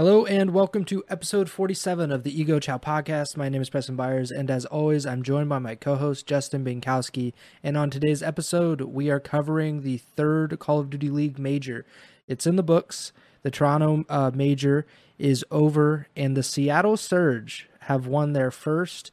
Hello 0.00 0.24
and 0.24 0.54
welcome 0.54 0.86
to 0.86 1.04
episode 1.10 1.50
47 1.50 2.10
of 2.10 2.22
the 2.22 2.40
Ego 2.40 2.58
Chow 2.58 2.78
podcast. 2.78 3.36
My 3.36 3.50
name 3.50 3.60
is 3.60 3.68
Preston 3.68 3.96
Byers, 3.96 4.30
and 4.30 4.50
as 4.50 4.64
always, 4.64 5.04
I'm 5.04 5.22
joined 5.22 5.50
by 5.50 5.58
my 5.58 5.74
co 5.74 5.96
host, 5.96 6.26
Justin 6.26 6.64
Binkowski. 6.64 7.34
And 7.62 7.76
on 7.76 7.90
today's 7.90 8.22
episode, 8.22 8.80
we 8.80 9.10
are 9.10 9.20
covering 9.20 9.82
the 9.82 9.98
third 9.98 10.58
Call 10.58 10.78
of 10.78 10.88
Duty 10.88 11.10
League 11.10 11.38
major. 11.38 11.84
It's 12.26 12.46
in 12.46 12.56
the 12.56 12.62
books. 12.62 13.12
The 13.42 13.50
Toronto 13.50 14.06
uh, 14.08 14.30
major 14.32 14.86
is 15.18 15.44
over, 15.50 16.06
and 16.16 16.34
the 16.34 16.42
Seattle 16.42 16.96
Surge 16.96 17.68
have 17.80 18.06
won 18.06 18.32
their 18.32 18.50
first 18.50 19.10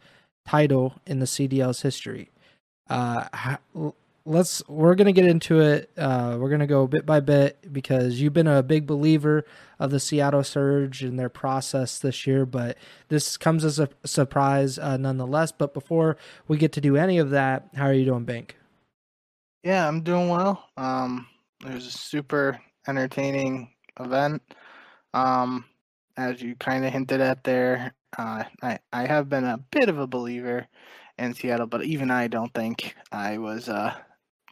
title 0.48 1.02
in 1.06 1.20
the 1.20 1.26
CDL's 1.26 1.82
history. 1.82 2.32
Uh, 2.90 3.58
let's 4.28 4.62
we're 4.68 4.96
gonna 4.96 5.14
get 5.14 5.26
into 5.26 5.60
it. 5.62 5.90
Uh, 5.98 6.38
we're 6.40 6.50
gonna 6.50 6.68
go 6.68 6.86
bit 6.86 7.06
by 7.06 7.20
bit 7.20 7.74
because 7.74 8.20
you've 8.22 8.34
been 8.34 8.48
a 8.48 8.62
big 8.62 8.86
believer 8.86 9.46
of 9.80 9.92
the 9.92 10.00
Seattle 10.00 10.44
Surge 10.44 11.02
and 11.02 11.18
their 11.18 11.30
process 11.30 11.98
this 12.00 12.28
year, 12.28 12.46
but 12.46 12.78
this 13.08 13.38
comes 13.38 13.64
as 13.64 13.80
a 13.80 13.90
surprise 14.06 14.78
uh, 14.78 14.98
nonetheless. 14.98 15.52
But 15.52 15.74
before 15.74 16.18
we 16.48 16.58
get 16.58 16.74
to 16.74 16.82
do 16.82 16.98
any 16.98 17.18
of 17.18 17.30
that, 17.32 17.70
how 17.76 17.86
are 17.86 17.94
you 17.94 18.06
doing, 18.06 18.26
Bank? 18.26 18.56
Yeah, 19.64 19.88
I'm 19.88 20.02
doing 20.02 20.30
well. 20.30 20.70
Um, 20.78 21.28
it 21.66 21.74
was 21.74 21.88
a 21.88 21.92
super 21.92 22.60
entertaining 22.88 23.72
event. 24.00 24.42
Um, 25.14 25.66
as 26.18 26.42
you 26.42 26.56
kind 26.56 26.86
of 26.86 26.92
hinted 26.92 27.22
at 27.22 27.44
there, 27.44 27.94
uh, 28.18 28.44
I 28.62 28.80
I 28.92 29.06
have 29.06 29.30
been 29.30 29.46
a 29.46 29.58
bit 29.72 29.90
of 29.90 30.00
a 30.00 30.08
believer 30.08 30.68
in 31.18 31.34
Seattle, 31.34 31.68
but 31.68 31.84
even 31.84 32.12
I 32.12 32.28
don't 32.28 32.54
think 32.54 32.96
I 33.12 33.38
was 33.38 33.70
uh, 33.70 33.94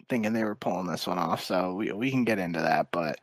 thinking 0.10 0.34
they 0.34 0.44
were 0.44 0.56
pulling 0.56 0.88
this 0.88 1.08
one 1.08 1.18
off. 1.18 1.44
So 1.44 1.74
we 1.74 1.92
we 1.92 2.12
can 2.12 2.24
get 2.24 2.40
into 2.40 2.60
that, 2.60 2.88
but 2.92 3.20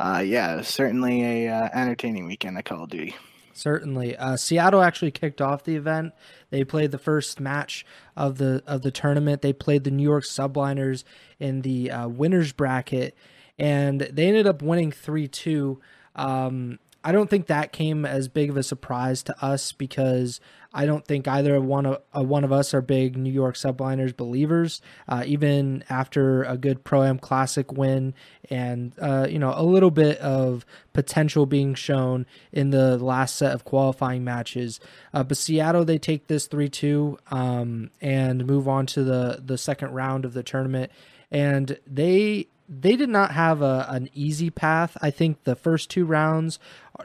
uh, 0.00 0.22
yeah, 0.24 0.62
certainly 0.62 1.46
a 1.46 1.52
uh, 1.52 1.68
entertaining 1.72 2.26
weekend 2.26 2.58
of 2.58 2.64
Call 2.64 2.84
of 2.84 2.90
Duty. 2.90 3.16
Certainly, 3.52 4.16
uh, 4.16 4.36
Seattle 4.36 4.82
actually 4.82 5.10
kicked 5.10 5.40
off 5.40 5.64
the 5.64 5.74
event. 5.74 6.12
They 6.50 6.62
played 6.62 6.92
the 6.92 6.98
first 6.98 7.40
match 7.40 7.84
of 8.16 8.38
the 8.38 8.62
of 8.66 8.82
the 8.82 8.92
tournament. 8.92 9.42
They 9.42 9.52
played 9.52 9.82
the 9.82 9.90
New 9.90 10.04
York 10.04 10.22
Subliners 10.22 11.02
in 11.40 11.62
the 11.62 11.90
uh, 11.90 12.08
winners 12.08 12.52
bracket, 12.52 13.16
and 13.58 14.00
they 14.00 14.28
ended 14.28 14.46
up 14.46 14.62
winning 14.62 14.92
three 14.92 15.26
two. 15.26 15.80
Um, 16.14 16.78
I 17.04 17.12
don't 17.12 17.30
think 17.30 17.46
that 17.46 17.72
came 17.72 18.04
as 18.04 18.28
big 18.28 18.50
of 18.50 18.56
a 18.56 18.62
surprise 18.62 19.22
to 19.24 19.44
us 19.44 19.72
because 19.72 20.40
I 20.72 20.84
don't 20.84 21.06
think 21.06 21.26
either 21.26 21.60
one 21.60 21.86
of 21.86 22.02
uh, 22.14 22.22
one 22.22 22.44
of 22.44 22.52
us 22.52 22.74
are 22.74 22.82
big 22.82 23.16
New 23.16 23.32
York 23.32 23.54
Subliners 23.54 24.16
believers. 24.16 24.82
Uh, 25.08 25.22
even 25.24 25.84
after 25.88 26.42
a 26.42 26.58
good 26.58 26.84
Pro 26.84 27.04
Am 27.04 27.18
Classic 27.18 27.72
win 27.72 28.14
and 28.50 28.92
uh, 29.00 29.26
you 29.30 29.38
know 29.38 29.54
a 29.56 29.62
little 29.62 29.90
bit 29.90 30.18
of 30.18 30.66
potential 30.92 31.46
being 31.46 31.74
shown 31.74 32.26
in 32.52 32.70
the 32.70 32.98
last 32.98 33.36
set 33.36 33.54
of 33.54 33.64
qualifying 33.64 34.24
matches, 34.24 34.80
uh, 35.14 35.22
but 35.22 35.36
Seattle 35.36 35.84
they 35.84 35.98
take 35.98 36.26
this 36.26 36.46
three 36.46 36.68
two 36.68 37.18
um, 37.30 37.90
and 38.00 38.46
move 38.46 38.68
on 38.68 38.86
to 38.86 39.04
the 39.04 39.40
the 39.42 39.56
second 39.56 39.92
round 39.92 40.24
of 40.24 40.34
the 40.34 40.42
tournament, 40.42 40.90
and 41.30 41.78
they 41.86 42.48
they 42.68 42.96
did 42.96 43.08
not 43.08 43.32
have 43.32 43.62
a, 43.62 43.86
an 43.88 44.10
easy 44.14 44.50
path. 44.50 44.96
I 45.00 45.10
think 45.10 45.44
the 45.44 45.56
first 45.56 45.88
two 45.90 46.04
rounds, 46.04 46.58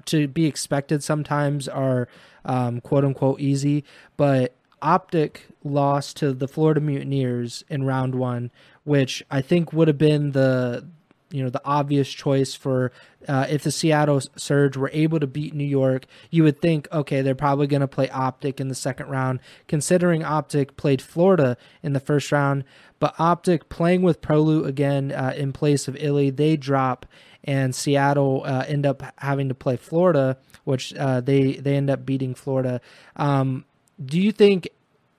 to 0.06 0.28
be 0.28 0.46
expected, 0.46 1.04
sometimes 1.04 1.68
are 1.68 2.08
um, 2.46 2.82
quote 2.82 3.06
unquote 3.06 3.40
easy, 3.40 3.84
but 4.18 4.56
Optic 4.82 5.48
lost 5.64 6.18
to 6.18 6.34
the 6.34 6.48
Florida 6.48 6.82
Mutineers 6.82 7.64
in 7.70 7.86
round 7.86 8.16
one, 8.16 8.52
which 8.84 9.24
I 9.32 9.42
think 9.42 9.72
would 9.72 9.88
have 9.88 9.98
been 9.98 10.34
the 10.34 10.86
you 11.34 11.44
know 11.44 11.50
the 11.50 11.62
obvious 11.66 12.10
choice 12.10 12.54
for 12.54 12.92
uh, 13.28 13.48
if 13.50 13.64
the 13.64 13.72
Seattle 13.72 14.22
Surge 14.36 14.78
were 14.78 14.92
able 14.94 15.20
to 15.20 15.26
beat 15.26 15.56
New 15.56 15.64
York, 15.64 16.06
you 16.30 16.44
would 16.44 16.62
think 16.62 16.88
okay 16.92 17.22
they're 17.22 17.34
probably 17.34 17.66
going 17.66 17.82
to 17.82 17.88
play 17.88 18.08
Optic 18.10 18.62
in 18.62 18.68
the 18.68 18.76
second 18.76 19.10
round. 19.10 19.40
Considering 19.68 20.24
Optic 20.24 20.78
played 20.78 21.02
Florida 21.02 21.58
in 21.82 21.94
the 21.94 22.00
first 22.00 22.32
round, 22.32 22.64
but 23.00 23.16
Optic 23.18 23.68
playing 23.68 24.04
with 24.04 24.22
Prolu 24.22 24.64
again 24.66 25.12
uh, 25.12 25.34
in 25.36 25.54
place 25.54 25.88
of 25.88 25.98
Illy, 26.00 26.30
they 26.30 26.56
drop 26.56 27.08
and 27.44 27.74
Seattle 27.74 28.44
uh, 28.46 28.66
end 28.68 28.86
up 28.86 29.02
having 29.18 29.50
to 29.50 29.56
play 29.56 29.76
Florida, 29.76 30.38
which 30.66 30.94
uh, 30.94 31.20
they 31.20 31.54
they 31.54 31.76
end 31.76 31.90
up 31.90 32.06
beating 32.06 32.36
Florida. 32.36 32.80
Um, 33.16 33.66
do 34.04 34.22
you 34.22 34.32
think 34.32 34.70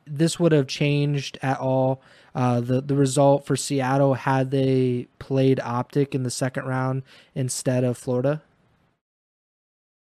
this 0.07 0.39
would 0.39 0.53
have 0.53 0.67
changed 0.67 1.39
at 1.43 1.59
all 1.59 2.03
uh, 2.35 2.61
the 2.61 2.81
the 2.81 2.97
result 2.97 3.47
for 3.47 3.57
Seattle 3.57 4.15
had 4.15 4.51
they 4.51 5.07
played 5.19 5.61
Optic 5.61 6.15
in 6.15 6.23
the 6.23 6.31
second 6.31 6.67
round 6.67 7.03
instead 7.35 7.85
of 7.85 7.97
Florida? 7.97 8.43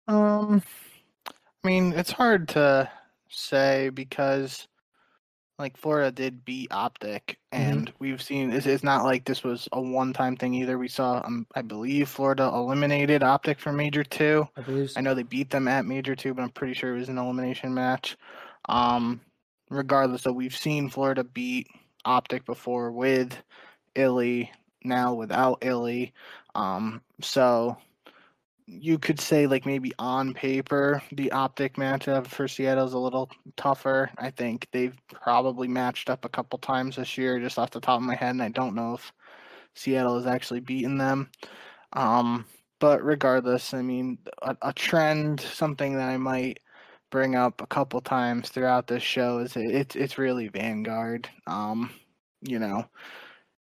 Um, 0.08 0.62
I 1.28 1.68
mean, 1.68 1.94
it's 1.94 2.12
hard 2.12 2.50
to 2.50 2.90
say 3.30 3.90
because 3.90 4.68
like 5.60 5.76
Florida 5.76 6.12
did 6.12 6.46
beat 6.46 6.72
Optic, 6.72 7.40
mm-hmm. 7.52 7.64
and 7.64 7.88
mm-hmm. 7.88 7.96
we've 8.00 8.22
seen 8.22 8.52
it's, 8.52 8.66
it's 8.66 8.84
not 8.84 9.04
like 9.04 9.26
this 9.26 9.44
was 9.44 9.68
a 9.72 9.82
one-time 9.82 10.36
thing 10.36 10.54
either. 10.54 10.78
We 10.78 10.88
saw, 10.88 11.22
um, 11.26 11.48
I 11.56 11.62
believe, 11.62 12.10
Florida 12.10 12.52
eliminated 12.54 13.24
Optic 13.24 13.60
from 13.60 13.76
Major 13.76 14.04
Two. 14.04 14.48
I 14.56 14.62
believe. 14.62 14.92
So. 14.92 15.00
I 15.00 15.02
know 15.02 15.14
they 15.14 15.24
beat 15.24 15.50
them 15.50 15.68
at 15.68 15.86
Major 15.86 16.16
Two, 16.16 16.34
but 16.34 16.44
I'm 16.44 16.52
pretty 16.52 16.74
sure 16.74 16.96
it 16.96 17.00
was 17.00 17.10
an 17.10 17.18
elimination 17.18 17.74
match. 17.74 18.18
Um, 18.70 19.22
regardless, 19.70 20.24
though, 20.24 20.32
we've 20.32 20.56
seen 20.56 20.90
Florida 20.90 21.24
beat 21.24 21.68
Optic 22.06 22.46
before 22.46 22.92
with 22.92 23.36
Illy, 23.96 24.52
now 24.84 25.14
without 25.14 25.60
Illy. 25.62 26.14
Um, 26.56 27.02
so 27.22 27.78
you 28.68 29.00
could 29.00 29.20
say 29.20 29.48
like 29.48 29.66
maybe 29.66 29.94
on 29.98 30.34
paper 30.34 31.02
the 31.14 31.32
optic 31.32 31.76
matchup 31.76 32.28
for 32.28 32.50
Seattle 32.50 32.86
is 32.86 32.94
a 32.94 33.00
little 33.00 33.30
tougher. 33.56 34.12
I 34.18 34.30
think 34.30 34.68
they've 34.72 34.98
probably 35.12 35.70
matched 35.70 36.10
up 36.10 36.26
a 36.26 36.30
couple 36.30 36.60
times 36.60 36.98
this 36.98 37.18
year, 37.18 37.40
just 37.40 37.58
off 37.58 37.72
the 37.72 37.80
top 37.80 38.02
of 38.02 38.06
my 38.06 38.16
head, 38.16 38.32
and 38.32 38.44
I 38.44 38.50
don't 38.50 38.76
know 38.76 38.96
if 38.96 39.14
Seattle 39.74 40.16
has 40.16 40.28
actually 40.28 40.60
beaten 40.60 40.98
them. 40.98 41.30
Um, 41.94 42.46
but 42.80 43.04
regardless, 43.04 43.74
I 43.74 43.82
mean, 43.82 44.18
a, 44.42 44.56
a, 44.62 44.74
trend, 44.74 45.40
something 45.40 45.96
that 45.96 46.10
I 46.10 46.18
might 46.18 46.60
bring 47.10 47.36
up 47.36 47.62
a 47.62 47.68
couple 47.68 48.02
times 48.02 48.50
throughout 48.50 48.88
this 48.88 49.04
show 49.04 49.40
is 49.40 49.56
it, 49.56 49.72
it's 49.72 49.96
it's 49.96 50.18
really 50.18 50.48
Vanguard. 50.50 51.30
Um, 51.46 51.92
you 52.42 52.60
know, 52.60 52.86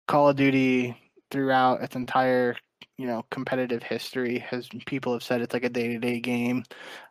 Call 0.07 0.29
of 0.29 0.35
Duty 0.35 0.97
throughout 1.31 1.81
its 1.81 1.95
entire 1.95 2.55
you 2.97 3.07
know 3.07 3.25
competitive 3.31 3.81
history 3.81 4.39
has 4.39 4.69
people 4.85 5.13
have 5.13 5.23
said 5.23 5.41
it's 5.41 5.53
like 5.53 5.63
a 5.63 5.69
day-to-day 5.69 6.19
game 6.19 6.63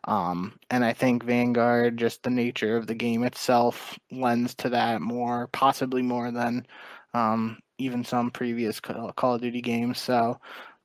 um, 0.05 0.57
and 0.69 0.83
i 0.85 0.93
think 0.93 1.23
vanguard 1.23 1.97
just 1.97 2.23
the 2.23 2.29
nature 2.29 2.77
of 2.77 2.87
the 2.87 2.95
game 2.95 3.23
itself 3.23 3.97
lends 4.11 4.55
to 4.55 4.69
that 4.69 5.01
more 5.01 5.47
possibly 5.47 6.01
more 6.01 6.31
than 6.31 6.65
um, 7.13 7.59
even 7.77 8.03
some 8.03 8.31
previous 8.31 8.79
call 8.79 9.35
of 9.35 9.41
duty 9.41 9.61
games 9.61 9.99
so 9.99 10.39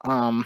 um, 0.04 0.44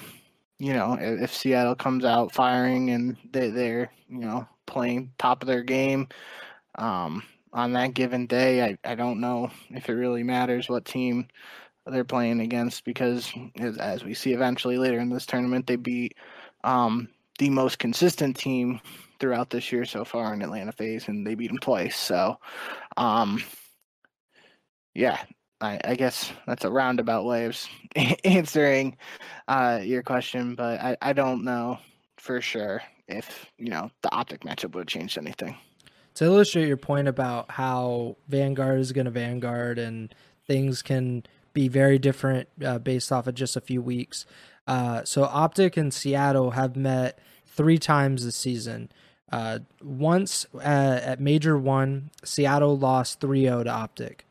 you 0.59 0.73
know 0.73 0.95
if, 1.01 1.23
if, 1.23 1.35
seattle 1.35 1.75
comes 1.75 2.05
out 2.05 2.33
firing 2.33 2.91
and 2.91 3.17
they, 3.33 3.51
they're 3.51 3.91
you 4.09 4.19
know 4.19 4.47
playing 4.67 5.13
top 5.19 5.43
of 5.43 5.47
their 5.47 5.63
game 5.63 6.09
um, 6.77 7.23
on 7.53 7.73
that 7.73 7.95
given 7.95 8.27
day 8.27 8.63
I, 8.65 8.79
I 8.85 8.95
don't 8.95 9.21
know 9.21 9.51
if 9.71 9.89
it 9.89 9.93
really 9.93 10.23
matters 10.23 10.69
what 10.69 10.85
team 10.85 11.29
they're 11.87 12.05
playing 12.05 12.41
against 12.41 12.85
because, 12.85 13.33
as 13.59 14.05
we 14.05 14.15
see 14.15 14.33
eventually 14.33 14.79
later 14.79 14.99
in 15.01 15.11
this 15.11 15.27
tournament, 15.27 15.67
they 15.67 15.77
beat 15.77 16.15
um, 16.65 17.09
the 17.39 17.51
most 17.51 17.79
consistent 17.79 18.37
team 18.37 18.81
throughout 19.19 19.51
this 19.51 19.73
year 19.73 19.85
so 19.85 20.05
far 20.05 20.33
in 20.33 20.43
Atlanta 20.43 20.73
FaZe, 20.73 21.09
and 21.09 21.27
they 21.27 21.35
beat 21.35 21.49
them 21.49 21.59
twice. 21.59 21.97
So, 21.97 22.39
um, 22.97 23.43
yeah, 24.95 25.19
I, 25.61 25.81
I, 25.85 25.95
guess 25.95 26.33
that's 26.47 26.65
a 26.65 26.71
roundabout 26.71 27.25
way 27.25 27.47
of 27.47 27.59
answering 28.25 28.97
uh, 29.49 29.81
your 29.83 30.03
question, 30.03 30.55
but 30.55 30.81
I, 30.81 30.97
I 31.03 31.13
don't 31.13 31.45
know 31.45 31.79
for 32.19 32.41
sure 32.41 32.83
if 33.13 33.47
you 33.59 33.71
know 33.71 33.91
the 34.03 34.13
optic 34.15 34.41
matchup 34.41 34.75
would 34.75 34.83
have 34.83 34.87
changed 34.87 35.19
anything. 35.19 35.57
To 36.15 36.25
illustrate 36.25 36.69
your 36.69 36.77
point 36.77 37.09
about 37.09 37.51
how 37.51 38.17
Vanguard 38.29 38.81
is 38.81 38.93
going 38.93 39.07
to 39.07 39.11
Vanguard 39.11 39.79
and 39.79 40.15
things 40.47 40.83
can 40.83 41.25
be 41.55 41.69
very 41.69 41.99
different 41.99 42.49
uh, 42.65 42.79
based 42.79 43.13
off 43.13 43.27
of 43.27 43.35
just 43.35 43.57
a 43.57 43.61
few 43.61 43.81
weeks. 43.81 44.27
Uh, 44.67 45.05
so 45.05 45.25
Optic 45.25 45.77
and 45.77 45.93
Seattle 45.93 46.53
have 46.53 46.77
met 46.77 47.19
three 47.47 47.79
times 47.79 48.25
this 48.25 48.37
season. 48.37 48.91
Uh, 49.31 49.61
once 49.83 50.47
uh, 50.55 50.59
at 50.59 51.21
Major 51.21 51.57
One, 51.57 52.11
Seattle 52.23 52.79
lost 52.79 53.21
3 53.21 53.43
0 53.43 53.65
to 53.65 53.71
Optic. 53.71 54.27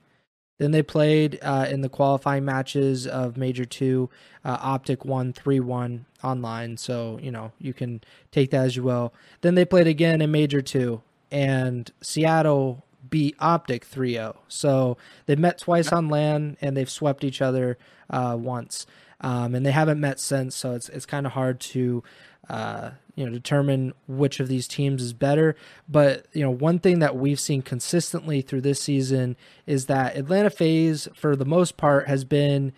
Then 0.62 0.70
they 0.70 0.84
played 0.84 1.40
uh, 1.42 1.66
in 1.72 1.82
the 1.82 1.90
qualifying 1.90 2.46
matches 2.46 3.08
of 3.08 3.36
Major 3.36 3.66
2. 3.66 4.08
Uh, 4.46 4.58
Optic 4.62 5.04
won 5.04 5.34
3 5.34 5.60
1 5.60 6.06
online, 6.24 6.78
so, 6.78 7.18
you 7.20 7.32
know, 7.32 7.52
you 7.58 7.74
can 7.74 8.00
take 8.30 8.52
that 8.52 8.66
as 8.66 8.76
you 8.76 8.84
will. 8.84 9.12
Then 9.42 9.56
they 9.56 9.66
played 9.66 9.88
again 9.88 10.22
in 10.22 10.30
Major 10.30 10.62
2, 10.62 11.02
and 11.32 11.92
Seattle 12.02 12.86
beat 13.10 13.36
Optic 13.40 13.86
3 13.86 14.14
0. 14.14 14.38
So 14.50 14.98
they've 15.26 15.40
met 15.40 15.58
twice 15.58 15.92
on 15.92 16.10
LAN 16.10 16.58
and 16.62 16.78
they've 16.78 16.88
swept 16.88 17.24
each 17.24 17.42
other 17.42 17.80
uh, 18.12 18.38
once. 18.40 18.86
Um, 19.20 19.56
and 19.56 19.66
they 19.66 19.72
haven't 19.72 20.00
met 20.00 20.20
since, 20.20 20.56
so 20.56 20.74
it's 20.74 20.90
it's 20.90 21.08
kind 21.08 21.26
of 21.26 21.32
hard 21.32 21.60
to 21.60 22.04
uh, 22.50 22.92
you 23.16 23.26
know 23.26 23.32
determine 23.32 23.94
which 24.08 24.40
of 24.40 24.48
these 24.48 24.68
teams 24.68 25.02
is 25.02 25.14
better. 25.14 25.56
But 25.88 26.26
you 26.34 26.42
know 26.42 26.52
one 26.52 26.80
thing 26.80 27.00
that 27.00 27.16
we've 27.16 27.40
seen 27.40 27.62
consistently 27.62 28.42
through 28.42 28.62
this 28.62 28.82
season 28.82 29.36
is 29.66 29.86
that 29.88 30.16
Atlanta 30.16 30.50
FaZe, 30.50 31.08
for 31.16 31.36
the 31.36 31.46
most 31.46 31.78
part, 31.78 32.08
has 32.08 32.24
been 32.24 32.74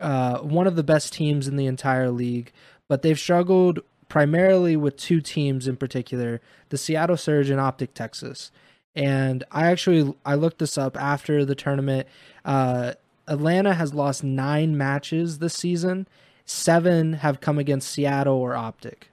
uh, 0.00 0.38
one 0.38 0.66
of 0.66 0.76
the 0.76 0.82
best 0.82 1.12
teams 1.12 1.48
in 1.48 1.56
the 1.56 1.66
entire 1.66 2.10
league. 2.10 2.52
But 2.88 3.02
they've 3.02 3.18
struggled 3.18 3.80
primarily 4.08 4.76
with 4.76 4.96
two 4.96 5.20
teams 5.20 5.68
in 5.68 5.76
particular: 5.76 6.40
the 6.68 6.78
Seattle 6.78 7.16
Surge 7.16 7.50
and 7.50 7.60
Optic 7.60 7.94
Texas. 7.94 8.50
And 8.94 9.44
I 9.52 9.66
actually 9.66 10.14
I 10.24 10.34
looked 10.34 10.58
this 10.58 10.76
up 10.76 10.96
after 10.96 11.44
the 11.44 11.54
tournament. 11.54 12.08
Uh, 12.44 12.94
Atlanta 13.28 13.74
has 13.74 13.94
lost 13.94 14.24
nine 14.24 14.76
matches 14.76 15.38
this 15.38 15.54
season. 15.54 16.08
Seven 16.44 17.12
have 17.14 17.40
come 17.40 17.58
against 17.58 17.90
Seattle 17.90 18.36
or 18.36 18.56
Optic. 18.56 19.10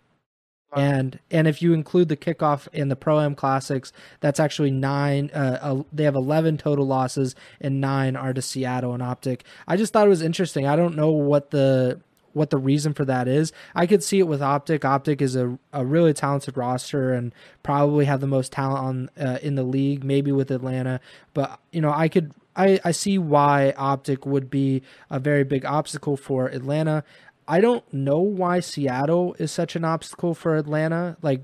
And 0.75 1.19
and 1.31 1.47
if 1.47 1.61
you 1.61 1.73
include 1.73 2.09
the 2.09 2.17
kickoff 2.17 2.67
and 2.73 2.91
the 2.91 2.95
pro 2.95 3.21
am 3.21 3.35
classics, 3.35 3.93
that's 4.19 4.39
actually 4.39 4.71
nine. 4.71 5.31
Uh, 5.33 5.57
uh, 5.61 5.83
they 5.93 6.03
have 6.03 6.15
eleven 6.15 6.57
total 6.57 6.85
losses, 6.85 7.35
and 7.61 7.79
nine 7.79 8.15
are 8.15 8.33
to 8.33 8.41
Seattle 8.41 8.93
and 8.93 9.01
Optic. 9.01 9.45
I 9.67 9.77
just 9.77 9.93
thought 9.93 10.05
it 10.05 10.09
was 10.09 10.21
interesting. 10.21 10.67
I 10.67 10.75
don't 10.75 10.95
know 10.95 11.11
what 11.11 11.51
the 11.51 12.01
what 12.33 12.49
the 12.49 12.57
reason 12.57 12.93
for 12.93 13.05
that 13.05 13.29
is. 13.29 13.53
I 13.73 13.87
could 13.87 14.03
see 14.03 14.19
it 14.19 14.27
with 14.27 14.41
Optic. 14.41 14.83
Optic 14.83 15.21
is 15.21 15.37
a, 15.37 15.57
a 15.71 15.85
really 15.85 16.13
talented 16.13 16.57
roster 16.57 17.13
and 17.13 17.33
probably 17.63 18.03
have 18.05 18.19
the 18.19 18.27
most 18.27 18.51
talent 18.51 19.09
on 19.17 19.25
uh, 19.25 19.39
in 19.41 19.55
the 19.55 19.63
league, 19.63 20.03
maybe 20.03 20.33
with 20.33 20.51
Atlanta. 20.51 20.99
But 21.33 21.59
you 21.71 21.79
know, 21.79 21.93
I 21.93 22.09
could 22.09 22.33
I, 22.55 22.79
I 22.83 22.91
see 22.91 23.17
why 23.17 23.73
Optic 23.77 24.25
would 24.25 24.49
be 24.49 24.81
a 25.09 25.19
very 25.19 25.43
big 25.43 25.65
obstacle 25.65 26.17
for 26.17 26.47
Atlanta. 26.47 27.03
I 27.47 27.61
don't 27.61 27.91
know 27.93 28.19
why 28.19 28.59
Seattle 28.59 29.35
is 29.39 29.51
such 29.51 29.75
an 29.75 29.85
obstacle 29.85 30.33
for 30.33 30.55
Atlanta. 30.55 31.17
Like, 31.21 31.41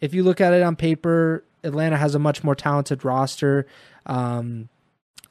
if 0.00 0.14
you 0.14 0.22
look 0.22 0.40
at 0.40 0.52
it 0.52 0.62
on 0.62 0.76
paper, 0.76 1.44
Atlanta 1.62 1.96
has 1.96 2.14
a 2.14 2.18
much 2.18 2.42
more 2.42 2.54
talented 2.54 3.04
roster. 3.04 3.66
Um, 4.06 4.68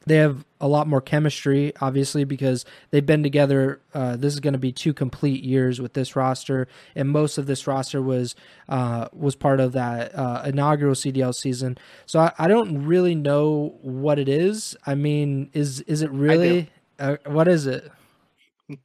they 0.06 0.16
have 0.16 0.44
a 0.60 0.68
lot 0.68 0.86
more 0.86 1.00
chemistry, 1.00 1.72
obviously, 1.80 2.22
because 2.22 2.64
they've 2.90 3.04
been 3.04 3.24
together. 3.24 3.80
Uh, 3.92 4.16
this 4.16 4.32
is 4.32 4.40
going 4.40 4.52
to 4.52 4.58
be 4.58 4.70
two 4.70 4.94
complete 4.94 5.42
years 5.42 5.80
with 5.80 5.94
this 5.94 6.14
roster, 6.14 6.68
and 6.94 7.08
most 7.08 7.38
of 7.38 7.46
this 7.46 7.66
roster 7.66 8.00
was 8.00 8.36
uh, 8.68 9.08
was 9.12 9.34
part 9.34 9.58
of 9.58 9.72
that 9.72 10.14
uh, 10.14 10.42
inaugural 10.46 10.94
CDL 10.94 11.34
season. 11.34 11.76
So 12.06 12.20
I, 12.20 12.32
I, 12.38 12.46
don't 12.46 12.86
really 12.86 13.16
know 13.16 13.76
what 13.82 14.20
it 14.20 14.28
is. 14.28 14.76
I 14.86 14.94
mean, 14.94 15.50
is 15.52 15.80
is 15.82 16.02
it 16.02 16.10
really? 16.12 16.70
Uh, 17.00 17.16
what 17.26 17.48
is 17.48 17.66
it? 17.66 17.90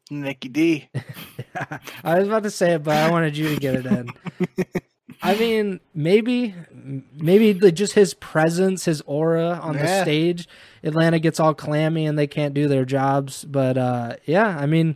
Nicky 0.09 0.49
D. 0.49 0.89
I 2.03 2.19
was 2.19 2.27
about 2.27 2.43
to 2.43 2.51
say 2.51 2.73
it, 2.73 2.83
but 2.83 2.97
I 2.97 3.09
wanted 3.09 3.37
you 3.37 3.49
to 3.49 3.59
get 3.59 3.75
it 3.75 3.85
in. 3.85 4.09
I 5.23 5.35
mean, 5.35 5.79
maybe, 5.93 6.55
maybe 7.13 7.53
just 7.71 7.93
his 7.93 8.13
presence, 8.15 8.85
his 8.85 9.01
aura 9.01 9.59
on 9.61 9.75
yeah. 9.75 9.81
the 9.81 10.01
stage, 10.03 10.47
Atlanta 10.83 11.19
gets 11.19 11.39
all 11.39 11.53
clammy 11.53 12.05
and 12.05 12.17
they 12.17 12.27
can't 12.27 12.53
do 12.53 12.67
their 12.67 12.85
jobs. 12.85 13.45
But 13.45 13.77
uh, 13.77 14.15
yeah, 14.25 14.57
I 14.57 14.65
mean, 14.65 14.95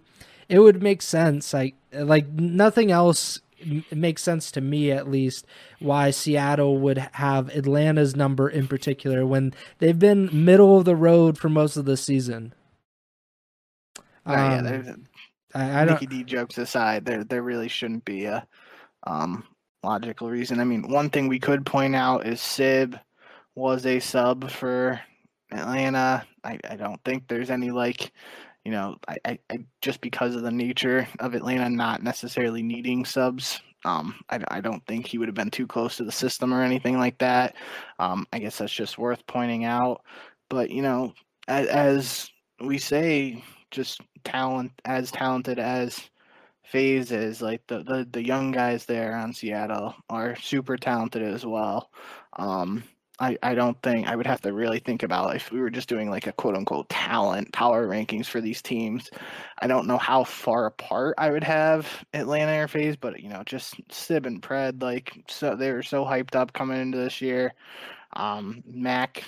it 0.50 0.60
would 0.60 0.82
make 0.82 1.02
sense. 1.02 1.54
Like, 1.54 1.76
like 1.94 2.28
nothing 2.28 2.92
else 2.92 3.42
makes 3.92 4.22
sense 4.22 4.52
to 4.52 4.62
me 4.62 4.92
at 4.92 5.10
least 5.10 5.46
why 5.80 6.12
Seattle 6.12 6.78
would 6.80 6.98
have 7.14 7.50
Atlanta's 7.50 8.16
number 8.16 8.50
in 8.50 8.68
particular 8.68 9.26
when 9.26 9.54
they've 9.80 9.98
been 9.98 10.30
middle 10.46 10.78
of 10.78 10.86
the 10.86 10.96
road 10.96 11.38
for 11.38 11.50
most 11.50 11.78
of 11.78 11.86
the 11.86 11.98
season. 11.98 12.54
Um, 14.26 14.36
yeah, 14.36 14.94
I, 15.54 15.82
I 15.82 15.86
Nicky 15.86 16.06
D 16.06 16.24
jokes 16.24 16.58
aside, 16.58 17.06
there 17.06 17.24
there 17.24 17.44
really 17.44 17.68
shouldn't 17.70 18.06
be 18.06 18.26
a 18.26 18.46
um, 19.08 19.44
logical 19.84 20.30
reason. 20.30 20.60
I 20.60 20.64
mean, 20.66 20.90
one 20.90 21.10
thing 21.10 21.28
we 21.28 21.40
could 21.40 21.66
point 21.66 21.96
out 21.96 22.28
is 22.28 22.42
Sib 22.42 22.98
was 23.56 23.86
a 23.86 24.00
sub 24.00 24.50
for 24.50 25.00
Atlanta. 25.52 26.26
I, 26.44 26.60
I 26.70 26.76
don't 26.76 27.02
think 27.06 27.28
there's 27.28 27.50
any 27.50 27.72
like, 27.72 28.12
you 28.66 28.72
know, 28.72 28.98
I, 29.08 29.18
I, 29.26 29.40
I 29.50 29.60
just 29.82 30.02
because 30.02 30.36
of 30.36 30.42
the 30.42 30.52
nature 30.52 31.08
of 31.20 31.36
Atlanta 31.36 31.70
not 31.70 32.04
necessarily 32.04 32.62
needing 32.64 33.06
subs. 33.06 33.62
Um, 33.86 34.16
I, 34.30 34.40
I 34.50 34.62
don't 34.62 34.86
think 34.88 35.06
he 35.06 35.20
would 35.20 35.28
have 35.28 35.36
been 35.36 35.52
too 35.52 35.68
close 35.68 35.98
to 35.98 36.04
the 36.04 36.12
system 36.12 36.54
or 36.54 36.64
anything 36.64 36.98
like 36.98 37.18
that. 37.20 37.56
Um, 38.00 38.26
I 38.34 38.40
guess 38.40 38.58
that's 38.58 38.74
just 38.74 38.98
worth 38.98 39.26
pointing 39.28 39.64
out. 39.66 40.02
But 40.50 40.72
you 40.72 40.82
know, 40.82 41.14
as, 41.48 41.68
as 41.68 42.32
we 42.60 42.80
say, 42.80 43.44
just 43.72 44.02
talent 44.24 44.72
as 44.86 45.12
talented 45.12 45.60
as 45.60 46.10
FaZe 46.64 47.12
is 47.12 47.42
like 47.42 47.62
the, 47.68 47.84
the 47.84 48.08
the 48.12 48.26
young 48.26 48.52
guys 48.52 48.86
there 48.86 49.16
on 49.16 49.34
Seattle 49.34 49.96
are 50.10 50.36
super 50.38 50.78
talented 50.78 51.22
as 51.22 51.46
well. 51.46 51.92
Um, 52.38 52.84
I, 53.18 53.38
I 53.42 53.56
don't 53.56 53.82
think 53.82 54.08
I 54.08 54.16
would 54.16 54.28
have 54.28 54.42
to 54.42 54.52
really 54.52 54.80
think 54.80 55.02
about 55.02 55.36
if 55.38 55.50
we 55.50 55.62
were 55.62 55.70
just 55.70 55.88
doing 55.88 56.10
like 56.10 56.28
a 56.28 56.34
quote 56.34 56.56
unquote 56.56 56.90
talent 56.90 57.54
power 57.54 57.88
rankings 57.88 58.26
for 58.26 58.42
these 58.42 58.62
teams. 58.62 59.10
I 59.60 59.68
don't 59.68 59.88
know 59.88 59.98
how 59.98 60.26
far 60.26 60.66
apart 60.66 61.16
I 61.18 61.30
would 61.30 61.44
have 61.44 61.88
Atlanta 62.14 62.52
Air 62.52 62.68
FaZe, 62.68 62.98
but 62.98 63.22
you 63.22 63.30
know, 63.30 63.44
just 63.46 63.76
Sib 63.90 64.26
and 64.26 64.42
Pred, 64.42 64.82
like 64.82 65.24
so 65.30 65.56
they 65.56 65.72
were 65.72 65.84
so 65.84 66.04
hyped 66.04 66.36
up 66.36 66.52
coming 66.52 66.82
into 66.82 66.98
this 66.98 67.22
year. 67.22 67.54
Um, 68.14 68.64
Mack 68.66 69.24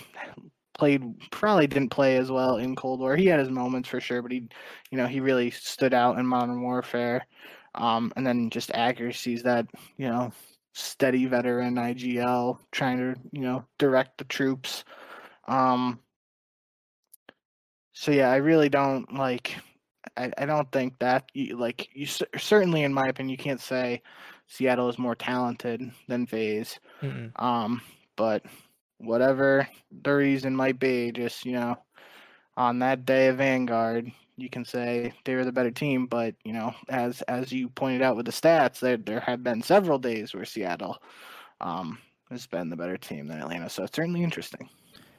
played 0.78 1.04
probably 1.32 1.68
didn't 1.68 1.90
play 1.90 2.18
as 2.18 2.32
well 2.32 2.58
in 2.58 2.76
Cold 2.76 3.00
War. 3.00 3.16
He 3.16 3.28
had 3.28 3.40
his 3.40 3.50
moments 3.50 3.90
for 3.90 4.00
sure, 4.00 4.22
but 4.22 4.32
he, 4.32 4.48
you 4.92 4.98
know, 4.98 5.08
he 5.08 5.20
really 5.20 5.52
stood 5.52 5.94
out 5.94 6.18
in 6.18 6.26
Modern 6.26 6.62
Warfare. 6.62 7.26
Um, 7.76 8.12
and 8.16 8.26
then 8.26 8.50
just 8.50 8.72
accuracies 8.72 9.44
that 9.44 9.68
you 9.98 10.10
know, 10.10 10.32
steady 10.74 11.26
veteran 11.26 11.76
IGL 11.76 12.60
trying 12.72 12.98
to 12.98 13.20
you 13.32 13.42
know 13.42 13.66
direct 13.78 14.18
the 14.18 14.24
troops. 14.26 14.84
Um, 15.48 16.00
so 17.94 18.12
yeah, 18.12 18.32
I 18.32 18.38
really 18.38 18.70
don't 18.70 19.12
like. 19.14 19.56
I, 20.16 20.32
I 20.38 20.46
don't 20.46 20.72
think 20.72 21.00
that 21.00 21.30
you 21.34 21.58
like 21.58 21.90
you 21.94 22.06
certainly 22.38 22.84
in 22.84 22.94
my 22.94 23.08
opinion 23.08 23.30
you 23.32 23.44
can't 23.44 23.60
say 23.60 24.02
Seattle 24.48 24.90
is 24.90 25.00
more 25.00 25.16
talented 25.16 25.82
than 26.08 26.26
FaZe. 26.26 26.80
Mm-hmm. 27.02 27.44
Um, 27.44 27.82
but 28.16 28.44
whatever 29.00 29.68
the 30.04 30.12
reason 30.12 30.56
might 30.56 30.80
be, 30.80 31.12
just 31.12 31.46
you 31.46 31.54
know, 31.54 31.78
on 32.56 32.80
that 32.80 33.06
day 33.06 33.28
of 33.28 33.38
Vanguard, 33.38 34.12
you 34.38 34.50
can 34.50 34.66
say 34.66 35.14
they 35.26 35.36
were 35.36 35.46
the 35.46 35.52
better 35.52 35.72
team. 35.72 36.08
But 36.08 36.36
you 36.44 36.54
know, 36.54 36.74
as 36.90 37.22
as 37.24 37.52
you 37.52 37.70
pointed 37.70 38.02
out 38.02 38.16
with 38.16 38.26
the 38.26 38.32
stats, 38.32 38.80
there 38.80 38.98
there 38.98 39.20
have 39.22 39.44
been 39.44 39.62
several 39.62 40.00
days 40.00 40.34
where 40.34 40.46
Seattle 40.46 40.98
um, 41.62 41.98
has 42.30 42.48
been 42.48 42.70
the 42.70 42.76
better 42.76 42.98
team 42.98 43.28
than 43.28 43.40
Atlanta. 43.40 43.70
So 43.70 43.84
it's 43.84 43.96
certainly 43.96 44.24
interesting. 44.24 44.70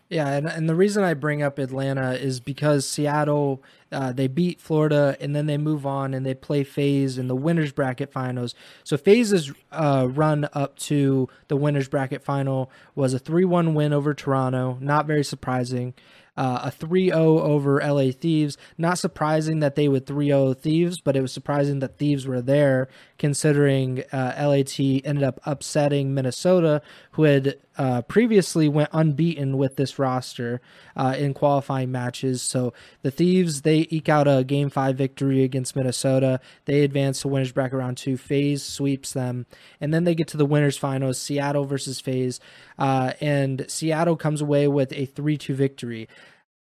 Yeah, 0.08 0.28
and, 0.28 0.46
and 0.46 0.68
the 0.68 0.74
reason 0.74 1.04
I 1.04 1.12
bring 1.12 1.42
up 1.42 1.58
Atlanta 1.58 2.12
is 2.12 2.40
because 2.40 2.88
Seattle 2.88 3.62
uh, 3.92 4.12
they 4.12 4.26
beat 4.26 4.60
Florida 4.60 5.16
and 5.20 5.34
then 5.34 5.46
they 5.46 5.56
move 5.56 5.86
on 5.86 6.14
and 6.14 6.24
they 6.24 6.34
play 6.34 6.64
FaZe 6.64 7.18
in 7.18 7.28
the 7.28 7.36
winners 7.36 7.72
bracket 7.72 8.12
finals. 8.12 8.54
So 8.84 8.96
FaZe's 8.96 9.52
uh, 9.72 10.08
run 10.10 10.48
up 10.52 10.76
to 10.80 11.28
the 11.48 11.56
winners 11.56 11.88
bracket 11.88 12.22
final 12.22 12.70
was 12.94 13.14
a 13.14 13.18
three-one 13.18 13.74
win 13.74 13.92
over 13.92 14.14
Toronto. 14.14 14.78
Not 14.80 15.06
very 15.06 15.24
surprising 15.24 15.94
uh, 16.38 16.60
a 16.64 16.70
3 16.70 17.08
0 17.08 17.40
over 17.40 17.80
LA 17.80 18.12
Thieves. 18.12 18.56
Not 18.78 18.98
surprising 18.98 19.58
that 19.58 19.74
they 19.74 19.88
would 19.88 20.06
3 20.06 20.28
0 20.28 20.54
Thieves, 20.54 21.00
but 21.00 21.16
it 21.16 21.20
was 21.20 21.32
surprising 21.32 21.80
that 21.80 21.98
Thieves 21.98 22.26
were 22.26 22.40
there, 22.40 22.88
considering 23.18 24.04
uh, 24.12 24.34
LAT 24.38 24.78
ended 24.78 25.24
up 25.24 25.40
upsetting 25.44 26.14
Minnesota, 26.14 26.80
who 27.12 27.24
had 27.24 27.56
uh, 27.78 28.02
previously 28.02 28.68
went 28.68 28.90
unbeaten 28.92 29.56
with 29.56 29.76
this 29.76 29.98
roster 29.98 30.60
uh, 30.96 31.14
in 31.16 31.32
qualifying 31.32 31.92
matches. 31.92 32.42
So 32.42 32.74
the 33.02 33.10
Thieves 33.10 33.62
they 33.62 33.86
eke 33.90 34.08
out 34.08 34.26
a 34.26 34.44
game 34.44 34.68
five 34.68 34.96
victory 34.96 35.44
against 35.44 35.76
Minnesota. 35.76 36.40
They 36.64 36.82
advance 36.82 37.22
to 37.22 37.28
winners 37.28 37.52
bracket 37.52 37.78
round 37.78 37.96
two. 37.96 38.16
FaZe 38.16 38.62
sweeps 38.62 39.12
them, 39.12 39.46
and 39.80 39.94
then 39.94 40.04
they 40.04 40.14
get 40.14 40.28
to 40.28 40.36
the 40.36 40.44
winners 40.44 40.76
finals: 40.76 41.20
Seattle 41.20 41.64
versus 41.64 42.00
FaZe, 42.00 42.40
uh, 42.78 43.12
and 43.20 43.64
Seattle 43.68 44.16
comes 44.16 44.40
away 44.40 44.66
with 44.66 44.92
a 44.92 45.06
three 45.06 45.38
two 45.38 45.54
victory. 45.54 46.08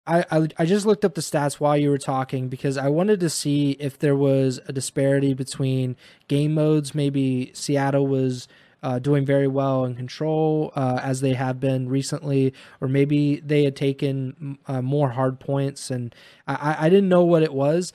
I, 0.09 0.25
I, 0.31 0.49
I 0.59 0.67
just 0.67 0.87
looked 0.87 1.05
up 1.05 1.15
the 1.15 1.21
stats 1.21 1.55
while 1.55 1.77
you 1.77 1.91
were 1.91 1.99
talking 1.99 2.49
because 2.49 2.77
I 2.77 2.89
wanted 2.89 3.19
to 3.21 3.31
see 3.31 3.73
if 3.73 3.99
there 3.99 4.15
was 4.15 4.61
a 4.69 4.73
disparity 4.73 5.35
between 5.35 5.97
game 6.29 6.55
modes. 6.55 6.95
Maybe 6.95 7.51
Seattle 7.55 8.07
was 8.07 8.47
uh, 8.83 8.99
doing 8.99 9.25
very 9.25 9.49
well 9.49 9.85
in 9.85 9.95
control 9.95 10.73
uh, 10.77 11.01
as 11.03 11.21
they 11.21 11.35
have 11.35 11.59
been 11.61 11.89
recently, 11.89 12.53
or 12.81 12.89
maybe 12.89 13.41
they 13.41 13.65
had 13.65 13.77
taken 13.77 14.59
uh, 14.67 14.83
more 14.83 15.11
hard 15.11 15.41
points, 15.41 15.91
and 15.91 16.15
I, 16.47 16.77
I 16.81 16.89
didn't 16.89 17.09
know 17.09 17.25
what 17.25 17.43
it 17.43 17.53
was. 17.53 17.93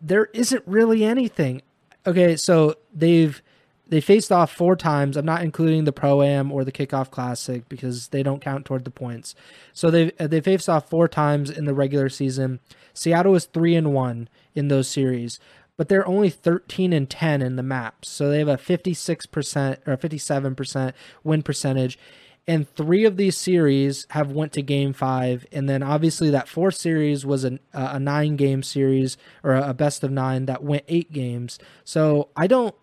There 0.00 0.26
isn't 0.32 0.62
really 0.66 1.04
anything. 1.04 1.62
Okay, 2.06 2.36
so 2.36 2.74
they've 2.94 3.42
they 3.88 4.00
faced 4.00 4.30
off 4.30 4.52
four 4.52 4.76
times. 4.76 5.16
I'm 5.16 5.24
not 5.24 5.42
including 5.42 5.84
the 5.84 5.92
pro 5.92 6.22
am 6.22 6.52
or 6.52 6.62
the 6.62 6.72
kickoff 6.72 7.10
classic 7.10 7.68
because 7.68 8.08
they 8.08 8.22
don't 8.22 8.40
count 8.40 8.66
toward 8.66 8.84
the 8.84 8.90
points. 8.90 9.34
So 9.72 9.90
they 9.90 10.12
they 10.18 10.40
faced 10.40 10.68
off 10.68 10.90
four 10.90 11.08
times 11.08 11.50
in 11.50 11.64
the 11.64 11.74
regular 11.74 12.08
season. 12.08 12.60
Seattle 12.92 13.34
is 13.34 13.46
three 13.46 13.74
and 13.74 13.92
one 13.92 14.28
in 14.54 14.68
those 14.68 14.88
series. 14.88 15.40
But 15.78 15.88
they're 15.88 16.06
only 16.06 16.28
13 16.28 16.92
and 16.92 17.08
10 17.08 17.40
in 17.40 17.56
the 17.56 17.62
maps. 17.62 18.10
So 18.10 18.28
they 18.28 18.40
have 18.40 18.48
a 18.48 18.58
56% 18.58 19.78
or 19.86 19.96
57% 19.96 20.92
win 21.24 21.42
percentage. 21.42 21.98
And 22.48 22.68
three 22.74 23.04
of 23.04 23.16
these 23.16 23.36
series 23.36 24.06
have 24.10 24.32
went 24.32 24.52
to 24.54 24.62
game 24.62 24.94
five, 24.94 25.46
and 25.52 25.68
then 25.68 25.82
obviously 25.82 26.30
that 26.30 26.48
fourth 26.48 26.76
series 26.76 27.24
was 27.24 27.44
a, 27.44 27.58
a 27.74 28.00
nine 28.00 28.36
game 28.36 28.62
series 28.62 29.18
or 29.44 29.54
a 29.54 29.74
best 29.74 30.02
of 30.02 30.10
nine 30.10 30.46
that 30.46 30.64
went 30.64 30.84
eight 30.88 31.12
games. 31.12 31.58
So 31.84 32.30
I 32.34 32.46
don't 32.46 32.74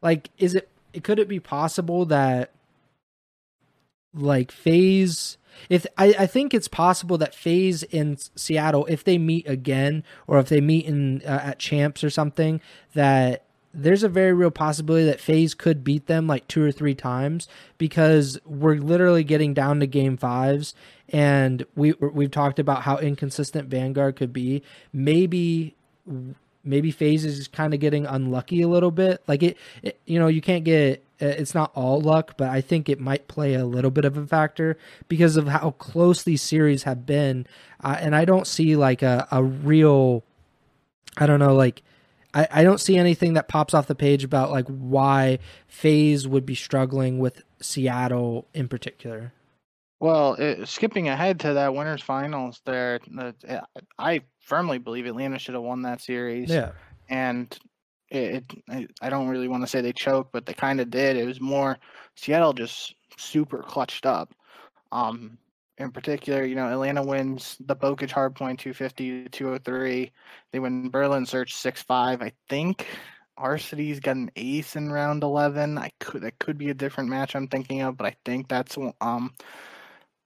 like. 0.00 0.30
Is 0.38 0.54
it? 0.54 0.70
Could 1.02 1.18
it 1.18 1.28
be 1.28 1.40
possible 1.40 2.06
that 2.06 2.52
like 4.14 4.50
FaZe 4.50 5.36
if 5.68 5.86
I, 5.96 6.14
I 6.18 6.26
think 6.26 6.54
it's 6.54 6.68
possible 6.68 7.18
that 7.18 7.34
FaZe 7.34 7.82
in 7.84 8.16
Seattle, 8.34 8.86
if 8.86 9.04
they 9.04 9.18
meet 9.18 9.48
again, 9.48 10.04
or 10.26 10.38
if 10.38 10.48
they 10.48 10.60
meet 10.60 10.86
in 10.86 11.22
uh, 11.22 11.40
at 11.44 11.58
champs 11.58 12.02
or 12.04 12.10
something, 12.10 12.60
that 12.94 13.44
there's 13.72 14.02
a 14.02 14.08
very 14.08 14.32
real 14.32 14.50
possibility 14.50 15.04
that 15.04 15.20
FaZe 15.20 15.54
could 15.54 15.84
beat 15.84 16.06
them 16.06 16.26
like 16.26 16.48
two 16.48 16.62
or 16.62 16.72
three 16.72 16.94
times 16.94 17.46
because 17.76 18.38
we're 18.46 18.76
literally 18.76 19.22
getting 19.22 19.52
down 19.52 19.80
to 19.80 19.86
game 19.86 20.16
fives, 20.16 20.74
and 21.10 21.66
we 21.74 21.92
we've 22.00 22.30
talked 22.30 22.58
about 22.58 22.82
how 22.82 22.96
inconsistent 22.96 23.68
Vanguard 23.68 24.16
could 24.16 24.32
be. 24.32 24.62
Maybe 24.92 25.76
maybe 26.64 26.90
FaZe 26.90 27.24
is 27.24 27.48
kind 27.48 27.72
of 27.74 27.80
getting 27.80 28.06
unlucky 28.06 28.62
a 28.62 28.68
little 28.68 28.90
bit. 28.90 29.22
Like 29.26 29.42
it, 29.42 29.56
it, 29.82 30.00
you 30.06 30.18
know, 30.18 30.26
you 30.26 30.40
can't 30.40 30.64
get 30.64 31.05
Uh, 31.20 31.26
it's 31.26 31.54
not 31.54 31.72
all 31.74 32.00
luck, 32.00 32.34
but 32.36 32.48
I 32.48 32.60
think 32.60 32.88
it 32.88 33.00
might 33.00 33.28
play 33.28 33.54
a 33.54 33.64
little 33.64 33.90
bit 33.90 34.04
of 34.04 34.16
a 34.16 34.26
factor 34.26 34.76
because 35.08 35.36
of 35.36 35.48
how 35.48 35.70
close 35.72 36.22
these 36.22 36.42
series 36.42 36.82
have 36.82 37.06
been. 37.06 37.46
Uh, 37.82 37.96
and 38.00 38.14
I 38.14 38.24
don't 38.24 38.46
see 38.46 38.76
like 38.76 39.02
a, 39.02 39.26
a 39.30 39.42
real, 39.42 40.24
I 41.16 41.26
don't 41.26 41.40
know, 41.40 41.54
like 41.54 41.82
I, 42.34 42.48
I 42.50 42.62
don't 42.64 42.80
see 42.80 42.96
anything 42.98 43.32
that 43.34 43.48
pops 43.48 43.72
off 43.72 43.86
the 43.86 43.94
page 43.94 44.22
about 44.22 44.50
like 44.50 44.66
why 44.66 45.38
FaZe 45.68 46.28
would 46.28 46.44
be 46.44 46.54
struggling 46.54 47.18
with 47.18 47.42
Seattle 47.60 48.46
in 48.52 48.68
particular. 48.68 49.32
Well, 49.98 50.34
it, 50.34 50.68
skipping 50.68 51.08
ahead 51.08 51.40
to 51.40 51.54
that 51.54 51.74
winners 51.74 52.02
finals, 52.02 52.60
there, 52.66 53.00
uh, 53.18 53.32
I 53.98 54.20
firmly 54.40 54.76
believe 54.76 55.06
Atlanta 55.06 55.38
should 55.38 55.54
have 55.54 55.62
won 55.62 55.82
that 55.82 56.02
series. 56.02 56.50
Yeah, 56.50 56.72
and 57.08 57.58
it, 58.10 58.44
it 58.68 58.90
I 59.00 59.10
don't 59.10 59.28
really 59.28 59.48
want 59.48 59.62
to 59.62 59.66
say 59.66 59.80
they 59.80 59.92
choked, 59.92 60.32
but 60.32 60.46
they 60.46 60.54
kind 60.54 60.80
of 60.80 60.90
did. 60.90 61.16
It 61.16 61.26
was 61.26 61.40
more 61.40 61.78
Seattle 62.14 62.52
just 62.52 62.94
super 63.16 63.62
clutched 63.62 64.06
up. 64.06 64.34
Um, 64.92 65.38
in 65.78 65.90
particular, 65.90 66.44
you 66.44 66.54
know, 66.54 66.68
Atlanta 66.68 67.02
wins 67.02 67.56
the 67.66 67.76
Bocage 67.76 68.10
Hardpoint 68.10 68.58
250 68.58 69.24
to 69.24 69.28
203. 69.28 70.12
They 70.52 70.58
win 70.58 70.88
Berlin 70.88 71.26
Search 71.26 71.54
6 71.54 71.82
5. 71.82 72.22
I 72.22 72.32
think 72.48 72.86
Arcitys 73.38 74.00
got 74.02 74.16
an 74.16 74.30
ace 74.36 74.76
in 74.76 74.90
round 74.90 75.22
11. 75.22 75.76
I 75.76 75.90
could 76.00 76.22
that 76.22 76.38
could 76.38 76.56
be 76.56 76.70
a 76.70 76.74
different 76.74 77.10
match 77.10 77.36
I'm 77.36 77.48
thinking 77.48 77.82
of, 77.82 77.96
but 77.96 78.06
I 78.06 78.16
think 78.24 78.48
that's 78.48 78.78
um 79.00 79.34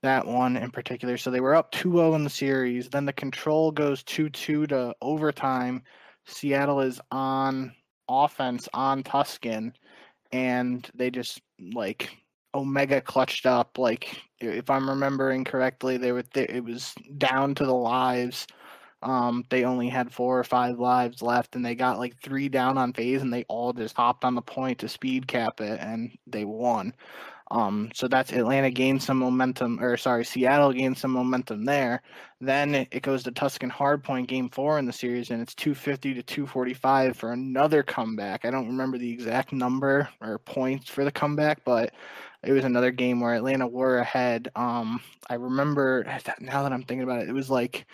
that 0.01 0.25
one 0.25 0.57
in 0.57 0.71
particular. 0.71 1.17
So 1.17 1.29
they 1.29 1.41
were 1.41 1.55
up 1.55 1.71
2-0 1.73 2.15
in 2.15 2.23
the 2.23 2.29
series. 2.29 2.89
Then 2.89 3.05
the 3.05 3.13
control 3.13 3.71
goes 3.71 4.03
2-2 4.03 4.69
to 4.69 4.95
overtime. 5.01 5.83
Seattle 6.25 6.81
is 6.81 7.01
on 7.11 7.73
offense 8.09 8.67
on 8.73 9.03
Tuscan, 9.03 9.73
and 10.31 10.89
they 10.93 11.09
just 11.09 11.41
like 11.73 12.09
Omega 12.53 13.01
clutched 13.01 13.45
up. 13.45 13.77
Like 13.77 14.17
if 14.39 14.69
I'm 14.69 14.89
remembering 14.89 15.43
correctly, 15.43 15.97
they 15.97 16.11
were 16.11 16.23
they, 16.33 16.47
it 16.47 16.63
was 16.63 16.93
down 17.17 17.55
to 17.55 17.65
the 17.65 17.73
lives. 17.73 18.47
Um, 19.03 19.43
they 19.49 19.63
only 19.63 19.89
had 19.89 20.13
four 20.13 20.37
or 20.37 20.43
five 20.43 20.79
lives 20.79 21.23
left, 21.23 21.55
and 21.55 21.65
they 21.65 21.73
got 21.73 21.97
like 21.97 22.21
three 22.21 22.49
down 22.49 22.77
on 22.77 22.93
FaZe, 22.93 23.21
and 23.21 23.33
they 23.33 23.45
all 23.47 23.73
just 23.73 23.95
hopped 23.95 24.23
on 24.23 24.35
the 24.35 24.41
point 24.41 24.79
to 24.79 24.89
speed 24.89 25.27
cap 25.27 25.59
it, 25.59 25.79
and 25.79 26.15
they 26.27 26.45
won. 26.45 26.93
Um, 27.51 27.89
so 27.93 28.07
that's 28.07 28.31
Atlanta 28.31 28.71
gained 28.71 29.03
some 29.03 29.17
momentum, 29.17 29.77
or 29.83 29.97
sorry, 29.97 30.23
Seattle 30.23 30.71
gained 30.71 30.97
some 30.97 31.11
momentum 31.11 31.65
there. 31.65 32.01
Then 32.39 32.87
it 32.91 33.01
goes 33.01 33.23
to 33.23 33.31
Tuscan 33.31 33.69
Hardpoint 33.69 34.27
game 34.27 34.49
four 34.49 34.79
in 34.79 34.85
the 34.85 34.93
series, 34.93 35.31
and 35.31 35.41
it's 35.41 35.53
250 35.55 36.13
to 36.13 36.23
245 36.23 37.17
for 37.17 37.33
another 37.33 37.83
comeback. 37.83 38.45
I 38.45 38.51
don't 38.51 38.67
remember 38.67 38.97
the 38.97 39.11
exact 39.11 39.51
number 39.51 40.07
or 40.21 40.39
points 40.39 40.89
for 40.89 41.03
the 41.03 41.11
comeback, 41.11 41.65
but 41.65 41.93
it 42.41 42.53
was 42.53 42.63
another 42.63 42.89
game 42.89 43.19
where 43.19 43.35
Atlanta 43.35 43.67
were 43.67 43.99
ahead. 43.99 44.49
Um, 44.55 45.01
I 45.29 45.33
remember 45.33 46.05
now 46.39 46.63
that 46.63 46.71
I'm 46.71 46.83
thinking 46.83 47.03
about 47.03 47.21
it, 47.21 47.29
it 47.29 47.33
was 47.33 47.49
like 47.49 47.85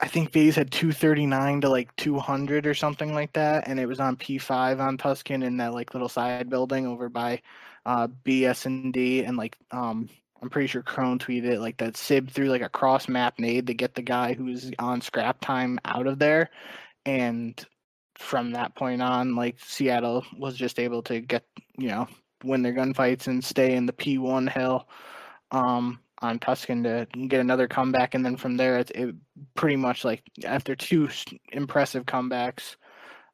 I 0.00 0.06
think 0.06 0.32
FaZe 0.32 0.56
had 0.56 0.70
239 0.70 1.62
to 1.62 1.70
like 1.70 1.94
200 1.96 2.66
or 2.66 2.74
something 2.74 3.14
like 3.14 3.32
that, 3.32 3.68
and 3.68 3.80
it 3.80 3.86
was 3.86 4.00
on 4.00 4.16
P5 4.16 4.80
on 4.80 4.98
Tuscan 4.98 5.42
in 5.42 5.56
that 5.56 5.72
like 5.72 5.94
little 5.94 6.10
side 6.10 6.50
building 6.50 6.86
over 6.86 7.08
by 7.08 7.40
uh, 7.86 8.08
BSND, 8.24 8.66
and 8.66 8.92
D 8.92 9.24
and 9.24 9.36
like 9.36 9.56
um, 9.70 10.08
I'm 10.42 10.50
pretty 10.50 10.68
sure 10.68 10.82
Crone 10.82 11.18
tweeted 11.18 11.58
like 11.60 11.78
that 11.78 11.96
Sib 11.96 12.30
threw 12.30 12.48
like 12.48 12.62
a 12.62 12.68
cross 12.68 13.08
map 13.08 13.38
nade 13.38 13.66
to 13.66 13.74
get 13.74 13.94
the 13.94 14.02
guy 14.02 14.34
who's 14.34 14.70
on 14.78 15.00
scrap 15.00 15.40
time 15.40 15.78
out 15.84 16.06
of 16.06 16.18
there, 16.18 16.50
and 17.06 17.62
from 18.16 18.52
that 18.52 18.74
point 18.74 19.02
on, 19.02 19.34
like 19.34 19.56
Seattle 19.58 20.24
was 20.38 20.56
just 20.56 20.78
able 20.78 21.02
to 21.04 21.20
get 21.20 21.44
you 21.78 21.88
know 21.88 22.06
win 22.42 22.62
their 22.62 22.74
gunfights 22.74 23.26
and 23.26 23.42
stay 23.42 23.74
in 23.74 23.86
the 23.86 23.92
P1 23.92 24.50
hill 24.50 24.86
um, 25.50 25.98
on 26.20 26.38
Tuscan 26.38 26.82
to 26.84 27.06
get 27.28 27.40
another 27.40 27.68
comeback, 27.68 28.14
and 28.14 28.24
then 28.24 28.36
from 28.36 28.56
there 28.56 28.78
it, 28.78 28.90
it 28.94 29.14
pretty 29.54 29.76
much 29.76 30.04
like 30.04 30.22
after 30.44 30.74
two 30.76 31.08
impressive 31.52 32.04
comebacks 32.04 32.76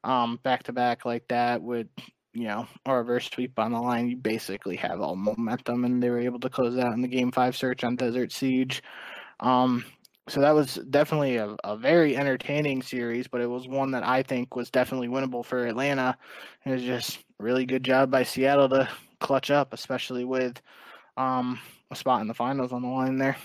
um, 0.03 0.39
back 0.43 0.63
to 0.63 0.73
back 0.73 1.05
like 1.05 1.27
that 1.27 1.61
would 1.61 1.89
you 2.33 2.47
know, 2.47 2.67
or 2.85 2.95
a 2.95 2.97
reverse 2.99 3.29
sweep 3.29 3.57
on 3.59 3.73
the 3.73 3.79
line, 3.79 4.07
you 4.07 4.17
basically 4.17 4.75
have 4.77 5.01
all 5.01 5.15
momentum, 5.15 5.85
and 5.85 6.01
they 6.01 6.09
were 6.09 6.19
able 6.19 6.39
to 6.39 6.49
close 6.49 6.77
out 6.77 6.93
in 6.93 7.01
the 7.01 7.07
game 7.07 7.31
five 7.31 7.55
search 7.55 7.83
on 7.83 7.95
Desert 7.95 8.31
Siege. 8.31 8.81
Um, 9.39 9.83
so 10.27 10.39
that 10.39 10.55
was 10.55 10.75
definitely 10.89 11.37
a, 11.37 11.55
a 11.63 11.75
very 11.75 12.15
entertaining 12.15 12.81
series, 12.81 13.27
but 13.27 13.41
it 13.41 13.49
was 13.49 13.67
one 13.67 13.91
that 13.91 14.05
I 14.05 14.23
think 14.23 14.55
was 14.55 14.69
definitely 14.69 15.07
winnable 15.07 15.43
for 15.43 15.65
Atlanta. 15.65 16.17
It 16.65 16.71
was 16.71 16.83
just 16.83 17.19
really 17.39 17.65
good 17.65 17.83
job 17.83 18.11
by 18.11 18.23
Seattle 18.23 18.69
to 18.69 18.87
clutch 19.19 19.51
up, 19.51 19.73
especially 19.73 20.23
with 20.23 20.61
um, 21.17 21.59
a 21.89 21.95
spot 21.95 22.21
in 22.21 22.27
the 22.27 22.33
finals 22.33 22.71
on 22.71 22.81
the 22.81 22.87
line 22.87 23.17
there. 23.17 23.35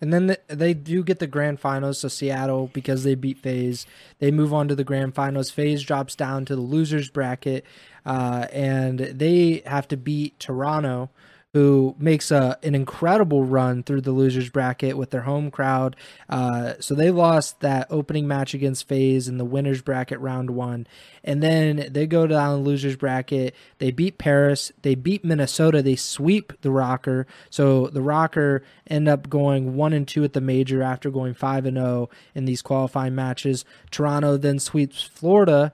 And 0.00 0.12
then 0.12 0.26
the, 0.26 0.38
they 0.48 0.74
do 0.74 1.02
get 1.02 1.18
the 1.20 1.26
grand 1.26 1.58
finals. 1.60 2.00
So 2.00 2.08
Seattle, 2.08 2.70
because 2.72 3.04
they 3.04 3.14
beat 3.14 3.38
FaZe, 3.38 3.86
they 4.18 4.30
move 4.30 4.52
on 4.52 4.68
to 4.68 4.74
the 4.74 4.84
grand 4.84 5.14
finals. 5.14 5.50
FaZe 5.50 5.82
drops 5.82 6.14
down 6.14 6.44
to 6.46 6.54
the 6.54 6.62
losers 6.62 7.08
bracket, 7.08 7.64
uh, 8.04 8.46
and 8.52 8.98
they 8.98 9.62
have 9.64 9.88
to 9.88 9.96
beat 9.96 10.38
Toronto, 10.38 11.10
who 11.52 11.94
makes 11.98 12.30
a 12.30 12.58
an 12.62 12.74
incredible 12.74 13.42
run 13.42 13.82
through 13.82 14.02
the 14.02 14.12
losers 14.12 14.50
bracket 14.50 14.96
with 14.96 15.10
their 15.10 15.22
home 15.22 15.50
crowd. 15.50 15.96
Uh, 16.28 16.74
so 16.80 16.94
they 16.94 17.10
lost 17.10 17.60
that 17.60 17.86
opening 17.88 18.28
match 18.28 18.52
against 18.52 18.86
FaZe 18.86 19.26
in 19.26 19.38
the 19.38 19.44
winners 19.44 19.80
bracket 19.80 20.18
round 20.20 20.50
one, 20.50 20.86
and 21.24 21.42
then 21.42 21.88
they 21.90 22.06
go 22.06 22.26
down 22.26 22.58
the 22.58 22.68
losers 22.68 22.96
bracket. 22.96 23.54
They 23.78 23.90
beat 23.90 24.18
Paris, 24.18 24.70
they 24.82 24.94
beat 24.94 25.24
Minnesota, 25.24 25.82
they 25.82 25.96
sweep 25.96 26.52
the 26.60 26.68
Rokkr. 26.68 27.24
So 27.48 27.86
the 27.86 28.00
Rokkr 28.00 28.60
end 28.86 29.08
up 29.08 29.30
going 29.30 29.76
one 29.76 29.92
and 29.92 30.06
two 30.06 30.24
at 30.24 30.34
the 30.34 30.40
major 30.40 30.82
after 30.82 31.10
going 31.10 31.34
five 31.34 31.64
and 31.64 31.76
zero 31.78 32.10
oh 32.10 32.16
in 32.34 32.44
these 32.44 32.60
qualifying 32.60 33.14
matches. 33.14 33.64
Toronto 33.90 34.36
then 34.36 34.58
sweeps 34.58 35.02
Florida, 35.02 35.72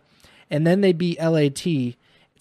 and 0.48 0.66
then 0.66 0.80
they 0.80 0.92
beat 0.92 1.20
LAT 1.20 1.66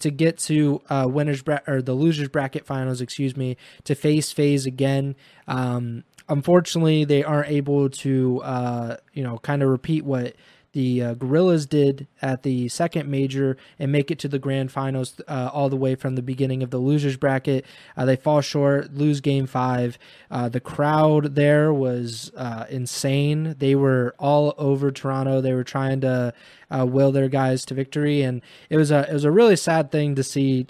to 0.02 0.10
get 0.10 0.38
to 0.38 0.80
uh, 0.88 1.06
winners 1.08 1.42
bra- 1.42 1.60
or 1.66 1.82
the 1.82 1.94
losers 1.94 2.28
bracket 2.28 2.66
finals, 2.66 3.00
excuse 3.00 3.36
me, 3.36 3.56
to 3.84 3.94
face 3.94 4.30
FaZe 4.32 4.66
again. 4.66 5.16
Um, 5.48 6.04
unfortunately, 6.28 7.04
they 7.04 7.24
aren't 7.24 7.50
able 7.50 7.88
to, 7.90 8.40
uh, 8.42 8.96
you 9.12 9.22
know, 9.22 9.38
kind 9.38 9.62
of 9.62 9.68
repeat 9.68 10.04
what 10.04 10.34
the 10.72 11.02
uh, 11.02 11.14
Guerrillas 11.14 11.66
did 11.66 12.06
at 12.20 12.42
the 12.42 12.68
second 12.68 13.10
major 13.10 13.56
and 13.78 13.92
make 13.92 14.10
it 14.10 14.18
to 14.20 14.28
the 14.28 14.38
grand 14.38 14.72
finals 14.72 15.20
uh, 15.28 15.50
all 15.52 15.68
the 15.68 15.76
way 15.76 15.94
from 15.94 16.14
the 16.14 16.22
beginning 16.22 16.62
of 16.62 16.70
the 16.70 16.78
losers 16.78 17.16
bracket. 17.16 17.66
Uh, 17.96 18.04
they 18.04 18.16
fall 18.16 18.40
short, 18.40 18.94
lose 18.94 19.20
game 19.20 19.46
five. 19.46 19.98
Uh, 20.30 20.48
the 20.48 20.60
crowd 20.60 21.34
there 21.34 21.72
was 21.72 22.32
uh, 22.36 22.64
insane. 22.70 23.54
They 23.58 23.74
were 23.74 24.14
all 24.18 24.54
over 24.56 24.90
Toronto. 24.90 25.40
They 25.40 25.52
were 25.52 25.64
trying 25.64 26.00
to 26.02 26.32
uh, 26.70 26.86
will 26.86 27.12
their 27.12 27.28
guys 27.28 27.66
to 27.66 27.74
victory, 27.74 28.22
and 28.22 28.40
it 28.70 28.78
was 28.78 28.90
a 28.90 29.06
it 29.08 29.12
was 29.12 29.24
a 29.24 29.30
really 29.30 29.56
sad 29.56 29.90
thing 29.90 30.14
to 30.14 30.22
see. 30.22 30.66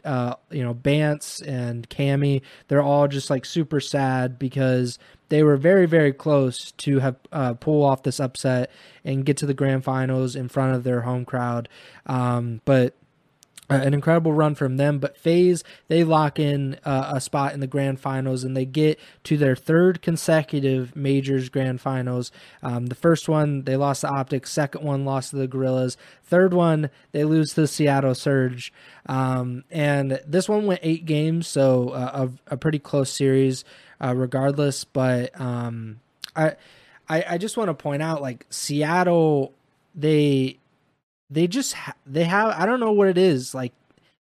you 0.50 0.64
know, 0.64 0.75
Bance 0.75 1.40
and 1.42 1.88
Cammy, 1.88 2.42
they're 2.68 2.82
all 2.82 3.06
just 3.06 3.30
like 3.30 3.44
super 3.44 3.80
sad 3.80 4.38
because 4.38 4.99
they 5.32 5.42
were 5.42 5.56
very 5.56 5.86
very 5.86 6.12
close 6.12 6.72
to 6.72 6.98
have 6.98 7.16
uh, 7.32 7.54
pull 7.54 7.82
off 7.82 8.02
this 8.02 8.20
upset 8.20 8.70
and 9.02 9.24
get 9.24 9.38
to 9.38 9.46
the 9.46 9.54
grand 9.54 9.82
finals 9.82 10.36
in 10.36 10.46
front 10.46 10.76
of 10.76 10.84
their 10.84 11.00
home 11.00 11.24
crowd. 11.24 11.70
Um, 12.04 12.60
but 12.66 12.94
uh, 13.70 13.76
an 13.76 13.94
incredible 13.94 14.34
run 14.34 14.54
from 14.54 14.76
them. 14.76 14.98
But 14.98 15.16
FaZe, 15.16 15.64
they 15.88 16.04
lock 16.04 16.38
in 16.38 16.78
uh, 16.84 17.12
a 17.14 17.20
spot 17.20 17.54
in 17.54 17.60
the 17.60 17.66
grand 17.66 17.98
finals 17.98 18.44
and 18.44 18.54
they 18.54 18.66
get 18.66 19.00
to 19.24 19.38
their 19.38 19.56
third 19.56 20.02
consecutive 20.02 20.94
majors 20.94 21.48
grand 21.48 21.80
finals. 21.80 22.30
Um, 22.62 22.86
the 22.86 22.94
first 22.94 23.28
one, 23.28 23.62
they 23.62 23.76
lost 23.76 24.02
to 24.02 24.08
Optics. 24.08 24.52
Second 24.52 24.84
one, 24.84 25.06
lost 25.06 25.30
to 25.30 25.36
the 25.36 25.46
Guerrillas. 25.46 25.96
Third 26.22 26.52
one, 26.52 26.90
they 27.12 27.24
lose 27.24 27.54
to 27.54 27.62
the 27.62 27.68
Seattle 27.68 28.14
Surge. 28.14 28.72
Um, 29.06 29.64
and 29.70 30.20
this 30.26 30.48
one 30.48 30.66
went 30.66 30.80
eight 30.82 31.06
games, 31.06 31.48
so 31.48 31.90
uh, 31.90 32.28
a, 32.48 32.54
a, 32.54 32.56
pretty 32.56 32.78
close 32.78 33.10
series, 33.10 33.64
uh, 34.02 34.14
regardless. 34.14 34.85
But 34.85 35.38
um, 35.40 36.00
I, 36.35 36.56
I, 37.09 37.25
I 37.30 37.38
just 37.38 37.56
want 37.56 37.68
to 37.68 37.75
point 37.75 38.02
out, 38.02 38.21
like 38.21 38.47
Seattle, 38.50 39.52
they 39.94 40.59
they 41.30 41.47
just 41.47 41.75
ha- 41.75 41.94
they 42.06 42.25
have 42.25 42.54
I 42.59 42.66
don't 42.66 42.80
know 42.80 42.92
what 42.92 43.09
it 43.09 43.18
is 43.18 43.54
like 43.54 43.73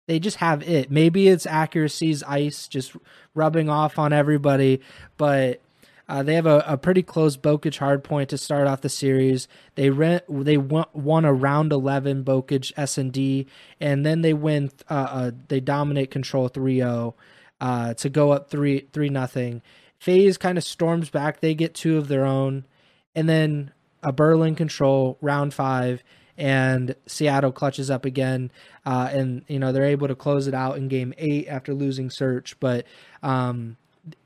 they 0.06 0.18
just 0.18 0.38
have 0.38 0.62
it. 0.62 0.90
Maybe 0.90 1.28
it's 1.28 1.46
accuracy's 1.46 2.22
ice 2.24 2.66
just 2.66 2.96
rubbing 3.34 3.68
off 3.68 3.98
on 3.98 4.12
everybody, 4.12 4.80
but 5.16 5.60
uh, 6.08 6.22
they 6.22 6.34
have 6.34 6.46
a, 6.46 6.64
a, 6.66 6.76
pretty 6.76 7.02
close 7.02 7.36
Bocage 7.36 7.78
hard 7.78 8.02
point 8.02 8.28
to 8.30 8.36
start 8.36 8.66
off 8.66 8.80
the 8.80 8.88
series. 8.88 9.46
They 9.76 9.90
rent 9.90 10.24
they 10.28 10.56
won, 10.56 10.86
won 10.92 11.24
a 11.24 11.32
round 11.32 11.72
eleven 11.72 12.24
Bocage 12.24 12.72
S 12.76 12.98
and 12.98 13.12
D, 13.12 13.46
and 13.80 14.04
then 14.04 14.22
they 14.22 14.34
win. 14.34 14.70
Uh, 14.90 15.08
uh, 15.10 15.30
they 15.48 15.60
dominate 15.60 16.10
control 16.10 16.50
3-0 16.50 17.14
uh, 17.62 17.94
to 17.94 18.10
go 18.10 18.32
up 18.32 18.50
three 18.50 18.88
three 18.92 19.08
nothing. 19.08 19.62
FaZe 20.00 20.36
kind 20.36 20.58
of 20.58 20.64
storms 20.64 21.10
back. 21.10 21.40
They 21.40 21.54
get 21.54 21.74
two 21.74 21.96
of 21.96 22.08
their 22.08 22.26
own, 22.26 22.66
and 23.14 23.28
then 23.28 23.70
a 24.02 24.12
Berlin 24.12 24.56
control 24.56 25.16
round 25.20 25.54
five 25.54 26.02
and 26.36 26.96
Seattle 27.06 27.52
clutches 27.52 27.88
up 27.88 28.04
again, 28.04 28.50
uh, 28.84 29.10
and 29.12 29.44
you 29.46 29.60
know 29.60 29.70
they're 29.70 29.84
able 29.84 30.08
to 30.08 30.16
close 30.16 30.48
it 30.48 30.54
out 30.54 30.76
in 30.76 30.88
Game 30.88 31.14
Eight 31.18 31.46
after 31.46 31.72
losing 31.72 32.10
Search. 32.10 32.58
But 32.58 32.84
um, 33.22 33.76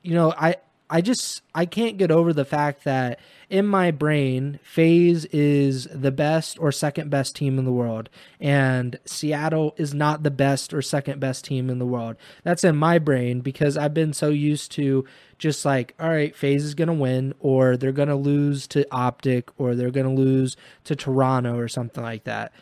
you 0.01 0.15
know, 0.15 0.33
I 0.35 0.55
I 0.89 1.01
just 1.01 1.41
I 1.53 1.65
can't 1.65 1.97
get 1.97 2.11
over 2.11 2.31
the 2.31 2.45
fact 2.45 2.83
that 2.85 3.19
in 3.49 3.65
my 3.65 3.91
brain, 3.91 4.59
FaZe 4.63 5.25
is 5.25 5.85
the 5.93 6.11
best 6.11 6.57
or 6.59 6.71
second 6.71 7.09
best 7.09 7.35
team 7.35 7.59
in 7.59 7.65
the 7.65 7.71
world, 7.71 8.09
and 8.39 8.97
Seattle 9.05 9.73
is 9.77 9.93
not 9.93 10.23
the 10.23 10.31
best 10.31 10.73
or 10.73 10.81
second 10.81 11.19
best 11.19 11.45
team 11.45 11.69
in 11.69 11.79
the 11.79 11.85
world. 11.85 12.15
That's 12.43 12.63
in 12.63 12.77
my 12.77 12.99
brain 12.99 13.41
because 13.41 13.77
I've 13.77 13.93
been 13.93 14.13
so 14.13 14.29
used 14.29 14.71
to 14.73 15.05
just 15.37 15.65
like, 15.65 15.93
all 15.99 16.09
right, 16.09 16.35
FaZe 16.35 16.63
is 16.63 16.75
gonna 16.75 16.93
win, 16.93 17.33
or 17.39 17.75
they're 17.75 17.91
gonna 17.91 18.15
lose 18.15 18.67
to 18.67 18.87
Optic, 18.91 19.49
or 19.57 19.75
they're 19.75 19.91
gonna 19.91 20.13
lose 20.13 20.55
to 20.85 20.95
Toronto 20.95 21.57
or 21.57 21.67
something 21.67 22.03
like 22.03 22.23
that 22.23 22.53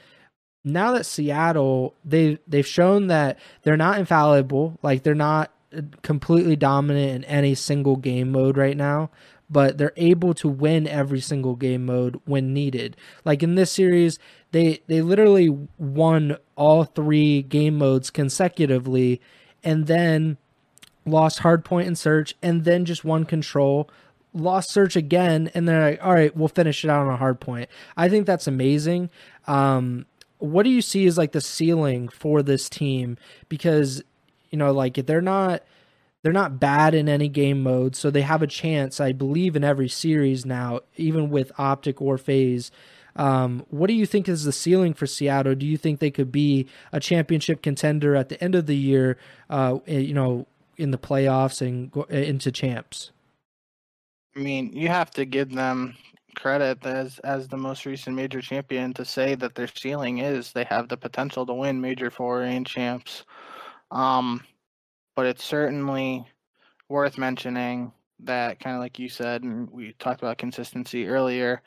now 0.66 0.94
that 0.94 1.06
Seattle 1.06 1.94
they 2.04 2.40
they've 2.48 2.66
shown 2.66 3.08
that 3.08 3.38
they're 3.62 3.78
not 3.78 4.00
infallible, 4.00 4.80
like 4.82 5.04
they're 5.04 5.14
not 5.14 5.52
completely 6.02 6.56
dominant 6.56 7.12
in 7.12 7.24
any 7.26 7.56
single 7.56 7.96
game 7.96 8.32
mode 8.32 8.58
right 8.58 8.78
now, 8.78 9.10
but 9.50 9.78
they're 9.78 9.94
able 9.96 10.34
to 10.36 10.48
win 10.48 10.88
every 10.88 11.20
single 11.20 11.56
game 11.56 11.86
mode 11.86 12.20
when 12.26 12.54
needed. 12.54 12.98
Like 13.24 13.44
in 13.44 13.56
this 13.56 13.72
series, 13.72 14.20
they 14.52 14.82
they 14.88 15.02
literally 15.02 15.50
won 15.78 16.38
all 16.56 16.84
three 16.84 17.42
game 17.42 17.78
modes 17.78 18.10
consecutively 18.10 19.22
and 19.64 19.88
then 19.88 20.38
lost 21.06 21.40
hardpoint 21.40 21.88
and 21.88 21.98
search 21.98 22.36
and 22.42 22.64
then 22.64 22.86
just 22.86 23.06
won 23.06 23.26
control 23.26 23.90
lost 24.34 24.70
search 24.70 24.96
again 24.96 25.50
and 25.54 25.68
they're 25.68 25.92
like 25.92 26.04
all 26.04 26.14
right 26.14 26.36
we'll 26.36 26.50
finish 26.50 26.84
it 26.84 26.90
out 26.90 27.06
on 27.08 27.14
a 27.14 27.18
hard 27.18 27.40
point. 27.40 27.70
I 27.96 28.10
think 28.10 28.26
that's 28.26 28.48
amazing. 28.48 29.10
Um, 29.48 30.06
what 30.40 30.64
do 30.64 30.70
you 30.70 30.82
see 30.82 31.06
as 31.06 31.18
like 31.18 31.32
the 31.32 31.42
ceiling 31.42 32.10
for 32.10 32.44
this 32.44 32.70
team? 32.70 33.18
Because 33.50 34.04
you 34.50 34.58
know, 34.58 34.72
like 34.72 35.06
they're 35.06 35.22
not 35.22 35.64
they're 36.22 36.34
not 36.34 36.60
bad 36.60 36.96
in 36.96 37.08
any 37.08 37.30
game 37.30 37.62
mode, 37.62 37.96
so 37.96 38.10
they 38.10 38.22
have 38.22 38.42
a 38.42 38.48
chance, 38.48 39.00
I 39.00 39.12
believe, 39.12 39.56
in 39.56 39.64
every 39.64 39.88
series 39.88 40.46
now, 40.46 40.80
even 40.98 41.30
with 41.30 41.52
Optic 41.60 42.02
or 42.02 42.18
FaZe. 42.18 42.72
Um, 43.16 43.66
what 43.70 43.88
do 43.88 43.94
you 43.94 44.06
think 44.06 44.28
is 44.28 44.44
the 44.44 44.52
ceiling 44.52 44.94
for 44.94 45.06
Seattle? 45.06 45.56
Do 45.56 45.66
you 45.66 45.78
think 45.78 46.00
they 46.00 46.12
could 46.12 46.32
be 46.32 46.68
a 46.92 47.00
championship 47.00 47.62
contender 47.62 48.16
at 48.16 48.30
the 48.30 48.44
end 48.44 48.56
of 48.56 48.66
the 48.66 48.76
year? 48.76 49.18
Uh, 49.50 49.80
eh, 49.88 50.00
you 50.00 50.14
know, 50.14 50.48
in 50.78 50.92
the 50.92 50.98
playoffs 50.98 51.62
and 51.62 51.92
go, 51.92 52.02
eh, 52.10 52.24
into 52.24 52.52
champs. 52.52 53.12
I 54.36 54.40
mean, 54.40 54.74
you 54.74 54.90
have 54.90 55.12
to 55.12 55.26
give 55.26 55.54
them 55.54 55.96
credit 56.36 56.86
as 56.86 57.20
as 57.20 57.48
the 57.48 57.58
most 57.58 57.86
recent 57.86 58.16
major 58.16 58.42
champion 58.42 58.94
to 58.94 59.06
say 59.06 59.36
that 59.36 59.56
their 59.56 59.68
ceiling 59.68 60.18
is 60.18 60.52
they 60.52 60.66
have 60.66 60.90
the 60.90 60.98
potential 60.98 61.46
to 61.46 61.54
win 61.54 61.80
major 61.80 62.12
four 62.12 62.44
and 62.44 62.66
champs. 62.66 63.24
Um, 63.92 64.44
but 65.16 65.26
it's 65.26 65.44
certainly 65.44 66.26
worth 66.90 67.18
mentioning 67.18 67.92
that 68.20 68.60
kind 68.60 68.76
of 68.76 68.82
like 68.82 69.00
you 69.00 69.10
said, 69.10 69.44
and 69.44 69.70
we 69.70 69.94
talked 70.00 70.22
about 70.22 70.38
consistency 70.38 71.08
earlier, 71.08 71.62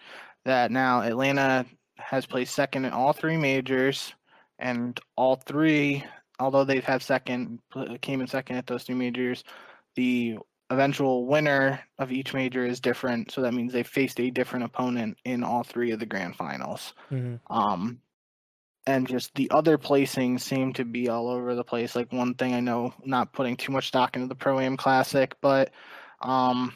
that 0.44 0.70
now 0.70 1.02
Atlanta 1.02 1.66
has 1.96 2.26
placed 2.26 2.54
second 2.54 2.84
in 2.84 2.92
all 2.92 3.12
three 3.12 3.36
majors, 3.36 4.12
and 4.58 4.98
all 5.16 5.36
three, 5.36 6.04
although 6.38 6.64
they've 6.64 6.84
had 6.84 7.02
second, 7.02 7.58
came 8.00 8.20
in 8.20 8.26
second 8.26 8.56
at 8.56 8.66
those 8.66 8.84
three 8.84 8.94
majors, 8.94 9.44
the 9.94 10.38
eventual 10.70 11.26
winner 11.26 11.80
of 11.98 12.12
each 12.12 12.34
major 12.34 12.64
is 12.64 12.80
different. 12.80 13.30
So 13.30 13.40
that 13.42 13.54
means 13.54 13.72
they 13.72 13.82
faced 13.82 14.20
a 14.20 14.30
different 14.30 14.64
opponent 14.64 15.18
in 15.24 15.42
all 15.42 15.62
three 15.62 15.92
of 15.92 16.00
the 16.00 16.06
grand 16.06 16.36
finals. 16.36 16.94
Mm-hmm. 17.10 17.36
Um, 17.54 18.00
and 18.88 19.06
just 19.06 19.34
the 19.34 19.50
other 19.50 19.76
placings 19.76 20.40
seem 20.40 20.72
to 20.72 20.82
be 20.82 21.10
all 21.10 21.28
over 21.28 21.54
the 21.54 21.62
place. 21.62 21.94
Like 21.94 22.10
one 22.10 22.32
thing 22.32 22.54
I 22.54 22.60
know, 22.60 22.94
not 23.04 23.34
putting 23.34 23.54
too 23.54 23.70
much 23.70 23.88
stock 23.88 24.16
into 24.16 24.28
the 24.28 24.34
Pro 24.34 24.58
Am 24.60 24.78
Classic, 24.78 25.36
but 25.42 25.72
um, 26.22 26.72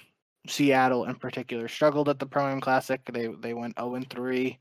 Seattle 0.47 1.07
in 1.07 1.15
particular 1.15 1.69
struggled 1.69 2.11
at 2.11 2.19
the 2.19 2.27
Pro 2.27 2.49
Am 2.49 2.61
Classic. 2.61 3.01
They 3.11 3.29
they 3.41 3.55
went 3.55 3.79
0 3.79 3.95
and 3.95 4.11
3 4.11 4.59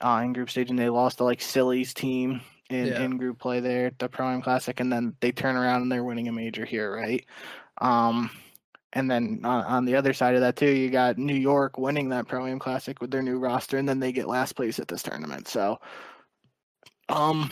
uh, 0.00 0.20
in 0.24 0.32
group 0.32 0.48
stage, 0.48 0.70
and 0.70 0.78
they 0.78 0.88
lost 0.88 1.18
to 1.18 1.24
like 1.24 1.42
Silly's 1.42 1.92
team 1.92 2.40
in, 2.70 2.86
yeah. 2.86 3.02
in 3.02 3.18
group 3.18 3.38
play 3.38 3.60
there 3.60 3.88
at 3.88 3.98
the 3.98 4.08
Pro 4.08 4.30
Am 4.30 4.40
Classic, 4.40 4.80
and 4.80 4.90
then 4.90 5.14
they 5.20 5.30
turn 5.30 5.56
around 5.56 5.82
and 5.82 5.92
they're 5.92 6.04
winning 6.04 6.28
a 6.28 6.32
major 6.32 6.64
here, 6.64 6.90
right? 6.90 7.26
Um, 7.82 8.30
and 8.94 9.10
then 9.10 9.42
on, 9.44 9.64
on, 9.64 9.84
the 9.84 9.96
other 9.96 10.14
side 10.14 10.36
of 10.36 10.40
that 10.40 10.56
too, 10.56 10.70
you 10.70 10.88
got 10.88 11.18
New 11.18 11.34
York 11.34 11.76
winning 11.76 12.08
that 12.10 12.28
Pro 12.28 12.46
Am 12.46 12.58
Classic 12.58 12.98
with 13.02 13.10
their 13.10 13.20
new 13.20 13.36
roster, 13.36 13.76
and 13.76 13.86
then 13.86 14.00
they 14.00 14.10
get 14.10 14.26
last 14.26 14.54
place 14.54 14.78
at 14.78 14.88
this 14.88 15.02
tournament. 15.02 15.48
So 15.48 15.78
um, 17.08 17.50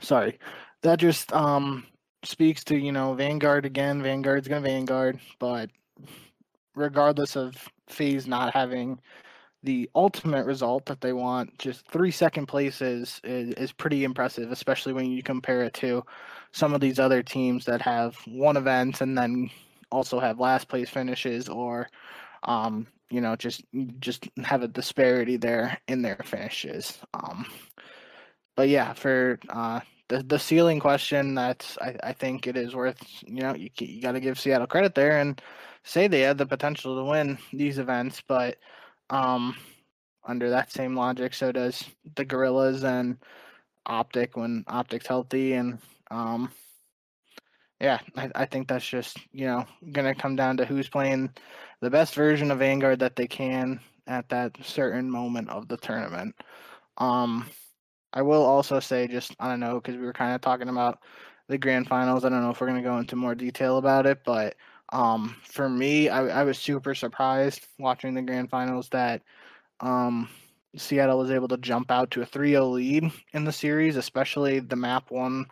sorry, 0.00 0.38
that 0.82 0.98
just 0.98 1.32
um 1.32 1.86
speaks 2.24 2.64
to 2.64 2.76
you 2.76 2.92
know 2.92 3.14
Vanguard 3.14 3.64
again. 3.66 4.02
Vanguard's 4.02 4.48
gonna 4.48 4.60
Vanguard, 4.60 5.18
but 5.38 5.70
regardless 6.74 7.36
of 7.36 7.54
FaZe 7.88 8.26
not 8.26 8.52
having 8.54 8.98
the 9.62 9.90
ultimate 9.94 10.46
result 10.46 10.86
that 10.86 11.00
they 11.00 11.12
want, 11.12 11.58
just 11.58 11.86
three 11.88 12.10
second 12.10 12.46
places 12.46 13.20
is, 13.24 13.52
is 13.54 13.72
pretty 13.72 14.04
impressive, 14.04 14.50
especially 14.52 14.92
when 14.92 15.10
you 15.10 15.22
compare 15.22 15.62
it 15.64 15.74
to 15.74 16.02
some 16.52 16.72
of 16.72 16.80
these 16.80 16.98
other 16.98 17.22
teams 17.22 17.66
that 17.66 17.82
have 17.82 18.16
one 18.26 18.56
event 18.56 19.00
and 19.02 19.18
then 19.18 19.50
also 19.92 20.18
have 20.18 20.40
last 20.40 20.68
place 20.68 20.88
finishes 20.88 21.48
or 21.48 21.88
um, 22.44 22.86
you 23.10 23.20
know 23.20 23.36
just 23.36 23.62
just 23.98 24.28
have 24.42 24.62
a 24.62 24.68
disparity 24.68 25.36
there 25.36 25.78
in 25.88 26.00
their 26.02 26.20
finishes. 26.24 26.98
Um, 27.12 27.44
but 28.60 28.68
yeah, 28.68 28.92
for 28.92 29.38
uh, 29.48 29.80
the 30.08 30.22
the 30.22 30.38
ceiling 30.38 30.80
question, 30.80 31.34
that's 31.34 31.78
I, 31.78 31.96
I 32.02 32.12
think 32.12 32.46
it 32.46 32.58
is 32.58 32.74
worth 32.74 33.02
you 33.26 33.40
know 33.40 33.54
you 33.54 33.70
you 33.78 34.02
got 34.02 34.12
to 34.12 34.20
give 34.20 34.38
Seattle 34.38 34.66
credit 34.66 34.94
there 34.94 35.18
and 35.18 35.40
say 35.82 36.08
they 36.08 36.20
had 36.20 36.36
the 36.36 36.44
potential 36.44 36.94
to 36.94 37.04
win 37.10 37.38
these 37.54 37.78
events, 37.78 38.22
but 38.28 38.58
um, 39.08 39.56
under 40.26 40.50
that 40.50 40.70
same 40.70 40.94
logic, 40.94 41.32
so 41.32 41.52
does 41.52 41.82
the 42.16 42.24
Guerrillas 42.26 42.84
and 42.84 43.16
Optic 43.86 44.36
when 44.36 44.62
Optic's 44.68 45.06
healthy, 45.06 45.54
and 45.54 45.78
um, 46.10 46.52
yeah, 47.80 48.00
I, 48.14 48.30
I 48.34 48.44
think 48.44 48.68
that's 48.68 48.86
just 48.86 49.16
you 49.32 49.46
know 49.46 49.64
gonna 49.90 50.14
come 50.14 50.36
down 50.36 50.58
to 50.58 50.66
who's 50.66 50.90
playing 50.90 51.30
the 51.80 51.88
best 51.88 52.14
version 52.14 52.50
of 52.50 52.58
Vanguard 52.58 52.98
that 52.98 53.16
they 53.16 53.26
can 53.26 53.80
at 54.06 54.28
that 54.28 54.54
certain 54.62 55.10
moment 55.10 55.48
of 55.48 55.66
the 55.66 55.78
tournament. 55.78 56.34
Um, 56.98 57.48
I 58.12 58.22
will 58.22 58.42
also 58.42 58.80
say, 58.80 59.06
just 59.06 59.34
I 59.38 59.48
don't 59.48 59.60
know, 59.60 59.80
because 59.80 59.96
we 59.96 60.04
were 60.04 60.12
kind 60.12 60.34
of 60.34 60.40
talking 60.40 60.68
about 60.68 61.00
the 61.48 61.58
grand 61.58 61.88
finals. 61.88 62.24
I 62.24 62.28
don't 62.28 62.42
know 62.42 62.50
if 62.50 62.60
we're 62.60 62.68
going 62.68 62.82
to 62.82 62.88
go 62.88 62.98
into 62.98 63.16
more 63.16 63.34
detail 63.34 63.78
about 63.78 64.06
it, 64.06 64.20
but 64.24 64.54
um, 64.92 65.36
for 65.44 65.68
me, 65.68 66.08
I, 66.08 66.40
I 66.40 66.44
was 66.44 66.58
super 66.58 66.94
surprised 66.94 67.66
watching 67.78 68.14
the 68.14 68.22
grand 68.22 68.50
finals 68.50 68.88
that 68.90 69.22
um, 69.80 70.28
Seattle 70.76 71.18
was 71.18 71.30
able 71.30 71.48
to 71.48 71.56
jump 71.58 71.90
out 71.90 72.10
to 72.12 72.22
a 72.22 72.26
3 72.26 72.50
0 72.50 72.66
lead 72.68 73.10
in 73.32 73.44
the 73.44 73.52
series, 73.52 73.96
especially 73.96 74.60
the 74.60 74.76
map 74.76 75.10
one 75.10 75.46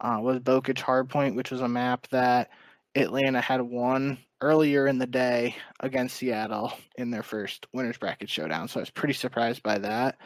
uh, 0.00 0.18
was 0.20 0.38
Bocage 0.40 0.82
Hardpoint, 0.82 1.34
which 1.34 1.50
was 1.50 1.60
a 1.60 1.68
map 1.68 2.06
that 2.08 2.50
Atlanta 2.94 3.40
had 3.40 3.60
won 3.60 4.18
earlier 4.40 4.86
in 4.86 4.98
the 4.98 5.06
day 5.06 5.54
against 5.80 6.16
Seattle 6.16 6.72
in 6.96 7.10
their 7.10 7.22
first 7.22 7.66
winners 7.72 7.98
bracket 7.98 8.30
showdown. 8.30 8.68
So 8.68 8.80
I 8.80 8.82
was 8.82 8.90
pretty 8.90 9.14
surprised 9.14 9.62
by 9.62 9.78
that. 9.78 10.18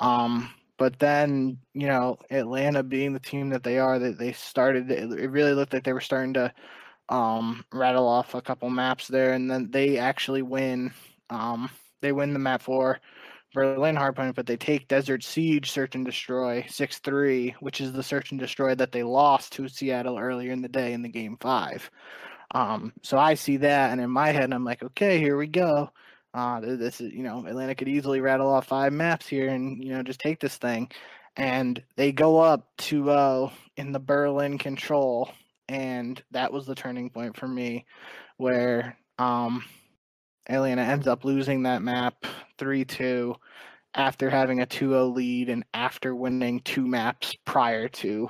Um, 0.00 0.50
but 0.78 0.98
then, 0.98 1.58
you 1.74 1.86
know, 1.86 2.18
Atlanta 2.30 2.82
being 2.82 3.12
the 3.12 3.20
team 3.20 3.50
that 3.50 3.62
they 3.62 3.78
are, 3.78 3.98
that 3.98 4.18
they 4.18 4.32
started, 4.32 4.90
it 4.90 5.30
really 5.30 5.54
looked 5.54 5.72
like 5.72 5.84
they 5.84 5.92
were 5.92 6.00
starting 6.00 6.34
to 6.34 6.52
um, 7.08 7.64
rattle 7.72 8.08
off 8.08 8.34
a 8.34 8.42
couple 8.42 8.70
maps 8.70 9.08
there, 9.08 9.34
and 9.34 9.50
then 9.50 9.70
they 9.70 9.98
actually 9.98 10.42
win. 10.42 10.92
Um, 11.30 11.70
they 12.00 12.12
win 12.12 12.32
the 12.32 12.38
map 12.38 12.62
for 12.62 13.00
Berlin 13.54 13.96
Hardpoint, 13.96 14.34
but 14.34 14.46
they 14.46 14.56
take 14.56 14.88
Desert 14.88 15.22
Siege 15.22 15.70
Search 15.70 15.94
and 15.94 16.04
Destroy 16.04 16.64
6 16.68 16.98
3, 16.98 17.54
which 17.60 17.80
is 17.80 17.92
the 17.92 18.02
Search 18.02 18.30
and 18.30 18.40
Destroy 18.40 18.74
that 18.74 18.92
they 18.92 19.02
lost 19.02 19.52
to 19.52 19.68
Seattle 19.68 20.18
earlier 20.18 20.52
in 20.52 20.62
the 20.62 20.68
day 20.68 20.94
in 20.94 21.02
the 21.02 21.08
game 21.08 21.36
five. 21.40 21.90
Um, 22.54 22.92
so 23.02 23.18
I 23.18 23.34
see 23.34 23.58
that, 23.58 23.92
and 23.92 24.00
in 24.00 24.10
my 24.10 24.30
head, 24.30 24.52
I'm 24.52 24.64
like, 24.64 24.82
okay, 24.82 25.18
here 25.18 25.36
we 25.36 25.46
go. 25.46 25.90
Uh, 26.34 26.60
this 26.60 27.00
is, 27.00 27.12
you 27.12 27.22
know, 27.22 27.46
Atlanta 27.46 27.74
could 27.74 27.88
easily 27.88 28.20
rattle 28.20 28.50
off 28.50 28.66
five 28.66 28.92
maps 28.92 29.28
here 29.28 29.48
and, 29.48 29.82
you 29.82 29.90
know, 29.90 30.02
just 30.02 30.20
take 30.20 30.40
this 30.40 30.56
thing. 30.56 30.90
And 31.36 31.82
they 31.96 32.12
go 32.12 32.38
up 32.38 32.68
2 32.78 33.04
0 33.04 33.52
in 33.76 33.92
the 33.92 34.00
Berlin 34.00 34.58
control. 34.58 35.30
And 35.68 36.22
that 36.30 36.52
was 36.52 36.66
the 36.66 36.74
turning 36.74 37.10
point 37.10 37.36
for 37.36 37.48
me 37.48 37.86
where 38.36 38.96
um, 39.18 39.64
Atlanta 40.48 40.82
ends 40.82 41.06
up 41.06 41.24
losing 41.24 41.62
that 41.62 41.82
map 41.82 42.26
3 42.58 42.84
2 42.84 43.34
after 43.94 44.30
having 44.30 44.60
a 44.60 44.66
2 44.66 44.90
0 44.90 45.06
lead 45.08 45.48
and 45.48 45.64
after 45.74 46.14
winning 46.14 46.60
two 46.60 46.86
maps 46.86 47.34
prior 47.44 47.88
to 47.88 48.28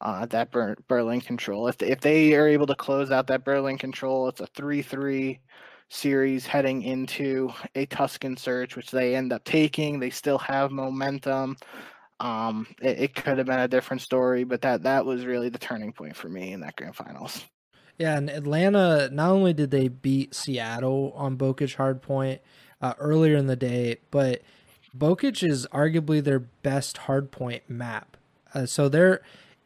uh, 0.00 0.26
that 0.26 0.50
Ber- 0.50 0.76
Berlin 0.88 1.20
control. 1.20 1.68
If 1.68 1.82
if 1.82 2.00
they 2.00 2.34
are 2.34 2.48
able 2.48 2.66
to 2.66 2.74
close 2.74 3.10
out 3.10 3.26
that 3.28 3.44
Berlin 3.44 3.78
control, 3.78 4.28
it's 4.28 4.40
a 4.40 4.46
3 4.46 4.82
3 4.82 5.40
series 5.90 6.46
heading 6.46 6.82
into 6.82 7.50
a 7.74 7.84
Tuscan 7.86 8.36
search, 8.36 8.76
which 8.76 8.90
they 8.90 9.14
end 9.14 9.32
up 9.32 9.44
taking. 9.44 9.98
They 9.98 10.10
still 10.10 10.38
have 10.38 10.70
momentum. 10.70 11.56
Um, 12.20 12.66
it, 12.80 13.00
it 13.00 13.14
could 13.14 13.38
have 13.38 13.46
been 13.46 13.60
a 13.60 13.68
different 13.68 14.00
story, 14.00 14.44
but 14.44 14.62
that 14.62 14.84
that 14.84 15.04
was 15.04 15.26
really 15.26 15.48
the 15.48 15.58
turning 15.58 15.92
point 15.92 16.16
for 16.16 16.28
me 16.28 16.52
in 16.52 16.60
that 16.60 16.76
grand 16.76 16.96
finals. 16.96 17.44
Yeah, 17.98 18.16
and 18.16 18.30
Atlanta 18.30 19.10
not 19.12 19.30
only 19.30 19.52
did 19.52 19.70
they 19.70 19.88
beat 19.88 20.34
Seattle 20.34 21.12
on 21.16 21.36
Bocage 21.36 21.76
Hardpoint 21.76 22.38
uh, 22.80 22.94
earlier 22.98 23.36
in 23.36 23.46
the 23.46 23.56
day, 23.56 23.98
but 24.10 24.40
Bocage 24.96 25.46
is 25.46 25.66
arguably 25.72 26.22
their 26.22 26.38
best 26.38 27.00
hardpoint 27.06 27.62
map. 27.68 28.16
Uh, 28.54 28.64
so 28.64 28.88
they're 28.88 29.20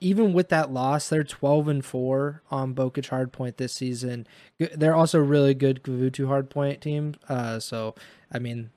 even 0.04 0.34
with 0.34 0.50
that 0.50 0.70
loss, 0.70 1.08
they're 1.08 1.24
12 1.24 1.66
and 1.66 1.84
4 1.84 2.42
on 2.50 2.74
Bocage 2.74 3.08
Hardpoint 3.08 3.56
this 3.56 3.72
season. 3.72 4.26
They're 4.58 4.94
also 4.94 5.18
really 5.18 5.54
good 5.54 5.82
Gavutu 5.82 6.26
Hardpoint 6.26 6.80
team. 6.80 7.14
Uh, 7.26 7.58
so, 7.58 7.94
I 8.30 8.38
mean, 8.38 8.70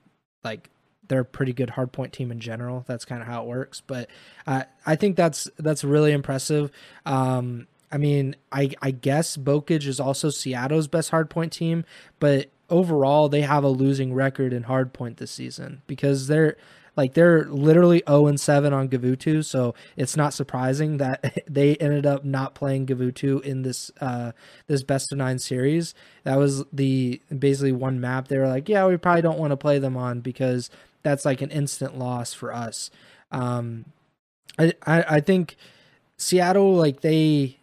like, 0.45 0.69
they're 1.09 1.19
a 1.19 1.25
pretty 1.25 1.51
good 1.51 1.71
hardpoint 1.71 2.13
team 2.13 2.31
in 2.31 2.39
general. 2.39 2.85
That's 2.87 3.03
kind 3.03 3.21
of 3.21 3.27
how 3.27 3.43
it 3.43 3.47
works. 3.47 3.81
But 3.85 4.09
uh, 4.45 4.63
I 4.85 4.95
think 4.95 5.17
that's 5.17 5.49
that's 5.57 5.83
really 5.83 6.13
impressive. 6.13 6.71
Um, 7.05 7.67
I 7.91 7.97
mean, 7.97 8.35
I 8.51 8.71
I 8.81 8.91
guess 8.91 9.37
Bocage 9.37 9.85
is 9.85 9.99
also 9.99 10.29
Seattle's 10.29 10.87
best 10.87 11.11
hardpoint 11.11 11.51
team, 11.51 11.85
but 12.19 12.49
overall 12.69 13.29
they 13.29 13.41
have 13.41 13.63
a 13.63 13.69
losing 13.69 14.13
record 14.13 14.51
in 14.51 14.65
hardpoint 14.65 15.17
this 15.17 15.31
season 15.31 15.81
because 15.87 16.27
they're 16.27 16.57
like 16.97 17.13
they're 17.13 17.45
literally 17.45 18.01
0 18.07 18.27
and 18.27 18.39
7 18.39 18.73
on 18.73 18.89
Gavutu, 18.89 19.45
so 19.45 19.75
it's 19.95 20.17
not 20.17 20.33
surprising 20.33 20.97
that 20.97 21.43
they 21.49 21.75
ended 21.77 22.05
up 22.05 22.25
not 22.25 22.55
playing 22.55 22.88
Gavutu 22.88 23.41
in 23.43 23.62
this 23.62 23.91
uh 24.01 24.31
this 24.65 24.83
best 24.83 25.12
of 25.12 25.19
9 25.19 25.39
series. 25.39 25.93
That 26.23 26.38
was 26.38 26.65
the 26.73 27.21
basically 27.38 27.71
one 27.71 28.01
map 28.01 28.27
they 28.27 28.39
were 28.39 28.47
like, 28.47 28.67
yeah, 28.67 28.86
we 28.88 28.97
probably 28.97 29.21
don't 29.21 29.39
want 29.39 29.51
to 29.51 29.57
play 29.57 29.79
them 29.79 29.95
on 29.95 30.19
because 30.21 30.69
that's 31.03 31.23
like 31.23 31.41
an 31.41 31.51
instant 31.51 31.97
loss 31.97 32.33
for 32.33 32.53
us. 32.53 32.89
Um 33.31 33.86
I 34.57 34.73
I, 34.86 35.05
I 35.07 35.19
think 35.21 35.55
Seattle 36.17 36.73
like 36.73 37.01
they 37.01 37.57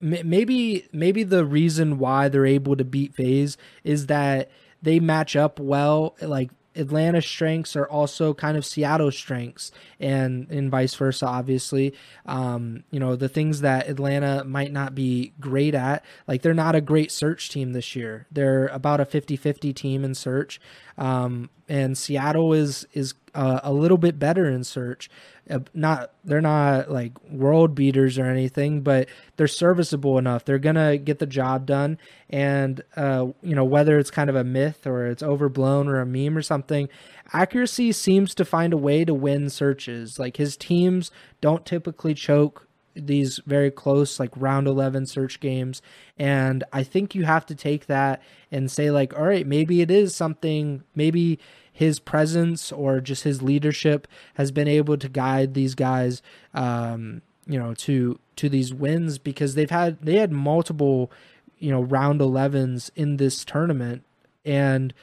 maybe 0.00 0.86
maybe 0.92 1.24
the 1.24 1.44
reason 1.44 1.98
why 1.98 2.28
they're 2.28 2.46
able 2.46 2.76
to 2.76 2.84
beat 2.84 3.14
FaZe 3.14 3.56
is 3.84 4.06
that 4.06 4.48
they 4.80 5.00
match 5.00 5.34
up 5.36 5.58
well 5.58 6.14
like 6.22 6.50
Atlanta 6.78 7.20
strengths 7.20 7.76
are 7.76 7.88
also 7.88 8.32
kind 8.34 8.56
of 8.56 8.64
Seattle 8.64 9.10
strengths, 9.10 9.70
and 10.00 10.48
and 10.50 10.70
vice 10.70 10.94
versa. 10.94 11.26
Obviously, 11.26 11.94
um, 12.26 12.84
you 12.90 13.00
know 13.00 13.16
the 13.16 13.28
things 13.28 13.60
that 13.60 13.88
Atlanta 13.88 14.44
might 14.44 14.72
not 14.72 14.94
be 14.94 15.32
great 15.40 15.74
at, 15.74 16.04
like 16.26 16.42
they're 16.42 16.54
not 16.54 16.74
a 16.74 16.80
great 16.80 17.10
search 17.10 17.50
team 17.50 17.72
this 17.72 17.96
year. 17.96 18.26
They're 18.30 18.68
about 18.68 19.00
a 19.00 19.04
50-50 19.04 19.74
team 19.74 20.04
in 20.04 20.14
search, 20.14 20.60
um, 20.98 21.48
and 21.68 21.96
Seattle 21.96 22.52
is 22.52 22.86
is 22.92 23.14
uh, 23.34 23.60
a 23.62 23.72
little 23.72 23.98
bit 23.98 24.18
better 24.18 24.50
in 24.50 24.64
search. 24.64 25.08
Uh, 25.48 25.60
not 25.72 26.10
they're 26.24 26.40
not 26.40 26.90
like 26.90 27.12
world 27.30 27.74
beaters 27.74 28.18
or 28.18 28.26
anything, 28.26 28.82
but 28.82 29.08
they're 29.36 29.46
serviceable 29.46 30.18
enough. 30.18 30.44
They're 30.44 30.58
gonna 30.58 30.98
get 30.98 31.20
the 31.20 31.26
job 31.26 31.66
done, 31.66 31.98
and 32.28 32.82
uh, 32.96 33.28
you 33.42 33.54
know 33.54 33.64
whether 33.64 33.98
it's 33.98 34.10
kind 34.10 34.28
of 34.28 34.36
a 34.36 34.44
myth 34.44 34.86
or 34.86 35.06
it's 35.06 35.22
overblown 35.22 35.88
or 35.88 36.00
a 36.00 36.06
meme 36.06 36.36
or 36.36 36.42
something, 36.42 36.88
accuracy 37.32 37.92
seems 37.92 38.34
to 38.34 38.44
find 38.44 38.72
a 38.72 38.78
way 38.78 39.04
to 39.04 39.14
win 39.14 39.48
searches. 39.48 40.18
Like 40.18 40.36
his 40.36 40.56
teams 40.56 41.10
don't 41.40 41.64
typically 41.64 42.14
choke 42.14 42.67
these 43.06 43.40
very 43.46 43.70
close 43.70 44.18
like 44.20 44.30
round 44.36 44.66
11 44.66 45.06
search 45.06 45.40
games. 45.40 45.82
And 46.18 46.64
i 46.72 46.82
think 46.82 47.14
you 47.14 47.24
have 47.24 47.46
to 47.46 47.54
take 47.54 47.86
that 47.86 48.22
and 48.50 48.70
say 48.70 48.90
like 48.90 49.16
all 49.16 49.26
right 49.26 49.46
maybe 49.46 49.80
it 49.80 49.90
is 49.90 50.14
something 50.14 50.82
maybe 50.94 51.38
his 51.72 52.00
presence 52.00 52.72
or 52.72 53.00
just 53.00 53.22
his 53.22 53.40
leadership 53.40 54.08
has 54.34 54.50
been 54.50 54.66
able 54.66 54.96
to 54.96 55.08
guide 55.08 55.54
these 55.54 55.76
guys 55.76 56.22
um, 56.54 57.22
you 57.46 57.58
know 57.58 57.72
to 57.74 58.18
to 58.36 58.48
these 58.48 58.72
wins 58.74 59.18
because 59.18 59.54
they've 59.54 59.70
had 59.70 60.00
they 60.02 60.16
had 60.16 60.32
multiple 60.32 61.10
you 61.58 61.70
know 61.70 61.82
round 61.82 62.20
11s 62.20 62.90
in 62.94 63.16
this 63.16 63.44
tournament. 63.44 64.04
And 64.44 64.94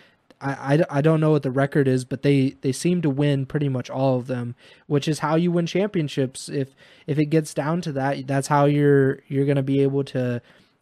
I, 0.45 0.75
I, 0.75 0.97
I 0.97 1.01
don't 1.01 1.19
know 1.19 1.31
what 1.31 1.43
the 1.43 1.51
record 1.51 1.87
is, 1.87 2.05
but 2.05 2.21
they, 2.21 2.55
they 2.61 2.71
seem 2.71 3.01
to 3.01 3.09
win 3.09 3.45
pretty 3.45 3.69
much 3.69 3.89
all 3.89 4.17
of 4.17 4.27
them, 4.27 4.55
which 4.87 5.07
is 5.07 5.19
how 5.19 5.35
you 5.35 5.51
win 5.51 5.65
championships. 5.65 6.49
If 6.49 6.75
if 7.07 7.17
it 7.17 7.25
gets 7.25 7.53
down 7.53 7.81
to 7.81 7.91
that, 7.93 8.27
that's 8.27 8.47
how 8.47 8.65
you're 8.65 9.19
you're 9.27 9.45
to 9.53 9.63
be 9.63 9.81
able 9.81 10.03
to 10.05 10.41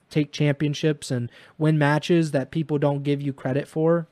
take 0.09 0.31
championships 0.31 1.09
and 1.09 1.31
win 1.57 1.77
matches 1.77 2.31
that 2.31 2.51
people 2.51 2.77
don't 2.77 3.03
give 3.03 3.21
you 3.21 3.33
credit 3.33 3.67
for 3.67 4.07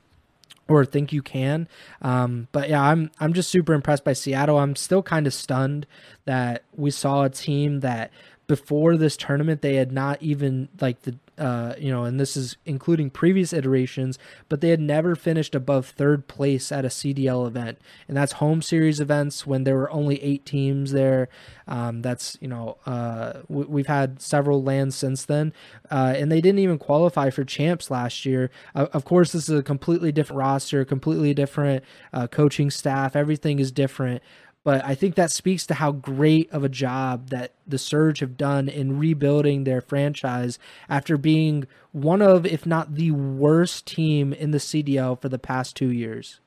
or 0.68 0.84
think 0.84 1.12
you 1.12 1.22
can. 1.22 1.68
Um, 2.00 2.48
but 2.52 2.68
yeah, 2.68 2.82
I'm 2.82 3.10
I'm 3.20 3.32
just 3.32 3.50
super 3.50 3.74
impressed 3.74 4.04
by 4.04 4.12
Seattle. 4.12 4.58
I'm 4.58 4.76
still 4.76 5.02
kind 5.02 5.26
of 5.26 5.34
stunned 5.34 5.86
that 6.24 6.64
we 6.74 6.90
saw 6.90 7.24
a 7.24 7.30
team 7.30 7.80
that 7.80 8.10
before 8.46 8.96
this 8.96 9.16
tournament 9.16 9.62
they 9.62 9.76
had 9.76 9.92
not 9.92 10.20
even 10.22 10.68
like 10.80 11.02
the 11.02 11.16
uh, 11.38 11.74
you 11.78 11.90
know, 11.90 12.04
and 12.04 12.20
this 12.20 12.36
is 12.36 12.56
including 12.66 13.08
previous 13.10 13.52
iterations, 13.52 14.18
but 14.48 14.60
they 14.60 14.68
had 14.68 14.80
never 14.80 15.16
finished 15.16 15.54
above 15.54 15.86
third 15.86 16.28
place 16.28 16.70
at 16.70 16.84
a 16.84 16.88
CDL 16.88 17.46
event, 17.46 17.78
and 18.06 18.16
that's 18.16 18.32
home 18.32 18.60
series 18.60 19.00
events 19.00 19.46
when 19.46 19.64
there 19.64 19.76
were 19.76 19.90
only 19.90 20.22
eight 20.22 20.44
teams 20.44 20.92
there. 20.92 21.28
Um, 21.66 22.02
that's 22.02 22.36
you 22.40 22.48
know, 22.48 22.76
uh, 22.84 23.40
we've 23.48 23.86
had 23.86 24.20
several 24.20 24.62
lands 24.62 24.94
since 24.94 25.24
then, 25.24 25.52
uh, 25.90 26.14
and 26.16 26.30
they 26.30 26.40
didn't 26.40 26.58
even 26.58 26.78
qualify 26.78 27.30
for 27.30 27.44
champs 27.44 27.90
last 27.90 28.26
year. 28.26 28.50
of 28.74 29.04
course, 29.04 29.32
this 29.32 29.48
is 29.48 29.58
a 29.58 29.62
completely 29.62 30.12
different 30.12 30.38
roster, 30.38 30.84
completely 30.84 31.32
different 31.32 31.82
uh, 32.12 32.26
coaching 32.26 32.70
staff. 32.70 33.16
Everything 33.16 33.58
is 33.58 33.72
different, 33.72 34.22
but 34.64 34.84
I 34.84 34.94
think 34.94 35.16
that 35.16 35.30
speaks 35.30 35.66
to 35.66 35.74
how 35.74 35.92
great 35.92 36.50
of 36.52 36.62
a 36.62 36.68
job 36.68 37.30
that 37.30 37.52
the 37.66 37.78
Surge 37.78 38.20
have 38.20 38.36
done 38.36 38.68
in 38.68 38.98
rebuilding 38.98 39.64
their 39.64 39.80
franchise 39.80 40.58
after 40.88 41.16
being 41.16 41.66
one 41.90 42.22
of, 42.22 42.46
if 42.46 42.64
not 42.64 42.94
the 42.94 43.10
worst 43.10 43.86
team 43.86 44.32
in 44.32 44.52
the 44.52 44.58
CDL 44.58 45.20
for 45.20 45.28
the 45.28 45.38
past 45.38 45.76
two 45.76 45.90
years. 45.90 46.40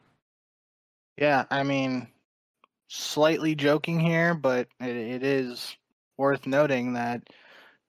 Yeah, 1.18 1.46
I 1.52 1.64
mean, 1.64 2.08
slightly 2.88 3.56
joking 3.56 4.00
here, 4.00 4.34
but 4.34 4.68
it, 4.80 4.96
it 4.96 5.24
is 5.24 5.76
worth 6.18 6.48
noting 6.48 6.94
that 6.94 7.22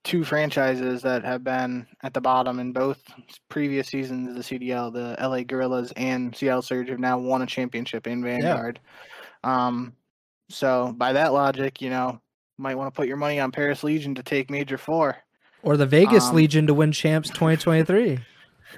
two 0.03 0.23
franchises 0.23 1.01
that 1.01 1.23
have 1.23 1.43
been 1.43 1.85
at 2.01 2.13
the 2.13 2.21
bottom 2.21 2.59
in 2.59 2.71
both 2.71 3.01
previous 3.49 3.87
seasons 3.87 4.29
of 4.29 4.35
the 4.35 4.41
CDL, 4.41 4.91
the 4.93 5.15
LA 5.21 5.43
Guerrillas 5.43 5.91
and 5.97 6.35
Seattle 6.35 6.61
Surge, 6.61 6.89
have 6.89 6.99
now 6.99 7.17
won 7.17 7.41
a 7.41 7.45
championship 7.45 8.07
in 8.07 8.23
Vanguard. 8.23 8.79
Yeah. 9.43 9.67
Um, 9.67 9.93
so 10.49 10.93
by 10.97 11.13
that 11.13 11.33
logic, 11.33 11.81
you 11.81 11.89
know, 11.89 12.21
might 12.57 12.75
want 12.75 12.93
to 12.93 12.95
put 12.95 13.07
your 13.07 13.17
money 13.17 13.39
on 13.39 13.51
Paris 13.51 13.83
Legion 13.83 14.15
to 14.15 14.23
take 14.23 14.49
Major 14.49 14.77
Four, 14.77 15.17
or 15.63 15.77
the 15.77 15.85
Vegas 15.85 16.25
um, 16.25 16.35
Legion 16.35 16.67
to 16.67 16.73
win 16.73 16.91
champs 16.91 17.29
2023. 17.29 18.19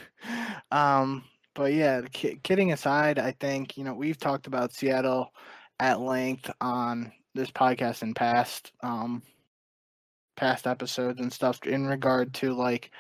um, 0.71 1.23
but 1.53 1.73
yeah, 1.73 2.01
kidding 2.12 2.71
aside, 2.71 3.19
I 3.19 3.32
think 3.39 3.77
you 3.77 3.84
know 3.84 3.93
we've 3.93 4.17
talked 4.17 4.47
about 4.47 4.73
Seattle 4.73 5.32
at 5.79 5.99
length 5.99 6.51
on 6.60 7.12
this 7.36 7.51
podcast 7.51 8.01
in 8.01 8.13
past 8.13 8.71
um 8.82 9.21
past 10.36 10.67
episodes 10.67 11.19
and 11.21 11.32
stuff 11.32 11.60
in 11.65 11.86
regard 11.86 12.34
to 12.34 12.53
like 12.53 12.91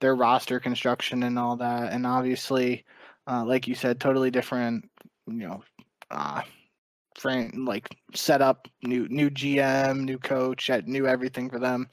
their 0.00 0.14
roster 0.14 0.60
construction 0.60 1.22
and 1.22 1.38
all 1.38 1.56
that, 1.56 1.92
and 1.92 2.06
obviously, 2.06 2.84
uh, 3.26 3.44
like 3.44 3.66
you 3.66 3.74
said, 3.74 3.98
totally 3.98 4.30
different, 4.30 4.88
you 5.26 5.48
know, 5.48 5.62
uh, 6.10 6.42
frame 7.16 7.64
like 7.66 7.88
set 8.14 8.42
up 8.42 8.68
new 8.82 9.08
new 9.08 9.30
GM, 9.30 10.00
new 10.00 10.18
coach, 10.18 10.70
at 10.70 10.86
new 10.86 11.06
everything 11.06 11.50
for 11.50 11.58
them 11.58 11.88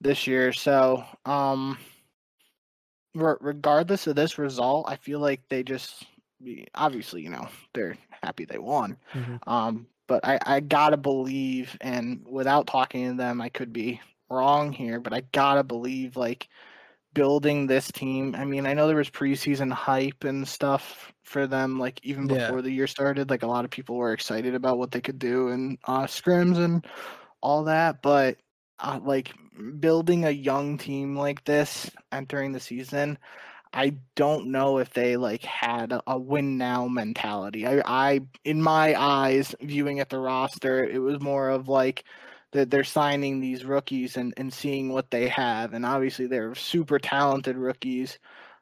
this 0.00 0.26
year. 0.26 0.52
So, 0.52 1.04
um, 1.24 1.78
re- 3.14 3.36
regardless 3.40 4.06
of 4.06 4.16
this 4.16 4.38
result, 4.38 4.86
I 4.88 4.96
feel 4.96 5.20
like 5.20 5.42
they 5.48 5.62
just 5.62 6.04
obviously, 6.74 7.22
you 7.22 7.30
know, 7.30 7.48
they're 7.74 7.96
happy 8.22 8.44
they 8.44 8.58
won. 8.58 8.96
Mm-hmm. 9.12 9.48
Um, 9.48 9.86
but 10.06 10.26
I, 10.26 10.38
I 10.44 10.60
gotta 10.60 10.96
believe, 10.96 11.76
and 11.80 12.26
without 12.28 12.66
talking 12.66 13.08
to 13.08 13.16
them, 13.16 13.40
I 13.40 13.48
could 13.48 13.72
be 13.72 14.00
wrong 14.28 14.72
here, 14.72 15.00
but 15.00 15.12
I 15.12 15.22
gotta 15.32 15.62
believe 15.62 16.16
like 16.16 16.48
building 17.14 17.66
this 17.66 17.90
team. 17.90 18.34
I 18.36 18.44
mean, 18.44 18.66
I 18.66 18.74
know 18.74 18.86
there 18.86 18.96
was 18.96 19.10
preseason 19.10 19.72
hype 19.72 20.24
and 20.24 20.46
stuff 20.46 21.12
for 21.22 21.46
them, 21.46 21.78
like 21.78 22.00
even 22.02 22.26
before 22.26 22.56
yeah. 22.56 22.62
the 22.62 22.70
year 22.70 22.86
started. 22.86 23.30
Like 23.30 23.42
a 23.42 23.46
lot 23.46 23.64
of 23.64 23.70
people 23.70 23.96
were 23.96 24.12
excited 24.12 24.54
about 24.54 24.78
what 24.78 24.90
they 24.90 25.00
could 25.00 25.18
do 25.18 25.48
and 25.48 25.78
uh, 25.84 26.04
scrims 26.04 26.58
and 26.58 26.86
all 27.40 27.64
that. 27.64 28.02
But 28.02 28.38
uh, 28.78 29.00
like 29.02 29.32
building 29.80 30.24
a 30.24 30.30
young 30.30 30.78
team 30.78 31.16
like 31.16 31.44
this 31.44 31.90
entering 32.10 32.52
the 32.52 32.60
season, 32.60 33.18
I 33.72 33.96
don't 34.16 34.48
know 34.48 34.78
if 34.78 34.92
they 34.92 35.16
like 35.16 35.42
had 35.42 35.92
a, 35.92 36.02
a, 36.06 36.18
win 36.18 36.58
now 36.58 36.88
mentality. 36.88 37.66
I, 37.66 37.82
I, 37.84 38.20
in 38.44 38.60
my 38.60 39.00
eyes, 39.00 39.54
viewing 39.62 40.00
at 40.00 40.10
the 40.10 40.18
roster, 40.18 40.84
it 40.84 40.98
was 40.98 41.20
more 41.20 41.48
of 41.48 41.68
like 41.68 42.04
that 42.52 42.70
they're 42.70 42.84
signing 42.84 43.40
these 43.40 43.64
rookies 43.64 44.16
and, 44.16 44.32
and 44.36 44.52
seeing 44.52 44.92
what 44.92 45.10
they 45.10 45.28
have. 45.28 45.74
And 45.74 45.84
obviously, 45.84 46.26
they're 46.26 46.54
super 46.54 46.98
talented 46.98 47.56
rookies. 47.56 48.18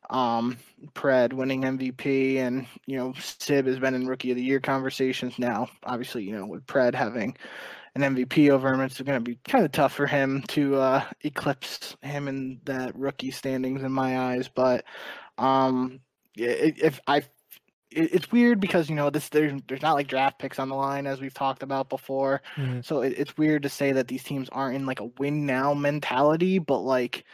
Um, 0.08 0.56
Pred 0.94 1.32
winning 1.32 1.62
MVP, 1.62 2.36
and 2.38 2.66
you 2.86 2.96
know, 2.96 3.12
Sib 3.20 3.66
has 3.66 3.78
been 3.78 3.94
in 3.94 4.08
Rookie 4.08 4.30
of 4.32 4.36
the 4.36 4.42
Year 4.42 4.58
conversations 4.58 5.38
now. 5.38 5.68
Obviously, 5.84 6.24
you 6.24 6.32
know, 6.32 6.46
with 6.46 6.66
Pred 6.66 6.94
having 6.94 7.36
an 7.94 8.02
MVP 8.02 8.50
over 8.50 8.72
him, 8.72 8.80
it's 8.80 9.00
going 9.00 9.22
to 9.22 9.30
be 9.30 9.38
kind 9.46 9.64
of 9.64 9.72
tough 9.72 9.92
for 9.92 10.06
him 10.06 10.42
to 10.48 10.76
uh, 10.76 11.04
eclipse 11.22 11.96
him 12.02 12.28
in 12.28 12.60
that 12.64 12.96
rookie 12.96 13.30
standings 13.30 13.82
in 13.82 13.92
my 13.92 14.18
eyes. 14.18 14.48
But 14.48 14.84
um, 15.38 16.00
yeah, 16.34 16.50
if 16.50 17.00
I 17.06 17.22
it's 17.90 18.30
weird 18.30 18.60
because 18.60 18.88
you 18.88 18.94
know 18.94 19.10
this 19.10 19.28
there's 19.30 19.60
there's 19.66 19.82
not 19.82 19.94
like 19.94 20.06
draft 20.06 20.38
picks 20.38 20.58
on 20.58 20.68
the 20.68 20.74
line 20.74 21.06
as 21.06 21.20
we've 21.20 21.34
talked 21.34 21.62
about 21.62 21.88
before 21.88 22.40
mm-hmm. 22.56 22.80
so 22.82 23.02
it, 23.02 23.14
it's 23.16 23.36
weird 23.36 23.62
to 23.62 23.68
say 23.68 23.92
that 23.92 24.08
these 24.08 24.22
teams 24.22 24.48
aren't 24.50 24.76
in 24.76 24.86
like 24.86 25.00
a 25.00 25.10
win 25.18 25.44
now 25.44 25.74
mentality 25.74 26.58
but 26.58 26.78
like 26.78 27.24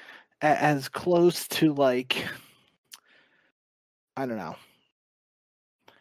a, 0.43 0.47
as 0.47 0.89
close 0.89 1.47
to 1.49 1.75
like 1.75 2.25
i 4.17 4.25
don't 4.25 4.39
know 4.39 4.57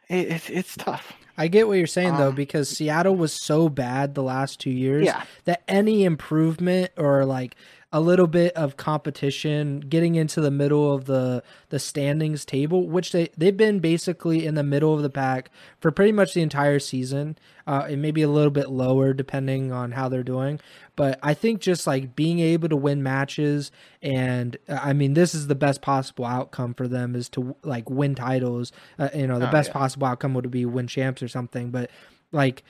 it, 0.10 0.30
it's 0.30 0.50
it's 0.50 0.76
tough 0.78 1.14
I 1.38 1.50
get 1.50 1.68
what 1.68 1.78
you're 1.78 1.88
saying 1.88 2.12
um, 2.12 2.18
though, 2.18 2.32
because 2.32 2.70
Seattle 2.70 3.16
was 3.16 3.34
so 3.34 3.68
bad 3.68 4.16
the 4.16 4.24
last 4.24 4.60
two 4.60 4.70
years 4.70 5.06
yeah. 5.06 5.24
that 5.44 5.64
any 5.68 6.06
improvement 6.06 6.92
or 6.98 7.26
like 7.26 7.56
a 7.92 8.02
little 8.02 8.28
bit 8.28 8.54
of 8.58 8.78
competition, 8.78 9.80
getting 9.80 10.16
into 10.16 10.42
the 10.42 10.52
middle 10.52 10.94
of 10.94 11.06
the 11.06 11.44
the 11.70 11.80
standings 11.80 12.44
table, 12.44 12.88
which 12.88 13.12
they 13.12 13.30
they've 13.38 13.56
been 13.56 13.80
basically 13.80 14.46
in 14.46 14.56
the 14.56 14.64
middle 14.64 14.94
of 14.94 15.02
the 15.02 15.10
pack 15.10 15.50
for 15.80 15.92
pretty 15.92 16.12
much 16.12 16.34
the 16.34 16.42
entire 16.42 16.80
season. 16.80 17.38
Uh, 17.68 17.88
it 17.90 17.98
may 17.98 18.12
be 18.12 18.22
a 18.22 18.28
little 18.28 18.52
bit 18.52 18.70
lower 18.70 19.14
depending 19.14 19.72
on 19.72 19.94
how 19.94 20.10
they're 20.10 20.24
doing, 20.24 20.60
but 20.96 21.20
I 21.24 21.34
think 21.34 21.62
just 21.62 21.88
like 21.88 22.16
being 22.16 22.40
able 22.40 22.70
to 22.70 22.76
win 22.76 23.02
matches 23.02 23.72
and 24.02 24.58
I 24.68 24.94
mean 24.94 25.14
this 25.14 25.34
is 25.34 25.48
the 25.48 25.56
best 25.56 25.82
possible 25.82 26.26
outcome 26.26 26.74
for 26.74 26.88
them 26.88 27.16
is 27.16 27.30
to 27.30 27.56
like 27.64 27.90
win 27.90 28.16
titles. 28.16 28.72
Uh, 29.00 29.10
you 29.16 29.28
know, 29.28 29.40
the 29.40 29.50
oh, 29.50 29.52
best 29.52 29.70
yeah. 29.70 29.74
possible 29.74 30.08
outcome 30.08 30.34
would 30.34 30.50
be 30.52 30.66
win 30.66 30.88
champs 30.88 31.24
or 31.24 31.28
something, 31.28 31.72
but 31.72 31.90
like 32.32 32.64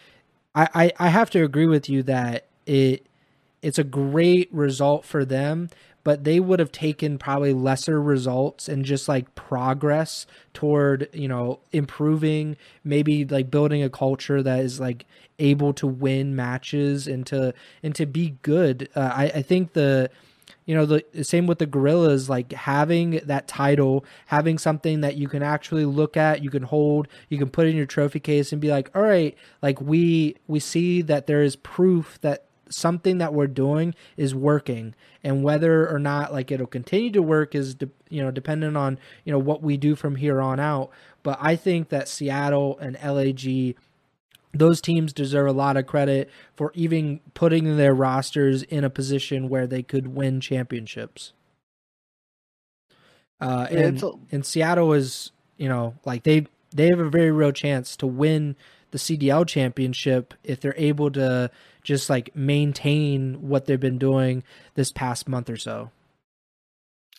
I, 0.53 0.67
I 0.73 0.91
I 0.99 1.09
have 1.09 1.29
to 1.31 1.43
agree 1.43 1.67
with 1.67 1.89
you 1.89 2.03
that 2.03 2.47
it 2.65 3.07
it's 3.65 3.79
a 3.79 3.83
great 3.83 4.47
result 4.53 5.05
for 5.05 5.25
them, 5.25 5.69
but 6.03 6.23
they 6.23 6.39
would 6.39 6.59
have 6.59 6.71
taken 6.71 7.17
probably 7.17 7.51
lesser 7.51 7.99
results 7.99 8.69
and 8.69 8.85
just 8.85 9.09
like 9.09 9.33
progress 9.33 10.27
toward, 10.53 11.09
you 11.13 11.27
know, 11.27 11.61
improving, 11.71 12.57
maybe 12.83 13.25
like 13.25 13.49
building 13.49 13.81
a 13.81 13.89
culture 13.89 14.43
that 14.43 14.59
is 14.59 14.79
like 14.79 15.07
able 15.39 15.73
to 15.73 15.87
win 15.87 16.35
matches 16.35 17.07
and 17.07 17.25
to 17.25 17.55
and 17.81 17.95
to 17.95 18.05
be 18.05 18.37
good. 18.43 18.87
Uh, 18.95 19.11
I, 19.11 19.23
I 19.23 19.41
think 19.41 19.73
the 19.73 20.11
you 20.67 20.75
know 20.75 20.85
the 20.85 21.23
same 21.23 21.47
with 21.47 21.57
the 21.57 21.65
Guerrillas 21.65 22.29
like 22.29 22.53
having 22.53 23.19
that 23.23 23.47
title 23.47 24.05
having 24.27 24.59
something 24.59 25.01
that 25.01 25.15
you 25.15 25.27
can 25.27 25.41
actually 25.41 25.85
look 25.85 26.15
at 26.15 26.43
you 26.43 26.51
can 26.51 26.61
hold 26.61 27.07
you 27.29 27.39
can 27.39 27.49
put 27.49 27.65
in 27.65 27.75
your 27.75 27.87
trophy 27.87 28.19
case 28.19 28.51
and 28.51 28.61
be 28.61 28.69
like 28.69 28.91
all 28.95 29.01
right 29.01 29.35
like 29.63 29.81
we 29.81 30.35
we 30.47 30.59
see 30.59 31.01
that 31.01 31.25
there 31.25 31.41
is 31.41 31.55
proof 31.55 32.19
that 32.21 32.45
something 32.75 33.19
that 33.19 33.33
we're 33.33 33.47
doing 33.47 33.95
is 34.17 34.35
working. 34.35 34.93
And 35.23 35.43
whether 35.43 35.89
or 35.89 35.97
not 35.97 36.33
like 36.33 36.51
it'll 36.51 36.67
continue 36.67 37.09
to 37.11 37.21
work 37.21 37.55
is 37.55 37.73
de- 37.75 37.89
you 38.09 38.21
know 38.21 38.31
dependent 38.31 38.75
on 38.75 38.99
you 39.23 39.31
know 39.31 39.39
what 39.39 39.63
we 39.63 39.77
do 39.77 39.95
from 39.95 40.17
here 40.17 40.41
on 40.41 40.59
out. 40.59 40.89
But 41.23 41.39
i 41.41 41.55
think 41.55 41.89
that 41.89 42.07
seattle 42.07 42.77
and 42.79 42.97
lag 43.01 43.75
those 44.53 44.79
teams 44.79 45.11
deserve 45.11 45.47
a 45.47 45.51
lot 45.51 45.75
of 45.75 45.85
credit 45.85 46.29
for 46.55 46.71
even 46.75 47.19
putting 47.33 47.75
their 47.75 47.93
rosters 47.93 48.63
in 48.63 48.83
a 48.85 48.89
position 48.89 49.49
where 49.49 49.67
they 49.67 49.83
could 49.83 50.15
win 50.15 50.39
championships. 50.39 51.33
Uh 53.41 53.67
and, 53.69 54.01
yeah, 54.01 54.09
a- 54.09 54.35
and 54.35 54.45
seattle 54.45 54.93
is 54.93 55.31
you 55.57 55.69
know 55.69 55.95
like 56.05 56.23
they 56.23 56.47
they 56.73 56.87
have 56.87 56.99
a 56.99 57.09
very 57.09 57.31
real 57.31 57.51
chance 57.51 57.95
to 57.97 58.07
win 58.07 58.55
the 58.91 58.97
cdl 58.97 59.45
championship 59.45 60.33
if 60.43 60.59
they're 60.61 60.75
able 60.77 61.11
to 61.11 61.49
just 61.85 62.09
like 62.09 62.35
maintain 62.35 63.47
what 63.47 63.65
they've 63.65 63.79
been 63.79 63.99
doing 63.99 64.43
this 64.73 64.91
past 64.91 65.29
month 65.29 65.49
or 65.49 65.55
so. 65.55 65.91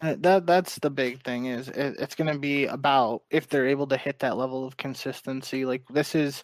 Uh, 0.03 0.15
that 0.19 0.45
that's 0.45 0.79
the 0.81 0.91
big 0.91 1.23
thing 1.23 1.47
is 1.47 1.69
it, 1.69 1.97
it's 1.99 2.15
going 2.15 2.31
to 2.31 2.39
be 2.39 2.67
about 2.67 3.23
if 3.31 3.49
they're 3.49 3.67
able 3.69 3.87
to 3.87 3.97
hit 3.97 4.19
that 4.19 4.37
level 4.37 4.67
of 4.67 4.77
consistency. 4.77 5.65
Like 5.65 5.85
this 5.89 6.15
is, 6.15 6.43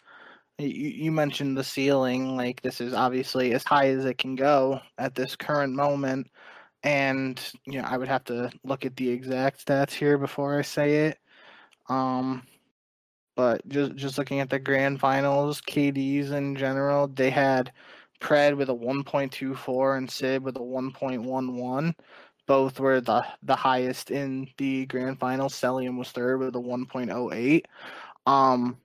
you, 0.58 0.68
you 0.68 1.12
mentioned 1.12 1.58
the 1.58 1.64
ceiling. 1.64 2.34
Like 2.34 2.62
this 2.62 2.80
is 2.80 2.94
obviously 2.94 3.52
as 3.52 3.64
high 3.64 3.88
as 3.88 4.06
it 4.06 4.16
can 4.16 4.36
go 4.36 4.80
at 4.96 5.14
this 5.14 5.36
current 5.36 5.74
moment. 5.74 6.28
And 6.82 7.38
you 7.66 7.82
know, 7.82 7.86
I 7.86 7.98
would 7.98 8.08
have 8.08 8.24
to 8.24 8.50
look 8.64 8.86
at 8.86 8.96
the 8.96 9.10
exact 9.10 9.66
stats 9.66 9.92
here 9.92 10.16
before 10.16 10.58
I 10.58 10.62
say 10.62 11.08
it. 11.08 11.18
Um, 11.90 12.44
but 13.36 13.66
just 13.68 13.96
just 13.96 14.18
looking 14.18 14.40
at 14.40 14.50
the 14.50 14.58
grand 14.58 15.00
finals, 15.00 15.60
KDs 15.60 16.30
in 16.32 16.56
general, 16.56 17.08
they 17.08 17.30
had 17.30 17.72
Pred 18.22 18.56
with 18.56 18.70
a 18.70 18.74
1.24 18.74 19.98
and 19.98 20.10
Sib 20.10 20.44
with 20.44 20.56
a 20.56 20.60
1.11. 20.60 21.94
Both 22.46 22.80
were 22.80 23.00
the 23.00 23.24
the 23.42 23.56
highest 23.56 24.10
in 24.10 24.48
the 24.58 24.86
grand 24.86 25.18
final. 25.18 25.48
Cellium 25.48 25.98
was 25.98 26.10
third 26.10 26.38
with 26.38 26.54
a 26.56 26.58
1.08. 26.58 27.64
Um, 28.26 28.78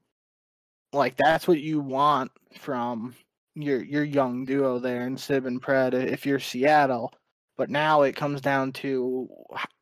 like 0.92 1.16
that's 1.18 1.48
what 1.48 1.60
you 1.60 1.80
want 1.80 2.32
from 2.60 3.16
your 3.56 3.84
your 3.84 4.04
young 4.04 4.46
duo 4.46 4.80
there 4.80 5.06
in 5.06 5.18
Sib 5.18 5.46
and 5.46 5.62
Pred 5.62 5.94
if 5.94 6.26
you're 6.26 6.40
Seattle. 6.40 7.14
But 7.58 7.70
now 7.70 8.04
it 8.04 8.16
comes 8.16 8.42
down 8.42 8.72
to 8.74 9.28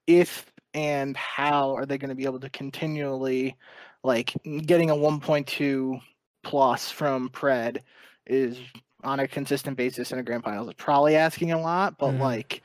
if 0.07 0.51
and 0.73 1.15
how 1.15 1.73
are 1.75 1.85
they 1.85 1.97
going 1.97 2.09
to 2.09 2.15
be 2.15 2.25
able 2.25 2.39
to 2.41 2.49
continually 2.49 3.55
like 4.03 4.33
getting 4.65 4.89
a 4.89 4.95
1.2 4.95 5.99
plus 6.43 6.91
from 6.91 7.29
Pred 7.29 7.79
is 8.27 8.59
on 9.05 9.19
a 9.19 9.27
consistent 9.27 9.77
basis 9.77 10.11
in 10.11 10.19
a 10.19 10.23
grand 10.23 10.43
finals 10.43 10.67
is 10.67 10.73
probably 10.73 11.15
asking 11.15 11.51
a 11.51 11.61
lot, 11.61 11.97
but 11.97 12.11
mm-hmm. 12.11 12.21
like 12.21 12.61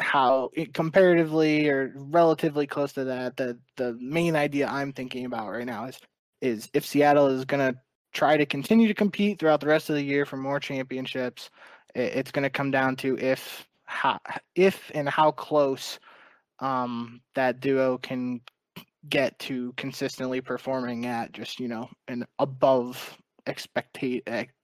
how 0.00 0.50
it, 0.54 0.74
comparatively 0.74 1.68
or 1.68 1.92
relatively 1.94 2.66
close 2.66 2.92
to 2.94 3.04
that, 3.04 3.36
the 3.36 3.58
the 3.76 3.96
main 4.00 4.34
idea 4.34 4.66
I'm 4.66 4.92
thinking 4.92 5.24
about 5.24 5.50
right 5.50 5.66
now 5.66 5.86
is 5.86 5.98
is 6.40 6.68
if 6.72 6.84
Seattle 6.84 7.28
is 7.28 7.44
going 7.44 7.72
to 7.72 7.78
try 8.12 8.36
to 8.36 8.46
continue 8.46 8.88
to 8.88 8.94
compete 8.94 9.38
throughout 9.38 9.60
the 9.60 9.66
rest 9.66 9.90
of 9.90 9.96
the 9.96 10.02
year 10.02 10.24
for 10.24 10.36
more 10.36 10.58
championships, 10.60 11.50
it, 11.94 12.16
it's 12.16 12.30
going 12.32 12.44
to 12.44 12.50
come 12.50 12.70
down 12.70 12.96
to 12.96 13.18
if 13.18 13.68
how 13.84 14.18
if 14.54 14.90
and 14.94 15.08
how 15.08 15.30
close 15.30 15.98
um, 16.60 17.20
that 17.34 17.60
duo 17.60 17.98
can 17.98 18.40
get 19.08 19.38
to 19.38 19.72
consistently 19.76 20.40
performing 20.40 21.06
at 21.06 21.32
just 21.32 21.60
you 21.60 21.68
know 21.68 21.88
an 22.08 22.26
above 22.38 23.16
expectate 23.46 24.22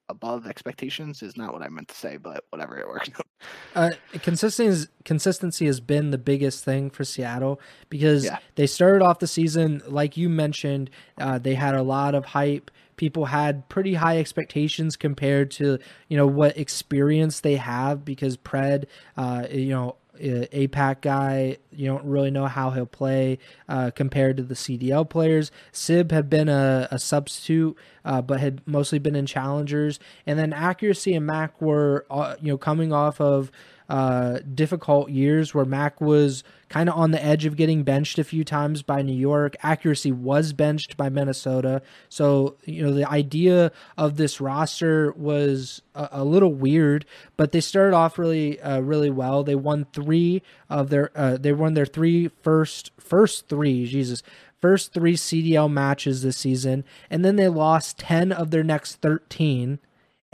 above 0.08 0.46
expectations 0.46 1.22
is 1.22 1.36
not 1.36 1.52
what 1.52 1.62
I 1.62 1.68
meant 1.68 1.88
to 1.88 1.94
say, 1.94 2.16
but 2.16 2.44
whatever 2.50 2.78
it 2.78 2.86
works. 2.86 3.10
uh, 3.74 3.90
consistency 4.22 4.88
consistency 5.04 5.66
has 5.66 5.80
been 5.80 6.10
the 6.10 6.18
biggest 6.18 6.64
thing 6.64 6.90
for 6.90 7.04
Seattle 7.04 7.60
because 7.88 8.24
yeah. 8.24 8.38
they 8.54 8.66
started 8.66 9.02
off 9.02 9.18
the 9.18 9.26
season 9.26 9.82
like 9.86 10.16
you 10.16 10.28
mentioned. 10.28 10.90
Uh, 11.18 11.38
they 11.38 11.54
had 11.54 11.74
a 11.74 11.82
lot 11.82 12.14
of 12.14 12.26
hype. 12.26 12.70
People 12.96 13.26
had 13.26 13.68
pretty 13.68 13.94
high 13.94 14.18
expectations 14.18 14.96
compared 14.96 15.50
to 15.52 15.78
you 16.08 16.16
know 16.16 16.26
what 16.26 16.56
experience 16.56 17.40
they 17.40 17.56
have 17.56 18.04
because 18.04 18.36
Pred, 18.36 18.86
uh, 19.16 19.46
you 19.50 19.70
know 19.70 19.96
APAC 20.20 21.00
guy. 21.00 21.58
You 21.72 21.86
don't 21.86 22.04
really 22.04 22.30
know 22.30 22.46
how 22.46 22.70
he'll 22.70 22.86
play 22.86 23.38
uh, 23.68 23.90
compared 23.94 24.36
to 24.36 24.42
the 24.42 24.54
CDL 24.54 25.08
players. 25.08 25.50
Sib 25.72 26.12
had 26.12 26.30
been 26.30 26.48
a, 26.48 26.88
a 26.90 26.98
substitute, 26.98 27.76
uh, 28.04 28.22
but 28.22 28.40
had 28.40 28.60
mostly 28.66 28.98
been 28.98 29.16
in 29.16 29.26
challengers. 29.26 29.98
And 30.26 30.38
then 30.38 30.52
accuracy 30.52 31.14
and 31.14 31.26
Mack 31.26 31.60
were, 31.60 32.06
uh, 32.10 32.36
you 32.40 32.52
know, 32.52 32.58
coming 32.58 32.92
off 32.92 33.20
of 33.20 33.50
uh, 33.88 34.38
difficult 34.54 35.10
years 35.10 35.54
where 35.54 35.64
Mack 35.64 36.00
was 36.00 36.42
kind 36.68 36.88
of 36.88 36.96
on 36.96 37.10
the 37.10 37.22
edge 37.22 37.44
of 37.44 37.56
getting 37.56 37.82
benched 37.82 38.18
a 38.18 38.24
few 38.24 38.44
times 38.44 38.82
by 38.82 39.02
New 39.02 39.16
York. 39.16 39.56
Accuracy 39.62 40.10
was 40.10 40.52
benched 40.52 40.96
by 40.96 41.08
Minnesota. 41.08 41.82
So, 42.08 42.56
you 42.64 42.82
know, 42.82 42.92
the 42.92 43.08
idea 43.08 43.70
of 43.98 44.16
this 44.16 44.40
roster 44.40 45.12
was 45.12 45.82
a, 45.94 46.08
a 46.12 46.24
little 46.24 46.54
weird, 46.54 47.04
but 47.36 47.52
they 47.52 47.60
started 47.60 47.94
off 47.94 48.18
really, 48.18 48.60
uh, 48.60 48.80
really 48.80 49.10
well. 49.10 49.44
They 49.44 49.54
won 49.54 49.86
three 49.92 50.42
of 50.70 50.88
their, 50.90 51.10
uh, 51.14 51.36
they 51.36 51.52
won 51.52 51.74
their 51.74 51.86
three 51.86 52.28
first, 52.42 52.90
first 52.98 53.48
three, 53.48 53.86
Jesus, 53.86 54.22
first 54.60 54.94
three 54.94 55.14
CDL 55.14 55.70
matches 55.70 56.22
this 56.22 56.38
season. 56.38 56.84
And 57.10 57.22
then 57.22 57.36
they 57.36 57.48
lost 57.48 57.98
10 57.98 58.32
of 58.32 58.50
their 58.50 58.64
next 58.64 58.96
13 58.96 59.78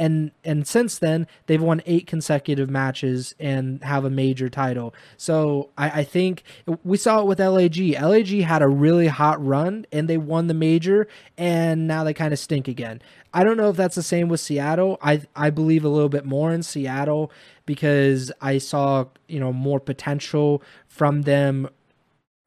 and 0.01 0.31
and 0.45 0.67
since 0.67 0.99
then 0.99 1.27
they've 1.47 1.61
won 1.61 1.83
eight 1.85 2.07
consecutive 2.07 2.71
matches 2.71 3.35
and 3.39 3.85
have 3.85 4.07
a 4.07 4.11
major 4.11 4.49
title. 4.49 4.95
So 5.19 5.69
I, 5.77 6.01
I, 6.01 6.05
think 6.05 6.43
we 6.83 6.97
saw 6.97 7.21
it 7.21 7.27
with 7.27 7.39
LAG. 7.39 7.77
LAG 8.01 8.29
had 8.41 8.63
a 8.63 8.69
really 8.69 9.09
hot 9.09 9.45
run 9.45 9.85
and 9.93 10.09
they 10.09 10.17
won 10.17 10.47
the 10.47 10.55
major, 10.55 11.07
and 11.37 11.87
now 11.87 12.03
they 12.03 12.15
kind 12.15 12.33
of 12.33 12.39
stink 12.39 12.67
again. 12.67 13.03
I 13.35 13.45
don't 13.45 13.59
know 13.59 13.69
if 13.69 13.77
that's 13.77 13.95
the 13.95 14.03
same 14.03 14.29
with 14.31 14.41
Seattle. 14.41 14.99
I 15.03 15.21
I 15.37 15.51
believe 15.51 15.85
a 15.85 15.91
little 15.91 16.09
bit 16.09 16.25
more 16.25 16.51
in 16.51 16.63
Seattle 16.63 17.31
because 17.67 18.33
I 18.41 18.57
saw 18.57 19.05
you 19.29 19.39
know 19.39 19.53
more 19.53 19.81
potential 19.81 20.63
from 20.89 21.23
them 21.23 21.69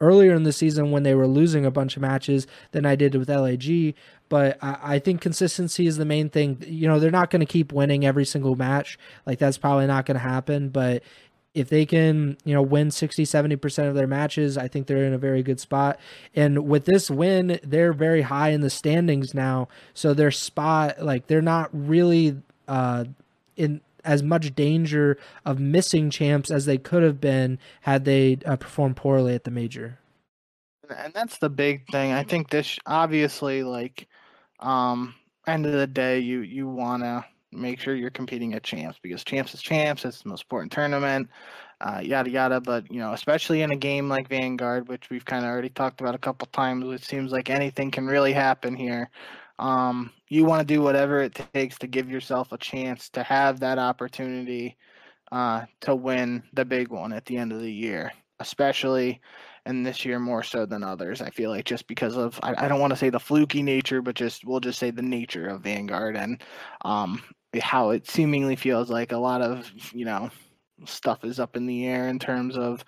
earlier 0.03 0.35
in 0.35 0.43
the 0.43 0.51
season 0.51 0.91
when 0.91 1.03
they 1.03 1.15
were 1.15 1.27
losing 1.27 1.65
a 1.65 1.71
bunch 1.71 1.95
of 1.95 2.01
matches 2.01 2.45
than 2.71 2.85
I 2.85 2.95
did 2.95 3.15
with 3.15 3.29
LAG. 3.29 3.95
But 4.29 4.57
I, 4.61 4.77
I 4.95 4.99
think 4.99 5.21
consistency 5.21 5.87
is 5.87 5.97
the 5.97 6.05
main 6.05 6.29
thing. 6.29 6.63
You 6.65 6.87
know, 6.87 6.99
they're 6.99 7.11
not 7.11 7.29
going 7.29 7.39
to 7.39 7.45
keep 7.45 7.71
winning 7.71 8.05
every 8.05 8.25
single 8.25 8.55
match. 8.55 8.97
Like, 9.25 9.39
that's 9.39 9.57
probably 9.57 9.87
not 9.87 10.05
going 10.05 10.15
to 10.15 10.27
happen. 10.27 10.69
But 10.69 11.03
if 11.53 11.69
they 11.69 11.85
can, 11.85 12.37
you 12.43 12.53
know, 12.53 12.61
win 12.61 12.89
60, 12.89 13.23
70% 13.23 13.87
of 13.87 13.95
their 13.95 14.07
matches, 14.07 14.57
I 14.57 14.67
think 14.67 14.87
they're 14.87 15.05
in 15.05 15.13
a 15.13 15.19
very 15.19 15.43
good 15.43 15.59
spot. 15.59 15.99
And 16.35 16.67
with 16.67 16.85
this 16.85 17.11
win, 17.11 17.59
they're 17.63 17.93
very 17.93 18.23
high 18.23 18.49
in 18.49 18.61
the 18.61 18.69
standings 18.69 19.33
now. 19.33 19.67
So 19.93 20.13
their 20.13 20.31
spot, 20.31 21.03
like, 21.03 21.27
they're 21.27 21.41
not 21.41 21.69
really 21.71 22.41
uh, 22.67 23.05
in 23.55 23.81
as 24.03 24.23
much 24.23 24.55
danger 24.55 25.17
of 25.45 25.59
missing 25.59 26.09
champs 26.09 26.51
as 26.51 26.65
they 26.65 26.77
could 26.77 27.03
have 27.03 27.19
been 27.21 27.59
had 27.81 28.05
they 28.05 28.37
uh, 28.45 28.55
performed 28.55 28.95
poorly 28.95 29.35
at 29.35 29.43
the 29.43 29.51
major. 29.51 29.99
And 30.95 31.13
that's 31.13 31.37
the 31.37 31.49
big 31.49 31.87
thing. 31.91 32.11
I 32.11 32.23
think 32.23 32.49
this 32.49 32.77
obviously 32.85 33.63
like 33.63 34.07
um 34.59 35.15
end 35.47 35.65
of 35.65 35.73
the 35.73 35.87
day 35.87 36.19
you 36.19 36.39
you 36.39 36.67
want 36.67 37.03
to 37.03 37.25
make 37.51 37.79
sure 37.79 37.95
you're 37.95 38.09
competing 38.09 38.53
at 38.53 38.63
champs 38.63 38.97
because 39.01 39.23
champs 39.23 39.53
is 39.53 39.61
champs 39.61 40.05
it's 40.05 40.23
the 40.23 40.29
most 40.29 40.43
important 40.43 40.71
tournament 40.71 41.29
uh, 41.81 41.99
yada 42.03 42.29
yada 42.29 42.59
but 42.59 42.89
you 42.91 42.99
know 42.99 43.13
especially 43.13 43.61
in 43.61 43.71
a 43.71 43.75
game 43.75 44.09
like 44.09 44.27
vanguard 44.27 44.87
which 44.87 45.09
we've 45.09 45.25
kind 45.25 45.45
of 45.45 45.51
already 45.51 45.69
talked 45.69 46.01
about 46.01 46.15
a 46.15 46.19
couple 46.19 46.47
times 46.47 46.85
it 46.91 47.03
seems 47.03 47.31
like 47.31 47.49
anything 47.49 47.91
can 47.91 48.07
really 48.07 48.33
happen 48.33 48.75
here 48.75 49.09
um, 49.59 50.11
you 50.29 50.45
want 50.45 50.67
to 50.67 50.73
do 50.73 50.81
whatever 50.81 51.21
it 51.21 51.39
takes 51.53 51.77
to 51.79 51.87
give 51.87 52.09
yourself 52.09 52.51
a 52.51 52.57
chance 52.57 53.09
to 53.09 53.23
have 53.23 53.59
that 53.59 53.79
opportunity 53.79 54.77
uh, 55.31 55.65
to 55.81 55.95
win 55.95 56.43
the 56.53 56.65
big 56.65 56.89
one 56.89 57.13
at 57.13 57.25
the 57.25 57.37
end 57.37 57.51
of 57.51 57.59
the 57.59 57.71
year, 57.71 58.11
especially 58.39 59.21
and 59.65 59.85
this 59.85 60.03
year 60.03 60.19
more 60.19 60.43
so 60.43 60.65
than 60.65 60.83
others. 60.83 61.21
I 61.21 61.29
feel 61.29 61.49
like 61.49 61.65
just 61.65 61.87
because 61.87 62.17
of 62.17 62.39
I, 62.43 62.65
I 62.65 62.67
don't 62.67 62.79
want 62.79 62.91
to 62.91 62.97
say 62.97 63.09
the 63.09 63.19
fluky 63.19 63.63
nature, 63.63 64.01
but 64.01 64.15
just 64.15 64.45
we'll 64.45 64.59
just 64.59 64.79
say 64.79 64.91
the 64.91 65.01
nature 65.01 65.47
of 65.47 65.61
Vanguard 65.61 66.17
and 66.17 66.41
um, 66.83 67.23
how 67.61 67.91
it 67.91 68.07
seemingly 68.07 68.55
feels 68.55 68.89
like 68.89 69.11
a 69.11 69.17
lot 69.17 69.41
of 69.41 69.71
you 69.93 70.05
know 70.05 70.29
stuff 70.85 71.23
is 71.23 71.39
up 71.39 71.55
in 71.55 71.65
the 71.65 71.85
air 71.87 72.07
in 72.09 72.19
terms 72.19 72.57
of 72.57 72.83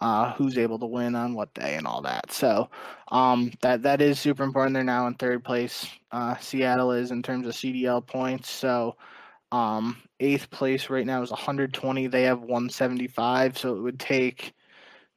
uh, 0.00 0.32
who's 0.32 0.58
able 0.58 0.78
to 0.78 0.86
win 0.86 1.14
on 1.14 1.34
what 1.34 1.52
day 1.54 1.74
and 1.74 1.86
all 1.86 2.02
that. 2.02 2.32
So 2.32 2.68
um, 3.10 3.52
that 3.60 3.82
that 3.82 4.00
is 4.00 4.18
super 4.18 4.42
important. 4.42 4.74
They're 4.74 4.84
now 4.84 5.06
in 5.06 5.14
third 5.14 5.44
place. 5.44 5.86
Uh, 6.12 6.36
Seattle 6.38 6.92
is 6.92 7.10
in 7.10 7.22
terms 7.22 7.46
of 7.46 7.54
CDL 7.54 8.06
points. 8.06 8.50
So 8.50 8.96
um, 9.52 9.96
eighth 10.20 10.50
place 10.50 10.90
right 10.90 11.06
now 11.06 11.22
is 11.22 11.30
120. 11.30 12.06
They 12.06 12.22
have 12.22 12.40
175. 12.40 13.58
So 13.58 13.76
it 13.76 13.80
would 13.80 13.98
take, 13.98 14.52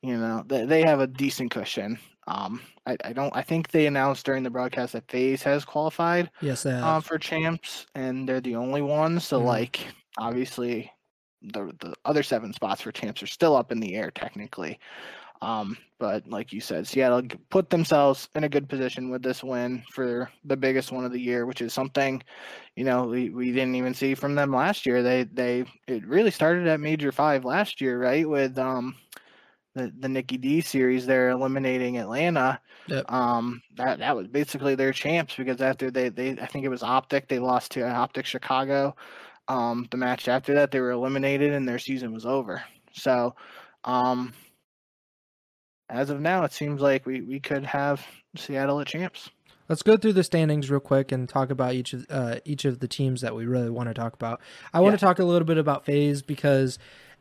you 0.01 0.17
know, 0.17 0.43
they, 0.47 0.65
they 0.65 0.81
have 0.83 0.99
a 0.99 1.07
decent 1.07 1.51
cushion. 1.51 1.99
Um, 2.27 2.61
I, 2.85 2.97
I 3.03 3.13
don't. 3.13 3.35
I 3.35 3.41
think 3.41 3.71
they 3.71 3.87
announced 3.87 4.25
during 4.25 4.43
the 4.43 4.49
broadcast 4.49 4.93
that 4.93 5.09
FaZe 5.09 5.43
has 5.43 5.65
qualified. 5.65 6.29
Yes, 6.39 6.63
they 6.63 6.71
uh, 6.71 6.81
have. 6.81 7.05
For 7.05 7.17
champs, 7.17 7.87
and 7.95 8.29
they're 8.29 8.41
the 8.41 8.55
only 8.55 8.81
one. 8.81 9.19
So 9.19 9.39
mm. 9.39 9.45
like, 9.45 9.87
obviously, 10.17 10.91
the 11.41 11.73
the 11.79 11.93
other 12.05 12.23
seven 12.23 12.53
spots 12.53 12.81
for 12.81 12.91
champs 12.91 13.23
are 13.23 13.27
still 13.27 13.55
up 13.55 13.71
in 13.71 13.79
the 13.79 13.95
air 13.95 14.11
technically. 14.11 14.79
Um, 15.41 15.75
but 15.97 16.27
like 16.27 16.53
you 16.53 16.61
said, 16.61 16.87
Seattle 16.87 17.23
put 17.49 17.69
themselves 17.69 18.29
in 18.35 18.43
a 18.43 18.49
good 18.49 18.69
position 18.69 19.09
with 19.09 19.23
this 19.23 19.43
win 19.43 19.83
for 19.91 20.29
the 20.45 20.55
biggest 20.55 20.91
one 20.91 21.03
of 21.03 21.11
the 21.11 21.19
year, 21.19 21.47
which 21.47 21.61
is 21.61 21.73
something, 21.73 22.21
you 22.75 22.83
know, 22.83 23.05
we, 23.05 23.29
we 23.31 23.51
didn't 23.51 23.75
even 23.75 23.95
see 23.95 24.13
from 24.13 24.35
them 24.35 24.51
last 24.51 24.85
year. 24.85 25.01
They 25.01 25.23
they 25.23 25.65
it 25.87 26.05
really 26.05 26.31
started 26.31 26.67
at 26.67 26.79
Major 26.79 27.11
Five 27.11 27.43
last 27.43 27.81
year, 27.81 27.99
right? 27.99 28.27
With 28.27 28.57
um 28.59 28.95
the 29.73 29.91
the 29.99 30.09
Nikki 30.09 30.37
D 30.37 30.61
series, 30.61 31.07
they're 31.07 31.29
eliminating 31.29 31.97
Atlanta. 31.97 32.59
Yep. 32.87 33.11
Um, 33.11 33.63
that 33.77 33.99
that 33.99 34.15
was 34.15 34.27
basically 34.27 34.75
their 34.75 34.91
champs 34.91 35.35
because 35.35 35.61
after 35.61 35.89
they 35.89 36.09
they 36.09 36.31
I 36.31 36.45
think 36.45 36.65
it 36.65 36.69
was 36.69 36.83
Optic, 36.83 37.27
they 37.27 37.39
lost 37.39 37.71
to 37.71 37.87
Optic 37.87 38.27
Chicago. 38.27 38.95
Um, 39.51 39.85
the 39.91 39.97
match 39.97 40.29
after 40.29 40.53
that, 40.53 40.71
they 40.71 40.79
were 40.79 40.91
eliminated 40.91 41.51
and 41.51 41.67
their 41.67 41.77
season 41.77 42.13
was 42.13 42.25
over. 42.25 42.63
So, 42.93 43.35
um, 43.83 44.33
as 45.89 46.09
of 46.09 46.21
now, 46.21 46.45
it 46.45 46.53
seems 46.53 46.79
like 46.79 47.05
we, 47.05 47.19
we 47.19 47.41
could 47.41 47.65
have 47.65 48.01
Seattle 48.37 48.79
at 48.79 48.87
champs. 48.87 49.29
Let's 49.67 49.83
go 49.83 49.97
through 49.97 50.13
the 50.13 50.23
standings 50.23 50.71
real 50.71 50.79
quick 50.79 51.11
and 51.11 51.27
talk 51.27 51.49
about 51.49 51.73
each 51.73 51.91
of 51.91 52.05
uh, 52.09 52.35
each 52.45 52.63
of 52.63 52.79
the 52.79 52.87
teams 52.87 53.19
that 53.21 53.35
we 53.35 53.45
really 53.45 53.69
want 53.69 53.89
to 53.89 53.93
talk 53.93 54.13
about. 54.13 54.39
I 54.73 54.77
yeah. 54.77 54.83
want 54.83 54.99
to 54.99 55.05
talk 55.05 55.19
a 55.19 55.25
little 55.25 55.45
bit 55.45 55.57
about 55.57 55.85
FaZe 55.85 56.21
because 56.21 56.79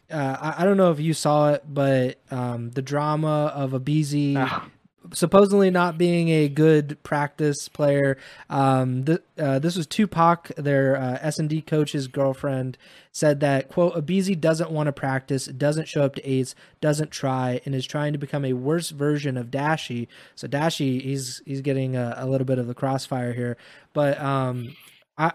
uh, 0.08 0.36
I, 0.40 0.62
I, 0.62 0.64
don't 0.64 0.76
know 0.76 0.92
if 0.92 1.00
you 1.00 1.14
saw 1.14 1.52
it, 1.52 1.64
but 1.68 2.20
um, 2.30 2.70
the 2.70 2.82
drama 2.82 3.46
of 3.54 3.72
aBeZy 3.72 4.36
ah 4.36 4.68
supposedly 5.12 5.70
not 5.70 5.98
being 5.98 6.28
a 6.28 6.48
good 6.48 7.02
practice 7.02 7.68
player. 7.68 8.16
Um, 8.48 9.04
th- 9.04 9.22
uh, 9.38 9.58
this 9.58 9.76
was 9.76 9.86
Tupac, 9.86 10.48
their 10.56 10.96
uh, 10.96 11.18
S 11.20 11.38
and 11.38 11.48
D 11.48 11.62
coach's 11.62 12.06
girlfriend, 12.06 12.76
said 13.12 13.40
that 13.40 13.68
quote 13.68 13.94
aBeZy 13.94 14.40
doesn't 14.40 14.70
want 14.70 14.86
to 14.86 14.92
practice, 14.92 15.46
doesn't 15.46 15.88
show 15.88 16.02
up 16.02 16.14
to 16.16 16.30
eights, 16.30 16.54
doesn't 16.80 17.10
try, 17.10 17.60
and 17.64 17.74
is 17.74 17.86
trying 17.86 18.12
to 18.12 18.18
become 18.18 18.44
a 18.44 18.52
worse 18.52 18.90
version 18.90 19.36
of 19.36 19.50
Dashy. 19.50 20.08
So 20.34 20.46
Dashy, 20.46 21.00
he's 21.00 21.42
he's 21.46 21.60
getting 21.60 21.96
a, 21.96 22.14
a 22.18 22.26
little 22.26 22.44
bit 22.44 22.58
of 22.58 22.66
the 22.66 22.74
crossfire 22.74 23.32
here, 23.32 23.56
but 23.92 24.20
um, 24.20 24.76
I. 25.16 25.32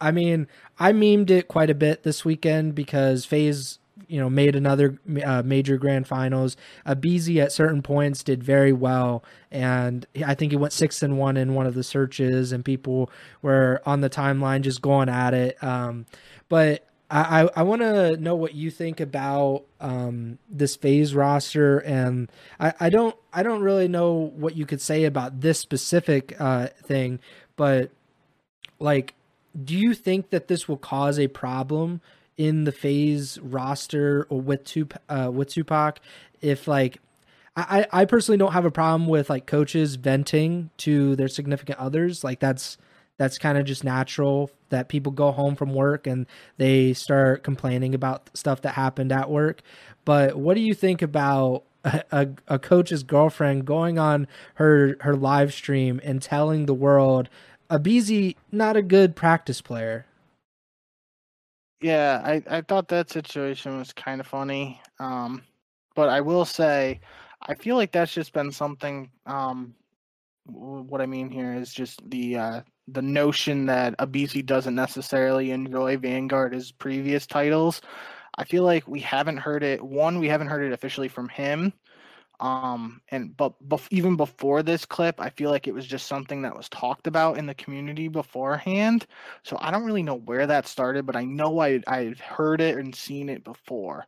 I 0.00 0.10
mean, 0.10 0.48
I 0.80 0.90
memed 0.90 1.30
it 1.30 1.46
quite 1.46 1.70
a 1.70 1.76
bit 1.76 2.02
this 2.02 2.24
weekend 2.24 2.74
because 2.74 3.24
FaZe 3.24 3.78
you 4.08 4.20
know 4.20 4.30
made 4.30 4.56
another 4.56 4.98
uh, 5.24 5.42
major 5.42 5.76
grand 5.76 6.06
finals. 6.06 6.56
aBeZy 6.86 7.42
at 7.42 7.52
certain 7.52 7.82
points 7.82 8.22
did 8.22 8.42
very 8.42 8.72
well, 8.72 9.24
and 9.50 10.06
I 10.24 10.34
think 10.34 10.52
he 10.52 10.56
went 10.56 10.72
six 10.72 11.02
and 11.02 11.18
one 11.18 11.36
in 11.36 11.54
one 11.54 11.66
of 11.66 11.74
the 11.74 11.84
searches, 11.84 12.52
and 12.52 12.64
people 12.64 13.10
were 13.40 13.82
on 13.86 14.00
the 14.00 14.10
timeline 14.10 14.62
just 14.62 14.82
going 14.82 15.08
at 15.08 15.34
it. 15.34 15.62
Um, 15.62 16.06
but 16.48 16.86
I, 17.14 17.50
I 17.54 17.62
want 17.62 17.82
to 17.82 18.16
know 18.16 18.34
what 18.34 18.54
you 18.54 18.70
think 18.70 18.98
about 18.98 19.64
um, 19.80 20.38
this 20.48 20.76
FaZe 20.76 21.14
roster, 21.14 21.78
and 21.80 22.32
I, 22.58 22.72
I 22.80 22.90
don't 22.90 23.14
I 23.34 23.42
don't 23.42 23.60
really 23.60 23.86
know 23.86 24.32
what 24.34 24.56
you 24.56 24.64
could 24.64 24.80
say 24.80 25.04
about 25.04 25.42
this 25.42 25.58
specific 25.58 26.34
uh, 26.40 26.68
thing, 26.82 27.20
but 27.56 27.90
like, 28.78 29.14
do 29.62 29.76
you 29.76 29.92
think 29.92 30.30
that 30.30 30.48
this 30.48 30.68
will 30.68 30.78
cause 30.78 31.18
a 31.18 31.28
problem 31.28 32.00
in 32.42 32.64
the 32.64 32.72
FaZe 32.72 33.38
roster 33.40 34.26
or 34.28 34.40
with 34.40 34.64
Tup- 34.64 35.00
uh, 35.08 35.30
with 35.32 35.48
Tupac 35.48 36.00
if 36.40 36.66
like 36.66 36.98
I, 37.54 37.86
I 37.92 38.04
personally 38.06 38.38
don't 38.38 38.52
have 38.52 38.64
a 38.64 38.70
problem 38.70 39.08
with 39.08 39.30
like 39.30 39.46
coaches 39.46 39.94
venting 39.94 40.70
to 40.78 41.14
their 41.14 41.28
significant 41.28 41.78
others. 41.78 42.24
Like 42.24 42.40
that's 42.40 42.78
that's 43.16 43.38
kind 43.38 43.58
of 43.58 43.64
just 43.64 43.84
natural 43.84 44.50
that 44.70 44.88
people 44.88 45.12
go 45.12 45.30
home 45.30 45.54
from 45.54 45.72
work 45.72 46.08
and 46.08 46.26
they 46.56 46.94
start 46.94 47.44
complaining 47.44 47.94
about 47.94 48.36
stuff 48.36 48.62
that 48.62 48.74
happened 48.74 49.12
at 49.12 49.30
work. 49.30 49.62
But 50.04 50.36
what 50.36 50.54
do 50.54 50.62
you 50.62 50.74
think 50.74 51.00
about 51.00 51.62
a, 51.84 52.28
a, 52.48 52.58
coach's 52.58 53.04
girlfriend 53.04 53.66
going 53.66 54.00
on 54.00 54.26
her 54.54 54.96
her 55.02 55.14
live 55.14 55.52
stream 55.52 56.00
and 56.02 56.20
telling 56.20 56.66
the 56.66 56.74
world 56.74 57.28
a 57.70 57.78
aBeZy 57.78 58.34
not 58.50 58.76
a 58.76 58.82
good 58.82 59.14
practice 59.14 59.60
player 59.60 60.06
yeah, 61.82 62.22
I, 62.24 62.42
I 62.48 62.60
thought 62.62 62.88
that 62.88 63.10
situation 63.10 63.78
was 63.78 63.92
kind 63.92 64.20
of 64.20 64.26
funny. 64.26 64.80
Um, 65.00 65.42
but 65.94 66.08
I 66.08 66.20
will 66.20 66.44
say, 66.44 67.00
I 67.42 67.54
feel 67.54 67.76
like 67.76 67.92
that's 67.92 68.14
just 68.14 68.32
been 68.32 68.52
something. 68.52 69.10
Um, 69.26 69.74
what 70.44 71.00
I 71.00 71.06
mean 71.06 71.30
here 71.30 71.52
is 71.54 71.72
just 71.72 72.08
the 72.08 72.36
uh, 72.36 72.60
the 72.88 73.02
notion 73.02 73.66
that 73.66 73.96
aBeZy 73.98 74.44
doesn't 74.44 74.74
necessarily 74.74 75.50
enjoy 75.50 75.96
Vanguard 75.96 76.54
as 76.54 76.72
previous 76.72 77.26
titles. 77.26 77.80
I 78.38 78.44
feel 78.44 78.64
like 78.64 78.88
we 78.88 79.00
haven't 79.00 79.36
heard 79.36 79.62
it. 79.62 79.82
One, 79.82 80.18
we 80.18 80.28
haven't 80.28 80.48
heard 80.48 80.64
it 80.64 80.72
officially 80.72 81.08
from 81.08 81.28
him. 81.28 81.72
Um, 82.42 83.00
and 83.08 83.36
but 83.36 83.52
bef- 83.68 83.86
even 83.92 84.16
before 84.16 84.64
this 84.64 84.84
clip, 84.84 85.20
I 85.20 85.30
feel 85.30 85.48
like 85.48 85.68
it 85.68 85.74
was 85.74 85.86
just 85.86 86.08
something 86.08 86.42
that 86.42 86.56
was 86.56 86.68
talked 86.68 87.06
about 87.06 87.38
in 87.38 87.46
the 87.46 87.54
community 87.54 88.08
beforehand. 88.08 89.06
So 89.44 89.56
I 89.60 89.70
don't 89.70 89.84
really 89.84 90.02
know 90.02 90.16
where 90.16 90.48
that 90.48 90.66
started, 90.66 91.06
but 91.06 91.14
I 91.14 91.24
know 91.24 91.60
I 91.60 91.80
I've 91.86 92.18
heard 92.18 92.60
it 92.60 92.76
and 92.76 92.92
seen 92.92 93.28
it 93.28 93.44
before. 93.44 94.06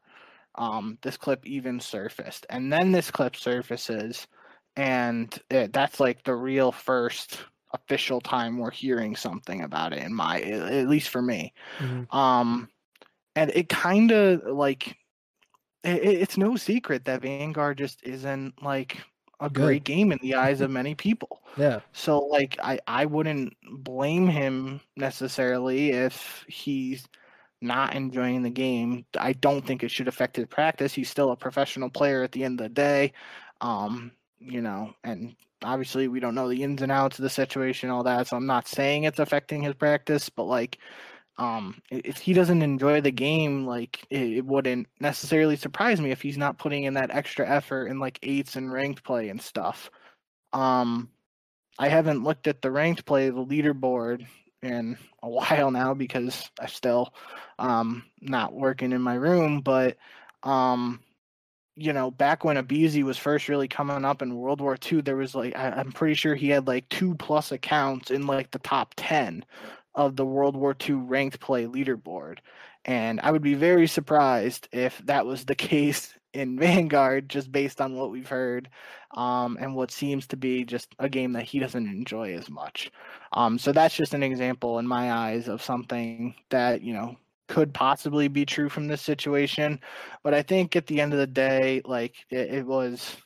Um, 0.57 0.99
this 1.03 1.17
clip 1.17 1.47
even 1.47 1.79
surfaced, 1.79 2.45
and 2.51 2.73
then 2.73 2.91
this 2.91 3.11
clip 3.11 3.37
surfaces, 3.37 4.27
and 4.75 5.37
it, 5.49 5.73
that's 5.73 6.01
like 6.01 6.25
the 6.25 6.35
real 6.35 6.73
first 6.73 7.39
official 7.73 8.21
time 8.21 8.59
we're 8.59 8.71
hearing 8.71 9.17
something 9.17 9.63
about 9.63 9.93
it 9.93 10.01
in 10.01 10.15
my 10.15 10.41
at 10.41 10.87
least 10.87 11.09
for 11.09 11.21
me 11.21 11.53
mm-hmm. 11.79 12.17
um 12.17 12.69
and 13.35 13.51
it 13.53 13.69
kind 13.69 14.13
of 14.13 14.45
like 14.47 14.97
it, 15.85 16.03
it's 16.03 16.37
no 16.37 16.57
secret 16.57 17.05
that 17.05 17.23
vanguard 17.23 17.79
just 17.79 18.03
isn't 18.03 18.63
like 18.63 18.99
a 19.41 19.51
Good. 19.51 19.65
great 19.65 19.85
game 19.85 20.13
in 20.13 20.19
the 20.23 20.35
eyes 20.35 20.61
of 20.63 20.71
many 20.71 20.95
people 20.95 21.43
yeah 21.57 21.81
so 21.93 22.19
like 22.21 22.57
i 22.63 22.79
i 22.87 23.05
wouldn't 23.05 23.55
blame 23.85 24.27
him 24.27 24.81
necessarily 24.97 25.91
if 25.91 26.45
he's 26.49 27.07
not 27.61 27.95
enjoying 27.95 28.43
the 28.43 28.51
game 28.51 29.05
i 29.19 29.33
don't 29.33 29.67
think 29.67 29.83
it 29.83 29.91
should 29.91 30.09
affect 30.09 30.37
his 30.37 30.47
practice 30.47 30.93
he's 30.93 31.11
still 31.11 31.31
a 31.31 31.37
professional 31.37 31.89
player 31.89 32.23
at 32.23 32.33
the 32.33 32.45
end 32.45 32.61
of 32.61 32.65
the 32.65 32.75
day 32.75 33.13
um 33.61 34.13
you 34.39 34.61
know 34.61 34.93
and 35.05 35.35
obviously 35.65 36.09
we 36.09 36.21
don't 36.21 36.35
know 36.35 36.49
the 36.49 36.63
ins 36.63 36.83
and 36.83 36.93
outs 36.93 37.19
of 37.19 37.23
the 37.23 37.31
situation, 37.31 37.91
all 37.91 38.05
that. 38.05 38.29
So 38.29 38.37
I'm 38.37 38.47
not 38.47 38.69
saying 38.69 39.05
it's 39.05 39.19
affecting 39.19 39.63
his 39.63 39.75
practice, 39.75 40.29
but 40.29 40.45
like, 40.45 40.79
um, 41.37 41.81
if 41.91 42.19
he 42.19 42.33
doesn't 42.33 42.63
enjoy 42.63 43.01
the 43.01 43.11
game, 43.11 43.67
like 43.67 44.07
it, 44.11 44.39
it 44.39 44.47
wouldn't 44.47 44.87
necessarily 45.01 45.57
surprise 45.57 46.01
me 46.01 46.11
if 46.11 46.23
he's 46.23 46.39
not 46.39 46.59
putting 46.59 46.85
in 46.85 46.95
that 46.95 47.11
extra 47.11 47.49
effort 47.49 47.87
in 47.87 47.99
like 47.99 48.19
eights 48.23 48.57
and 48.57 48.73
ranked 48.73 49.03
play 49.03 49.29
and 49.29 49.41
stuff. 49.43 49.91
Um, 50.53 51.11
I 51.79 51.89
haven't 51.89 52.23
looked 52.23 52.47
at 52.47 52.63
the 52.63 52.71
ranked 52.71 53.05
play, 53.05 53.31
the 53.31 53.45
leaderboard 53.45 54.27
in 54.63 54.97
a 55.23 55.29
while 55.29 55.71
now 55.71 55.95
because 55.95 56.51
I'm 56.61 56.69
still 56.69 57.13
um 57.59 58.05
not 58.21 58.53
working 58.55 58.93
in 58.93 59.03
my 59.03 59.15
room, 59.15 59.61
but 59.61 59.97
um 60.43 61.01
you 61.77 61.93
know, 61.93 62.09
back 62.09 62.45
when 62.45 62.57
aBeZy 62.57 63.03
was 63.03 63.19
first 63.19 63.49
really 63.49 63.67
coming 63.67 64.05
up 64.05 64.23
in 64.23 64.37
World 64.37 64.61
War 64.61 64.79
II, 64.81 65.01
there 65.01 65.17
was 65.17 65.35
like 65.35 65.57
I, 65.57 65.81
am 65.81 65.91
pretty 65.91 66.15
sure 66.15 66.37
he 66.37 66.49
had 66.49 66.69
like 66.69 66.89
two 66.89 67.17
plus 67.17 67.51
accounts 67.51 68.13
in 68.13 68.29
like 68.29 68.53
the 68.53 68.61
top 68.61 68.95
ten 68.97 69.45
of 69.95 70.17
the 70.17 70.25
World 70.25 70.57
War 70.57 70.77
II 70.89 70.97
ranked 70.97 71.41
play 71.41 71.67
leaderboard. 71.67 72.39
And 72.85 73.21
I 73.21 73.31
would 73.31 73.43
be 73.43 73.55
very 73.55 73.87
surprised 73.87 74.69
if 74.73 74.99
that 75.07 75.27
was 75.27 75.45
the 75.45 75.55
case 75.55 76.15
in 76.33 76.59
Vanguard, 76.59 77.29
just 77.29 77.51
based 77.53 77.81
on 77.81 77.95
what 77.95 78.11
we've 78.11 78.29
heard, 78.29 78.69
um, 79.17 79.57
and 79.61 79.75
what 79.75 79.93
seems 79.93 80.27
to 80.27 80.37
be 80.37 80.65
just 80.65 80.95
a 80.99 81.09
game 81.09 81.33
that 81.33 81.45
he 81.45 81.61
doesn't 81.61 81.87
enjoy 81.87 82.35
as 82.35 82.51
much. 82.51 82.91
Um, 83.33 83.59
so 83.59 83.73
that's 83.73 83.95
just 83.95 84.15
an 84.15 84.23
example 84.25 84.81
in 84.81 84.87
my 84.87 85.13
eyes 85.13 85.49
of 85.49 85.63
something 85.63 86.35
that 86.51 86.83
you 86.83 86.93
know 86.93 87.17
could 87.47 87.73
possibly 87.73 88.27
be 88.29 88.45
true 88.45 88.69
from 88.69 88.89
this 88.89 89.03
situation. 89.03 89.81
But 90.23 90.35
I 90.35 90.43
think 90.43 90.77
at 90.77 90.87
the 90.87 91.01
end 91.01 91.13
of 91.13 91.21
the 91.21 91.27
day, 91.27 91.83
like 91.85 92.17
it, 92.31 92.53
it 92.53 92.67
was 92.67 93.17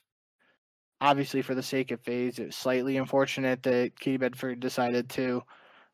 obviously 1.01 1.43
for 1.43 1.55
the 1.55 1.63
sake 1.63 1.91
of 1.91 2.01
FaZe, 2.01 2.39
it 2.39 2.47
was 2.47 2.57
slightly 2.57 2.97
unfortunate 2.97 3.63
that 3.63 3.99
Katie 3.99 4.17
Bedford 4.19 4.61
decided 4.61 5.09
to 5.11 5.43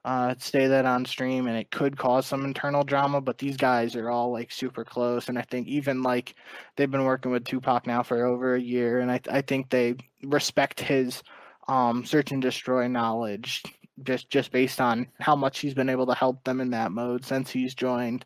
uh, 0.05 0.35
stay 0.39 0.67
that 0.67 0.85
on 0.85 1.05
stream 1.05 1.47
and 1.47 1.57
it 1.57 1.71
could 1.71 1.97
cause 1.97 2.27
some 2.27 2.45
internal 2.45 2.85
drama, 2.85 3.21
but 3.21 3.39
these 3.39 3.57
guys 3.57 3.97
are 3.97 4.11
all 4.11 4.31
like 4.31 4.53
super 4.53 4.85
close. 4.85 5.29
And 5.29 5.39
I 5.39 5.43
think 5.43 5.67
even 5.67 6.03
like 6.03 6.35
they've 6.77 6.91
been 6.91 7.05
working 7.05 7.33
with 7.33 7.45
Tupac 7.45 7.87
now 7.87 8.03
for 8.03 8.27
over 8.27 8.55
a 8.55 8.61
year. 8.61 9.01
And 9.01 9.11
I, 9.11 9.21
I 9.31 9.41
think 9.41 9.71
they 9.71 9.95
respect 10.23 10.81
his 10.81 11.23
um, 11.69 12.05
search 12.05 12.33
and 12.33 12.43
destroy 12.43 12.87
knowledge 12.87 13.63
just 14.03 14.29
just 14.29 14.51
based 14.51 14.81
on 14.81 15.07
how 15.21 15.37
much 15.37 15.61
he's 15.61 15.75
been 15.75 15.89
able 15.89 16.07
to 16.07 16.15
help 16.15 16.43
them 16.45 16.61
in 16.61 16.71
that 16.71 16.93
mode 16.93 17.25
since 17.25 17.51
he's 17.51 17.75
joined. 17.75 18.25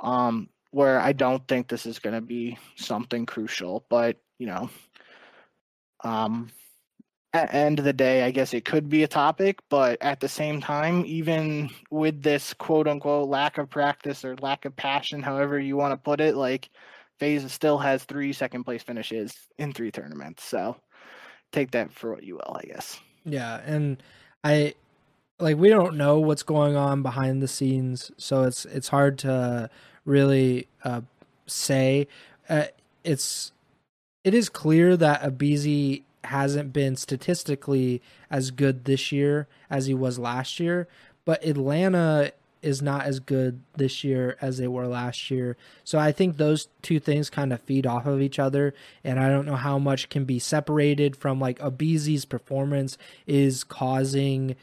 Um, 0.00 0.48
where 0.70 1.00
I 1.00 1.12
don't 1.12 1.46
think 1.48 1.68
this 1.68 1.84
is 1.84 1.98
going 1.98 2.14
to 2.14 2.20
be 2.20 2.56
something 2.76 3.26
crucial, 3.26 3.84
but 3.88 4.16
you 4.38 4.46
know, 4.46 4.70
um, 6.04 6.50
at 7.32 7.54
end 7.54 7.78
of 7.78 7.84
the 7.84 7.92
day, 7.92 8.24
I 8.24 8.30
guess 8.30 8.52
it 8.52 8.64
could 8.64 8.88
be 8.88 9.04
a 9.04 9.08
topic, 9.08 9.60
but 9.68 9.98
at 10.02 10.20
the 10.20 10.28
same 10.28 10.60
time, 10.60 11.04
even 11.06 11.70
with 11.90 12.22
this 12.22 12.52
quote 12.54 12.88
unquote 12.88 13.28
lack 13.28 13.58
of 13.58 13.70
practice 13.70 14.24
or 14.24 14.36
lack 14.36 14.64
of 14.64 14.74
passion, 14.74 15.22
however 15.22 15.58
you 15.58 15.76
want 15.76 15.92
to 15.92 15.96
put 15.96 16.20
it, 16.20 16.34
like 16.34 16.70
FaZe 17.20 17.52
still 17.52 17.78
has 17.78 18.02
three 18.04 18.32
second 18.32 18.64
place 18.64 18.82
finishes 18.82 19.34
in 19.58 19.72
three 19.72 19.92
tournaments. 19.92 20.42
So 20.44 20.76
take 21.52 21.70
that 21.72 21.92
for 21.92 22.12
what 22.12 22.24
you 22.24 22.34
will, 22.34 22.56
I 22.56 22.64
guess. 22.64 22.98
Yeah, 23.24 23.60
and 23.64 24.02
I 24.42 24.74
like 25.38 25.56
we 25.56 25.68
don't 25.68 25.96
know 25.96 26.18
what's 26.18 26.42
going 26.42 26.74
on 26.74 27.02
behind 27.02 27.42
the 27.42 27.48
scenes, 27.48 28.10
so 28.16 28.42
it's 28.42 28.64
it's 28.64 28.88
hard 28.88 29.18
to 29.18 29.70
really 30.04 30.66
uh, 30.82 31.02
say. 31.46 32.08
Uh, 32.48 32.64
it's 33.04 33.52
it 34.24 34.34
is 34.34 34.48
clear 34.48 34.96
that 34.96 35.22
aBeZy 35.22 36.02
hasn't 36.24 36.72
been 36.72 36.96
statistically 36.96 38.02
as 38.30 38.50
good 38.50 38.84
this 38.84 39.12
year 39.12 39.48
as 39.68 39.86
he 39.86 39.94
was 39.94 40.18
last 40.18 40.60
year, 40.60 40.88
but 41.24 41.44
Atlanta 41.44 42.32
is 42.62 42.82
not 42.82 43.06
as 43.06 43.20
good 43.20 43.62
this 43.76 44.04
year 44.04 44.36
as 44.40 44.58
they 44.58 44.68
were 44.68 44.86
last 44.86 45.30
year. 45.30 45.56
So 45.84 45.98
I 45.98 46.12
think 46.12 46.36
those 46.36 46.68
two 46.82 47.00
things 47.00 47.30
kind 47.30 47.52
of 47.52 47.60
feed 47.62 47.86
off 47.86 48.06
of 48.06 48.20
each 48.20 48.38
other. 48.38 48.74
And 49.02 49.18
I 49.18 49.28
don't 49.28 49.46
know 49.46 49.56
how 49.56 49.78
much 49.78 50.08
can 50.08 50.24
be 50.24 50.38
separated 50.38 51.16
from 51.16 51.40
like 51.40 51.58
aBeZy's 51.58 52.24
performance 52.24 52.98
is 53.26 53.64
causing 53.64 54.56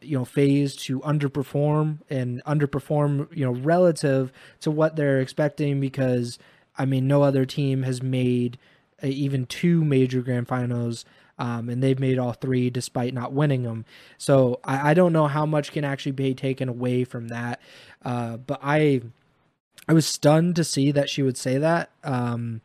you 0.00 0.18
know 0.18 0.24
FaZe 0.24 0.76
to 0.76 1.00
underperform 1.00 1.98
and 2.10 2.42
underperform 2.44 3.34
you 3.34 3.44
know 3.44 3.52
relative 3.52 4.32
to 4.60 4.70
what 4.70 4.96
they're 4.96 5.20
expecting 5.20 5.80
because 5.80 6.38
I 6.76 6.84
mean 6.84 7.08
no 7.08 7.22
other 7.22 7.46
team 7.46 7.82
has 7.84 8.02
made 8.02 8.58
even 9.08 9.46
two 9.46 9.84
major 9.84 10.22
grand 10.22 10.48
finals 10.48 11.04
um, 11.38 11.68
and 11.68 11.82
they've 11.82 11.98
made 11.98 12.18
all 12.18 12.32
three 12.32 12.70
despite 12.70 13.12
not 13.12 13.32
winning 13.32 13.62
them. 13.64 13.84
So 14.18 14.60
I, 14.64 14.90
I, 14.90 14.94
don't 14.94 15.12
know 15.12 15.26
how 15.26 15.46
much 15.46 15.72
can 15.72 15.84
actually 15.84 16.12
be 16.12 16.34
taken 16.34 16.68
away 16.68 17.04
from 17.04 17.28
that. 17.28 17.60
Uh, 18.04 18.36
but 18.36 18.60
I 18.62 19.02
I 19.88 19.92
was 19.92 20.06
stunned 20.06 20.56
to 20.56 20.64
see 20.64 20.92
that 20.92 21.10
she 21.10 21.22
would 21.22 21.36
say 21.36 21.58
that. 21.58 21.90
Um, 22.02 22.60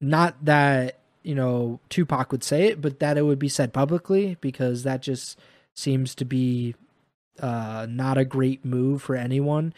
not 0.00 0.44
that 0.44 0.98
you 1.22 1.34
know 1.34 1.80
Tupac 1.88 2.32
would 2.32 2.44
say 2.44 2.66
it, 2.66 2.80
but 2.80 3.00
that 3.00 3.16
it 3.16 3.22
would 3.22 3.38
be 3.38 3.48
said 3.48 3.72
publicly 3.72 4.36
because 4.40 4.82
that 4.82 5.00
just 5.00 5.38
seems 5.74 6.14
to 6.16 6.24
be 6.24 6.74
uh, 7.40 7.86
not 7.88 8.18
a 8.18 8.24
great 8.24 8.64
move 8.64 9.02
for 9.02 9.16
anyone. 9.16 9.72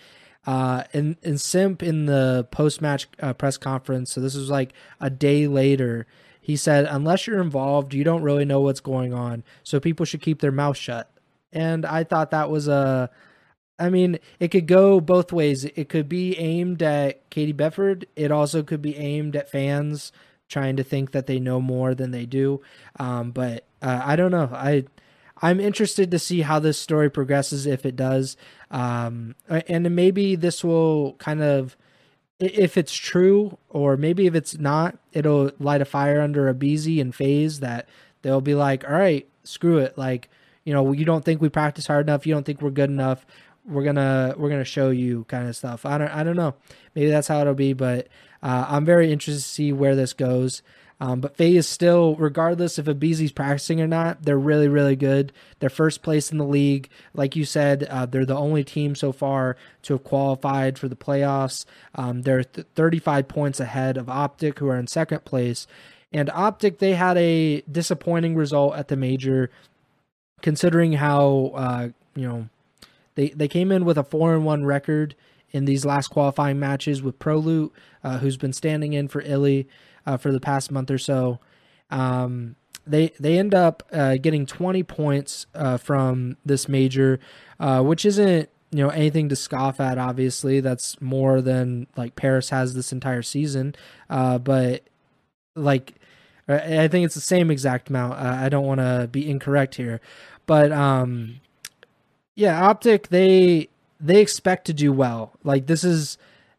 Uh, 0.49 0.83
and, 0.95 1.17
and 1.23 1.39
Simp 1.39 1.83
in 1.83 2.07
the 2.07 2.49
post 2.51 2.81
match 2.81 3.07
uh, 3.21 3.35
press 3.35 3.59
conference, 3.59 4.11
so 4.11 4.19
this 4.19 4.35
was 4.35 4.49
like 4.49 4.73
a 4.99 5.11
day 5.11 5.47
later, 5.47 6.07
he 6.41 6.57
said, 6.57 6.87
Unless 6.87 7.27
you're 7.27 7.43
involved, 7.43 7.93
you 7.93 8.03
don't 8.03 8.23
really 8.23 8.47
know 8.47 8.63
what's 8.63 8.81
going 8.81 9.13
on. 9.13 9.45
So 9.63 9.79
people 9.79 10.07
should 10.07 10.23
keep 10.23 10.41
their 10.41 10.51
mouth 10.51 10.79
shut. 10.79 11.11
And 11.53 11.85
I 11.85 12.03
thought 12.03 12.31
that 12.31 12.49
was 12.49 12.67
a. 12.67 13.11
I 13.79 13.91
mean, 13.91 14.21
it 14.41 14.49
could 14.49 14.67
go 14.67 15.03
both 15.03 15.35
ways. 15.35 15.67
It 15.67 15.91
could 15.91 16.09
be 16.09 16.39
aimed 16.39 16.83
at 16.83 17.29
Katie 17.29 17.53
Bedford. 17.53 18.07
It 18.17 18.33
also 18.33 18.63
could 18.63 18.81
be 18.81 18.97
aimed 18.97 19.37
at 19.37 19.51
fans 19.51 20.13
trying 20.49 20.77
to 20.77 20.83
think 20.83 21.11
that 21.11 21.27
they 21.27 21.39
know 21.39 21.61
more 21.61 21.95
than 21.95 22.11
they 22.11 22.25
do. 22.25 22.63
Um, 22.99 23.33
but 23.33 23.67
uh, 23.83 24.01
I 24.03 24.17
don't 24.17 24.31
know. 24.31 24.49
I 24.51 24.87
I'm 25.41 25.61
interested 25.61 26.11
to 26.11 26.19
see 26.19 26.41
how 26.41 26.59
this 26.59 26.79
story 26.79 27.11
progresses 27.11 27.67
if 27.67 27.87
it 27.87 27.97
does. 27.97 28.37
Um, 28.71 29.35
and 29.49 29.95
maybe 29.95 30.35
this 30.35 30.65
will 30.65 31.15
kind 31.15 31.43
of, 31.43 31.77
if 32.41 32.77
it's 32.77 32.95
true, 32.95 33.59
or 33.69 33.97
maybe 33.97 34.27
if 34.27 34.35
it's 34.35 34.59
not, 34.59 34.99
it'll 35.13 35.51
light 35.59 35.81
a 35.81 35.85
fire 35.85 36.21
under 36.21 36.53
aBeZy 36.53 37.01
and 37.01 37.15
FaZe 37.15 37.61
that 37.61 37.89
they'll 38.23 38.41
be 38.41 38.55
like, 38.55 38.85
all 38.85 38.95
right, 38.95 39.29
screw 39.45 39.79
it. 39.79 39.97
Like, 39.97 40.29
you 40.65 40.73
know, 40.73 40.93
you 40.93 41.05
don't 41.05 41.25
think 41.25 41.41
we 41.41 41.49
practice 41.49 41.87
hard 41.87 42.07
enough. 42.07 42.27
You 42.27 42.35
don't 42.35 42.45
think 42.45 42.61
we're 42.61 42.71
good 42.71 42.91
enough. 42.91 43.25
We're 43.65 43.85
gonna 43.85 44.35
we're 44.39 44.49
gonna 44.49 44.65
show 44.65 44.91
you 44.91 45.25
kind 45.25 45.47
of 45.47 45.55
stuff. 45.55 45.85
I 45.85 45.99
don't 45.99 46.09
I 46.09 46.25
don't 46.25 46.37
know. 46.37 46.55
Maybe 46.95 47.11
that's 47.11 47.29
how 47.29 47.41
it'll 47.41 47.55
be, 47.55 47.75
but 47.75 48.09
uh, 48.43 48.67
I'm 48.69 48.85
very 48.85 49.13
interested 49.13 49.43
to 49.43 49.49
see 49.49 49.73
where 49.73 49.95
this 49.95 50.13
goes. 50.13 50.63
Um, 51.01 51.21
but 51.21 51.37
FaZe 51.37 51.59
is 51.59 51.69
still, 51.69 52.17
regardless 52.17 52.79
if 52.79 52.87
aBeZy's 52.87 53.31
practicing 53.31 53.81
or 53.81 53.87
not, 53.87 54.23
they're 54.23 54.39
really, 54.39 54.67
really 54.67 54.97
good. 54.97 55.33
They're 55.61 55.71
first 55.71 56.03
place 56.03 56.33
in 56.33 56.39
the 56.39 56.45
league. 56.45 56.89
Like 57.15 57.37
you 57.37 57.45
said, 57.45 57.85
uh, 57.85 58.07
they're 58.07 58.25
the 58.25 58.37
only 58.37 58.65
team 58.65 58.97
so 58.97 59.13
far 59.13 59.57
to 59.83 59.95
have 59.95 60.05
qualified 60.05 60.77
for 60.77 60.89
the 60.89 60.97
playoffs. 60.97 61.65
Um, 61.95 62.23
they're 62.23 62.43
th- 62.45 62.67
35 62.75 63.29
points 63.29 63.61
ahead 63.61 63.97
of 63.97 64.09
Optic, 64.09 64.59
who 64.59 64.69
are 64.69 64.77
in 64.77 64.89
second 64.89 65.25
place. 65.25 65.69
And 66.13 66.31
Optic, 66.31 66.79
they 66.79 66.95
had 66.95 67.17
a 67.17 67.61
disappointing 67.71 68.35
result 68.35 68.75
at 68.75 68.89
the 68.89 68.97
major, 68.97 69.51
considering 70.43 70.95
how, 70.95 71.53
uh, 71.55 71.89
you 72.17 72.27
know, 72.27 72.49
they, 73.15 73.29
they 73.29 73.49
came 73.49 73.71
in 73.71 73.85
with 73.85 73.99
a 73.99 74.05
4 74.05 74.35
and 74.35 74.45
1 74.45 74.65
record 74.65 75.15
in 75.51 75.65
these 75.65 75.85
last 75.85 76.09
qualifying 76.09 76.59
matches 76.59 77.03
with 77.03 77.19
ProLoot, 77.19 77.71
uh, 78.03 78.19
who's 78.19 78.37
been 78.37 78.53
standing 78.53 78.95
in 78.95 79.07
for 79.07 79.23
iLLeY 79.23 79.67
uh, 80.07 80.17
for 80.17 80.33
the 80.33 80.41
past 80.41 80.71
month 80.71 80.91
or 80.91 80.99
so. 80.99 81.39
Um, 81.91 82.57
they 82.87 83.13
they 83.21 83.39
end 83.39 83.55
up 83.55 83.83
uh, 83.93 84.17
getting 84.17 84.47
20 84.47 84.83
points 84.83 85.47
uh, 85.55 85.77
from 85.77 86.37
this 86.45 86.69
major, 86.69 87.21
uh, 87.61 87.83
which 87.83 88.05
isn't 88.05 88.49
you 88.71 88.83
know 88.85 88.89
anything 88.89 89.29
to 89.29 89.37
scoff 89.37 89.81
at. 89.81 89.99
Obviously, 89.99 90.61
that's 90.61 91.01
more 91.01 91.41
than 91.41 91.87
like 91.97 92.17
Paris 92.17 92.51
has 92.51 92.75
this 92.75 92.93
entire 92.93 93.23
season. 93.23 93.75
Uh, 94.09 94.39
but 94.39 94.85
like, 95.55 95.95
I 96.49 96.89
think 96.89 97.05
it's 97.05 97.15
the 97.15 97.21
same 97.21 97.51
exact 97.51 97.91
amount. 97.91 98.15
I 98.15 98.49
don't 98.49 98.67
want 98.67 98.81
to 98.81 99.09
be 99.11 99.29
incorrect 99.29 99.75
here, 99.75 100.01
but 100.47 100.73
um, 100.73 101.41
yeah, 102.35 102.67
Optic 102.67 103.09
they 103.09 103.69
they 104.01 104.21
expect 104.21 104.67
to 104.67 104.73
do 104.73 104.93
well. 104.93 105.33
Like 105.45 105.67
this 105.67 105.85
is 105.85 106.17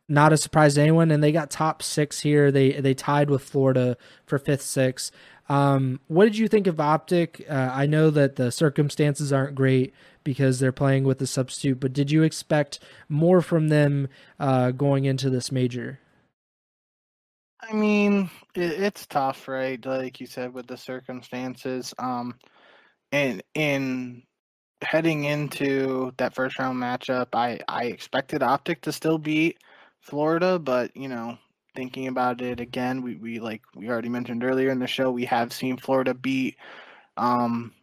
not 0.09 0.33
a 0.33 0.37
surprise 0.37 0.75
to 0.75 0.81
anyone, 0.81 1.11
and 1.11 1.23
they 1.23 1.31
got 1.31 1.49
top 1.49 1.81
six 1.83 2.19
here. 2.21 2.51
They 2.51 2.73
they 2.73 2.93
tied 2.93 3.29
with 3.29 3.43
Florida 3.43 3.97
for 4.25 4.37
fifth, 4.37 4.63
six. 4.63 5.11
Um, 5.47 5.99
what 6.07 6.25
did 6.25 6.37
you 6.37 6.47
think 6.47 6.67
of 6.67 6.79
Optic? 6.79 7.45
Uh, 7.49 7.71
I 7.73 7.85
know 7.87 8.09
that 8.11 8.35
the 8.35 8.51
circumstances 8.51 9.33
aren't 9.33 9.55
great 9.55 9.93
because 10.23 10.59
they're 10.59 10.71
playing 10.71 11.05
with 11.05 11.17
the 11.17 11.25
substitute, 11.25 11.79
but 11.79 11.93
did 11.93 12.11
you 12.11 12.23
expect 12.23 12.79
more 13.07 13.41
from 13.41 13.69
them 13.69 14.09
uh, 14.39 14.71
going 14.71 15.05
into 15.05 15.29
this 15.29 15.51
major? 15.51 15.99
I 17.61 17.73
mean, 17.73 18.29
it, 18.55 18.79
it's 18.79 19.07
tough, 19.07 19.47
right? 19.47 19.83
Like 19.83 20.19
you 20.19 20.27
said, 20.27 20.53
with 20.53 20.67
the 20.67 20.77
circumstances. 20.77 21.93
Um, 21.97 22.35
and 23.11 23.41
in 23.55 24.23
heading 24.81 25.25
into 25.25 26.13
that 26.17 26.35
first 26.35 26.59
round 26.59 26.77
matchup, 26.77 27.27
I 27.33 27.59
I 27.67 27.85
expected 27.85 28.43
Optic 28.43 28.81
to 28.81 28.91
still 28.91 29.17
beat 29.17 29.57
Florida, 30.01 30.59
but 30.59 30.95
you 30.95 31.07
know, 31.07 31.37
thinking 31.75 32.07
about 32.07 32.41
it 32.41 32.59
again, 32.59 33.01
we 33.01 33.15
we 33.15 33.39
like 33.39 33.61
we 33.75 33.89
already 33.89 34.09
mentioned 34.09 34.43
earlier 34.43 34.69
in 34.69 34.79
the 34.79 34.87
show, 34.87 35.11
we 35.11 35.25
have 35.25 35.53
seen 35.53 35.77
Florida 35.77 36.13
beat 36.13 36.57
um 37.17 37.73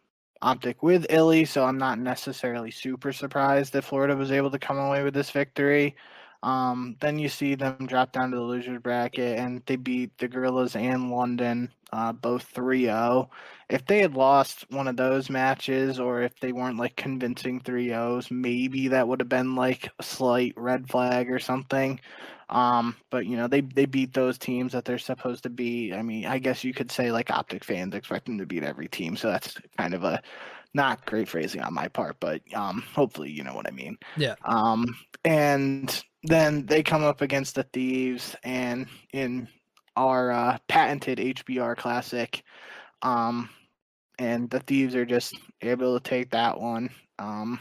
Optic 0.41 0.83
with 0.83 1.07
iLLeY, 1.09 1.47
so 1.47 1.65
I'm 1.65 1.79
not 1.79 1.99
necessarily 1.99 2.71
super 2.71 3.11
surprised 3.11 3.73
that 3.73 3.83
Florida 3.83 4.15
was 4.15 4.31
able 4.31 4.51
to 4.51 4.59
come 4.59 4.77
away 4.77 5.03
with 5.03 5.13
this 5.15 5.31
victory. 5.31 5.95
Um, 6.43 6.95
then 6.99 7.19
you 7.19 7.29
see 7.29 7.55
them 7.55 7.87
drop 7.87 8.11
down 8.11 8.31
to 8.31 8.37
the 8.37 8.43
losers 8.43 8.81
bracket, 8.81 9.39
and 9.39 9.61
they 9.65 9.75
beat 9.75 10.17
the 10.17 10.27
Guerrillas 10.27 10.75
and 10.75 11.11
London 11.11 11.71
uh, 11.93 12.13
both 12.13 12.43
3 12.43 12.83
0. 12.83 13.29
If 13.69 13.85
they 13.85 13.99
had 13.99 14.15
lost 14.15 14.65
one 14.69 14.87
of 14.87 14.97
those 14.97 15.29
matches, 15.29 15.99
or 15.99 16.21
if 16.21 16.39
they 16.39 16.51
weren't 16.51 16.77
like 16.77 16.95
convincing 16.95 17.59
3 17.59 17.87
0s, 17.87 18.31
maybe 18.31 18.89
that 18.89 19.07
would 19.07 19.19
have 19.19 19.29
been 19.29 19.55
like 19.55 19.89
a 19.99 20.03
slight 20.03 20.53
red 20.55 20.89
flag 20.89 21.31
or 21.31 21.39
something. 21.39 21.99
Um, 22.49 22.95
but 23.09 23.25
you 23.25 23.35
know, 23.35 23.47
they 23.47 23.61
they 23.61 23.85
beat 23.85 24.13
those 24.13 24.37
teams 24.37 24.71
that 24.71 24.85
they're 24.85 24.97
supposed 24.97 25.43
to 25.43 25.49
beat. 25.49 25.93
I 25.93 26.01
mean, 26.01 26.25
I 26.25 26.39
guess 26.39 26.63
you 26.63 26.73
could 26.73 26.91
say 26.91 27.11
like 27.11 27.29
optic 27.29 27.63
fans 27.63 27.93
expect 27.93 28.25
them 28.25 28.37
to 28.37 28.45
beat 28.45 28.63
every 28.63 28.87
team, 28.87 29.17
so 29.17 29.29
that's 29.29 29.57
kind 29.77 29.93
of 29.93 30.03
a 30.03 30.21
not 30.73 31.05
great 31.05 31.27
phrasing 31.27 31.61
on 31.61 31.73
my 31.73 31.87
part, 31.87 32.17
but 32.19 32.41
um, 32.53 32.83
hopefully 32.93 33.31
you 33.31 33.43
know 33.43 33.53
what 33.53 33.67
I 33.67 33.71
mean. 33.71 33.97
Yeah. 34.15 34.35
Um, 34.45 34.95
and 35.25 36.03
then 36.27 36.65
they 36.65 36.83
come 36.83 37.03
up 37.03 37.21
against 37.21 37.55
the 37.55 37.63
thieves, 37.63 38.35
and 38.43 38.87
in 39.13 39.47
our 39.95 40.31
uh, 40.31 40.57
patented 40.67 41.17
HBR 41.19 41.75
classic, 41.77 42.43
um, 43.01 43.49
and 44.19 44.49
the 44.49 44.59
thieves 44.61 44.95
are 44.95 45.05
just 45.05 45.35
able 45.61 45.99
to 45.99 46.09
take 46.09 46.31
that 46.31 46.59
one. 46.59 46.89
Um, 47.19 47.59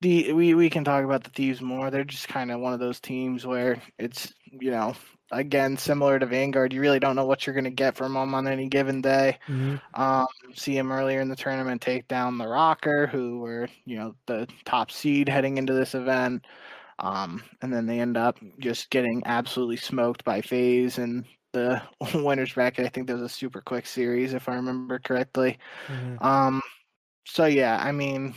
the 0.00 0.32
we 0.32 0.54
we 0.54 0.70
can 0.70 0.84
talk 0.84 1.04
about 1.04 1.24
the 1.24 1.30
thieves 1.30 1.60
more. 1.60 1.90
They're 1.90 2.04
just 2.04 2.28
kind 2.28 2.50
of 2.50 2.60
one 2.60 2.72
of 2.72 2.80
those 2.80 3.00
teams 3.00 3.46
where 3.46 3.80
it's 3.98 4.32
you 4.50 4.70
know 4.70 4.94
again 5.32 5.76
similar 5.76 6.18
to 6.18 6.26
Vanguard. 6.26 6.72
You 6.72 6.80
really 6.80 7.00
don't 7.00 7.16
know 7.16 7.24
what 7.24 7.46
you're 7.46 7.54
going 7.54 7.64
to 7.64 7.70
get 7.70 7.96
from 7.96 8.14
them 8.14 8.34
on 8.34 8.46
any 8.46 8.68
given 8.68 9.00
day. 9.00 9.38
Mm-hmm. 9.48 10.00
Um, 10.00 10.26
see 10.54 10.74
them 10.74 10.92
earlier 10.92 11.20
in 11.20 11.28
the 11.28 11.36
tournament 11.36 11.80
take 11.80 12.06
down 12.06 12.38
the 12.38 12.44
Rokkr, 12.44 13.08
who 13.08 13.40
were 13.40 13.68
you 13.84 13.96
know 13.96 14.14
the 14.26 14.46
top 14.64 14.90
seed 14.90 15.28
heading 15.28 15.58
into 15.58 15.72
this 15.72 15.94
event. 15.94 16.46
Um, 16.98 17.42
and 17.60 17.72
then 17.72 17.86
they 17.86 17.98
end 17.98 18.16
up 18.16 18.38
just 18.60 18.90
getting 18.90 19.22
absolutely 19.24 19.78
smoked 19.78 20.24
by 20.24 20.40
FaZe 20.40 20.98
and 20.98 21.24
the 21.52 21.82
winners 22.14 22.52
bracket. 22.52 22.86
I 22.86 22.88
think 22.88 23.06
there 23.06 23.16
was 23.16 23.24
a 23.24 23.34
super 23.34 23.60
quick 23.60 23.86
series, 23.86 24.34
if 24.34 24.48
I 24.48 24.54
remember 24.54 24.98
correctly. 24.98 25.58
Mm-hmm. 25.88 26.24
Um, 26.24 26.62
so 27.24 27.46
yeah, 27.46 27.78
I 27.82 27.92
mean, 27.92 28.34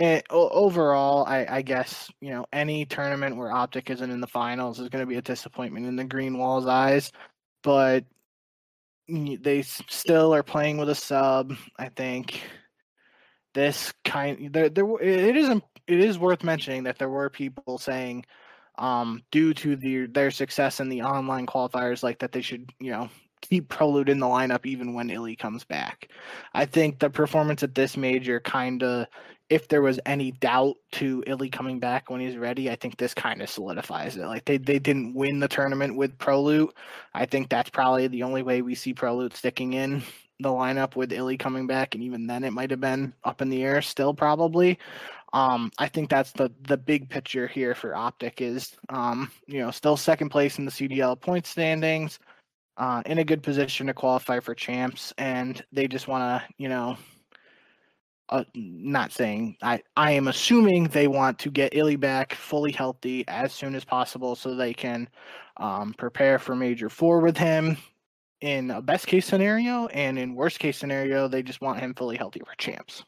it, 0.00 0.26
overall, 0.30 1.26
I, 1.26 1.46
I, 1.46 1.62
guess 1.62 2.10
you 2.22 2.30
know 2.30 2.46
any 2.54 2.86
tournament 2.86 3.36
where 3.36 3.52
Optic 3.52 3.90
isn't 3.90 4.10
in 4.10 4.20
the 4.20 4.26
finals 4.26 4.80
is 4.80 4.88
going 4.88 5.02
to 5.02 5.06
be 5.06 5.16
a 5.16 5.22
disappointment 5.22 5.84
in 5.84 5.94
the 5.94 6.04
Green 6.04 6.38
Wall's 6.38 6.66
eyes, 6.66 7.12
but 7.62 8.04
they 9.08 9.60
still 9.62 10.34
are 10.34 10.42
playing 10.42 10.78
with 10.78 10.88
a 10.88 10.94
sub. 10.94 11.52
I 11.78 11.90
think 11.90 12.40
this 13.52 13.92
kind 14.04 14.50
there 14.52 14.70
there 14.70 14.86
it 15.02 15.36
isn't 15.36 15.62
it 15.86 16.00
is 16.00 16.18
worth 16.18 16.42
mentioning 16.44 16.84
that 16.84 16.98
there 16.98 17.10
were 17.10 17.28
people 17.28 17.76
saying 17.76 18.24
um 18.78 19.20
due 19.30 19.52
to 19.52 19.76
the 19.76 20.06
their 20.06 20.30
success 20.30 20.80
in 20.80 20.88
the 20.88 21.02
online 21.02 21.46
qualifiers 21.46 22.02
like 22.02 22.20
that 22.20 22.32
they 22.32 22.40
should 22.40 22.72
you 22.78 22.92
know 22.92 23.10
keep 23.42 23.68
ProLoot 23.68 24.08
in 24.08 24.18
the 24.18 24.26
lineup 24.26 24.64
even 24.64 24.94
when 24.94 25.08
iLLeY 25.08 25.38
comes 25.38 25.64
back. 25.64 26.08
I 26.54 26.64
think 26.66 26.98
the 26.98 27.10
performance 27.10 27.62
at 27.62 27.74
this 27.74 27.96
major 27.96 28.40
kind 28.40 28.82
of 28.82 29.06
if 29.50 29.66
there 29.66 29.82
was 29.82 29.98
any 30.06 30.30
doubt 30.30 30.76
to 30.92 31.22
iLLeY 31.26 31.50
coming 31.50 31.80
back 31.80 32.08
when 32.08 32.20
he's 32.20 32.36
ready, 32.36 32.70
I 32.70 32.76
think 32.76 32.96
this 32.96 33.12
kind 33.12 33.42
of 33.42 33.50
solidifies 33.50 34.16
it. 34.16 34.24
Like 34.24 34.44
they, 34.44 34.58
they 34.58 34.78
didn't 34.78 35.14
win 35.14 35.40
the 35.40 35.48
tournament 35.48 35.96
with 35.96 36.16
ProLoot. 36.18 36.70
I 37.12 37.26
think 37.26 37.48
that's 37.48 37.68
probably 37.68 38.06
the 38.06 38.22
only 38.22 38.42
way 38.42 38.62
we 38.62 38.76
see 38.76 38.94
ProLoot 38.94 39.34
sticking 39.34 39.72
in 39.72 40.02
the 40.38 40.48
lineup 40.48 40.94
with 40.94 41.10
iLLeY 41.10 41.38
coming 41.38 41.66
back, 41.66 41.94
and 41.94 42.04
even 42.04 42.28
then 42.28 42.44
it 42.44 42.52
might 42.52 42.70
have 42.70 42.80
been 42.80 43.12
up 43.24 43.42
in 43.42 43.50
the 43.50 43.62
air 43.62 43.82
still 43.82 44.14
probably. 44.14 44.78
Um, 45.32 45.70
I 45.78 45.88
think 45.88 46.10
that's 46.10 46.32
the 46.32 46.50
the 46.62 46.76
big 46.76 47.08
picture 47.08 47.46
here 47.46 47.74
for 47.74 47.94
Optic 47.94 48.40
is 48.40 48.74
um, 48.88 49.30
you 49.46 49.60
know, 49.60 49.70
still 49.70 49.96
second 49.96 50.30
place 50.30 50.58
in 50.58 50.64
the 50.64 50.70
CDL 50.70 51.20
point 51.20 51.46
standings, 51.46 52.18
uh, 52.76 53.02
in 53.04 53.18
a 53.18 53.24
good 53.24 53.42
position 53.42 53.88
to 53.88 53.94
qualify 53.94 54.40
for 54.40 54.54
champs, 54.54 55.12
and 55.18 55.64
they 55.72 55.86
just 55.86 56.08
wanna, 56.08 56.42
you 56.56 56.68
know, 56.68 56.96
uh, 58.30 58.44
not 58.54 59.12
saying 59.12 59.56
I 59.62 59.82
I 59.96 60.12
am 60.12 60.28
assuming 60.28 60.84
they 60.84 61.08
want 61.08 61.38
to 61.40 61.50
get 61.50 61.72
iLLeY 61.72 61.98
back 61.98 62.34
fully 62.34 62.72
healthy 62.72 63.24
as 63.28 63.52
soon 63.52 63.74
as 63.74 63.84
possible 63.84 64.36
so 64.36 64.54
they 64.54 64.72
can 64.72 65.08
um, 65.56 65.94
prepare 65.94 66.38
for 66.38 66.56
Major 66.56 66.88
Four 66.88 67.20
with 67.20 67.36
him 67.36 67.76
in 68.40 68.70
a 68.70 68.80
best 68.80 69.06
case 69.06 69.26
scenario, 69.26 69.86
and 69.88 70.18
in 70.18 70.34
worst 70.34 70.58
case 70.58 70.78
scenario, 70.78 71.28
they 71.28 71.42
just 71.42 71.60
want 71.60 71.80
him 71.80 71.94
fully 71.94 72.16
healthy 72.16 72.40
for 72.40 72.54
champs. 72.56 73.04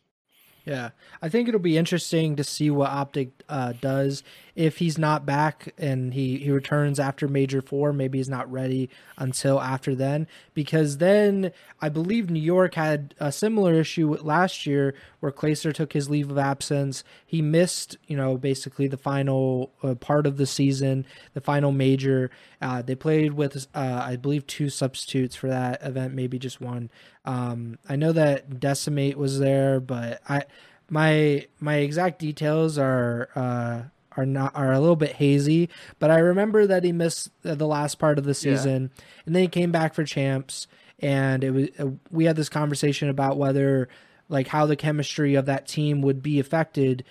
Yeah, 0.65 0.91
I 1.21 1.29
think 1.29 1.49
it'll 1.49 1.61
be 1.61 1.79
interesting 1.79 2.37
to 2.37 2.45
see 2.45 2.71
what 2.71 2.91
Optic 2.91 3.31
uh, 3.49 3.73
does 3.81 4.23
if 4.55 4.79
he's 4.79 4.99
not 4.99 5.25
back 5.25 5.73
and 5.79 6.13
he 6.15 6.39
he 6.39 6.51
returns 6.51 7.01
after 7.01 7.27
Major 7.27 7.63
Four. 7.63 7.93
Maybe 7.93 8.19
he's 8.19 8.29
not 8.29 8.51
ready 8.51 8.91
until 9.17 9.61
after 9.61 9.95
then, 9.95 10.27
because 10.55 10.99
then 10.99 11.53
I 11.81 11.89
believe 11.89 12.31
New 12.31 12.41
York 12.41 12.75
had 12.75 13.15
a 13.19 13.33
similar 13.33 13.75
issue 13.75 14.17
last 14.21 14.67
year 14.67 14.95
where 15.21 15.33
Clayster 15.33 15.73
took 15.73 15.93
his 15.93 16.11
leave 16.11 16.31
of 16.31 16.39
absence. 16.39 17.03
He 17.25 17.41
missed, 17.41 17.97
you 18.07 18.17
know, 18.17 18.37
basically 18.37 18.89
the 18.89 18.97
final 18.97 19.73
uh, 19.83 19.95
part 19.95 20.27
of 20.27 20.37
the 20.37 20.47
season, 20.47 21.07
the 21.35 21.41
final 21.41 21.73
major. 21.73 22.31
Uh, 22.61 22.83
they 22.83 22.95
played 22.95 23.33
with, 23.33 23.67
uh, 23.75 24.03
I 24.05 24.17
believe, 24.17 24.47
two 24.47 24.69
substitutes 24.69 25.35
for 25.35 25.49
that 25.49 25.83
event, 25.83 26.15
maybe 26.15 26.39
just 26.39 26.61
one. 26.61 26.91
Um, 27.25 27.79
I 27.89 27.97
know 27.97 28.13
that 28.13 28.61
Decimate 28.61 29.17
was 29.17 29.39
there, 29.39 29.81
but 29.81 30.21
I 30.29 30.45
my 30.91 31.47
my 31.59 31.77
exact 31.77 32.19
details 32.19 32.77
are 32.77 33.31
uh, 33.35 33.83
are 34.17 34.27
not 34.27 34.55
are 34.55 34.73
a 34.73 34.81
little 34.81 34.97
bit 34.97 35.13
hazy. 35.13 35.69
But 35.99 36.11
I 36.11 36.19
remember 36.19 36.67
that 36.67 36.85
he 36.85 36.93
missed 36.93 37.31
the 37.43 37.67
last 37.67 37.99
part 37.99 38.19
of 38.19 38.25
the 38.25 38.35
season, 38.35 38.91
yeah. 38.95 39.05
and 39.27 39.35
then 39.35 39.43
he 39.43 39.49
came 39.49 39.73
back 39.73 39.95
for 39.95 40.05
champs, 40.05 40.67
and 40.99 41.45
it 41.45 41.51
was 41.51 41.69
uh, 41.79 41.91
we 42.11 42.25
had 42.25 42.37
this 42.37 42.49
conversation 42.49 43.09
about 43.09 43.37
whether 43.37 43.89
like 44.29 44.49
how 44.49 44.67
the 44.67 44.77
chemistry 44.77 45.35
of 45.35 45.47
that 45.47 45.67
team 45.67 46.03
would 46.03 46.23
be 46.23 46.39
affected 46.39 47.05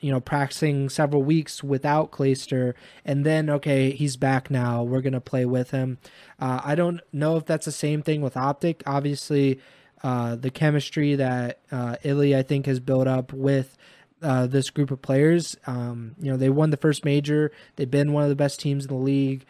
you 0.00 0.12
know, 0.12 0.20
practicing 0.20 0.88
several 0.88 1.22
weeks 1.22 1.64
without 1.64 2.10
Clayster, 2.10 2.74
and 3.04 3.24
then 3.24 3.50
okay, 3.50 3.90
he's 3.90 4.16
back 4.16 4.50
now. 4.50 4.82
We're 4.82 5.00
gonna 5.00 5.20
play 5.20 5.44
with 5.44 5.70
him. 5.70 5.98
Uh, 6.38 6.60
I 6.64 6.74
don't 6.74 7.00
know 7.12 7.36
if 7.36 7.44
that's 7.46 7.66
the 7.66 7.72
same 7.72 8.02
thing 8.02 8.20
with 8.20 8.36
Optic. 8.36 8.82
Obviously, 8.86 9.60
uh, 10.02 10.36
the 10.36 10.50
chemistry 10.50 11.16
that 11.16 11.60
uh, 11.72 11.96
iLLeY 12.04 12.36
I 12.36 12.42
think 12.42 12.66
has 12.66 12.80
built 12.80 13.08
up 13.08 13.32
with 13.32 13.76
uh, 14.24 14.46
this 14.46 14.70
group 14.70 14.90
of 14.90 15.02
players. 15.02 15.56
Um, 15.66 16.16
you 16.18 16.30
know, 16.30 16.36
they 16.36 16.48
won 16.48 16.70
the 16.70 16.76
first 16.76 17.04
major. 17.04 17.52
They've 17.76 17.90
been 17.90 18.12
one 18.12 18.22
of 18.22 18.30
the 18.30 18.36
best 18.36 18.58
teams 18.58 18.84
in 18.84 18.88
the 18.88 19.02
league. 19.02 19.44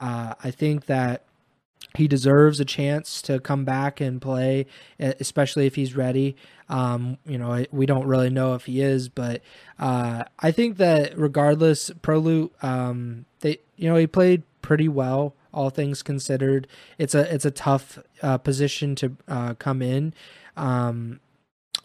Uh, 0.00 0.34
I 0.42 0.50
think 0.50 0.86
that 0.86 1.24
he 1.96 2.06
deserves 2.06 2.60
a 2.60 2.64
chance 2.64 3.22
to 3.22 3.40
come 3.40 3.64
back 3.64 4.00
and 4.00 4.20
play, 4.20 4.66
especially 4.98 5.66
if 5.66 5.74
he's 5.74 5.96
ready. 5.96 6.36
Um, 6.68 7.16
you 7.24 7.38
know, 7.38 7.64
we 7.72 7.86
don't 7.86 8.06
really 8.06 8.30
know 8.30 8.54
if 8.54 8.66
he 8.66 8.80
is, 8.80 9.08
but 9.08 9.40
uh, 9.78 10.24
I 10.38 10.50
think 10.50 10.76
that 10.76 11.18
regardless, 11.18 11.90
ProLoot, 12.02 12.50
um, 12.62 13.24
they, 13.40 13.58
you 13.76 13.88
know, 13.88 13.96
he 13.96 14.06
played 14.06 14.42
pretty 14.60 14.88
well, 14.88 15.34
all 15.52 15.70
things 15.70 16.02
considered. 16.02 16.66
It's 16.98 17.14
a 17.14 17.32
it's 17.32 17.46
a 17.46 17.50
tough 17.50 17.98
uh, 18.22 18.38
position 18.38 18.94
to 18.96 19.16
uh, 19.26 19.54
come 19.54 19.80
in. 19.80 20.12
Um, 20.56 21.20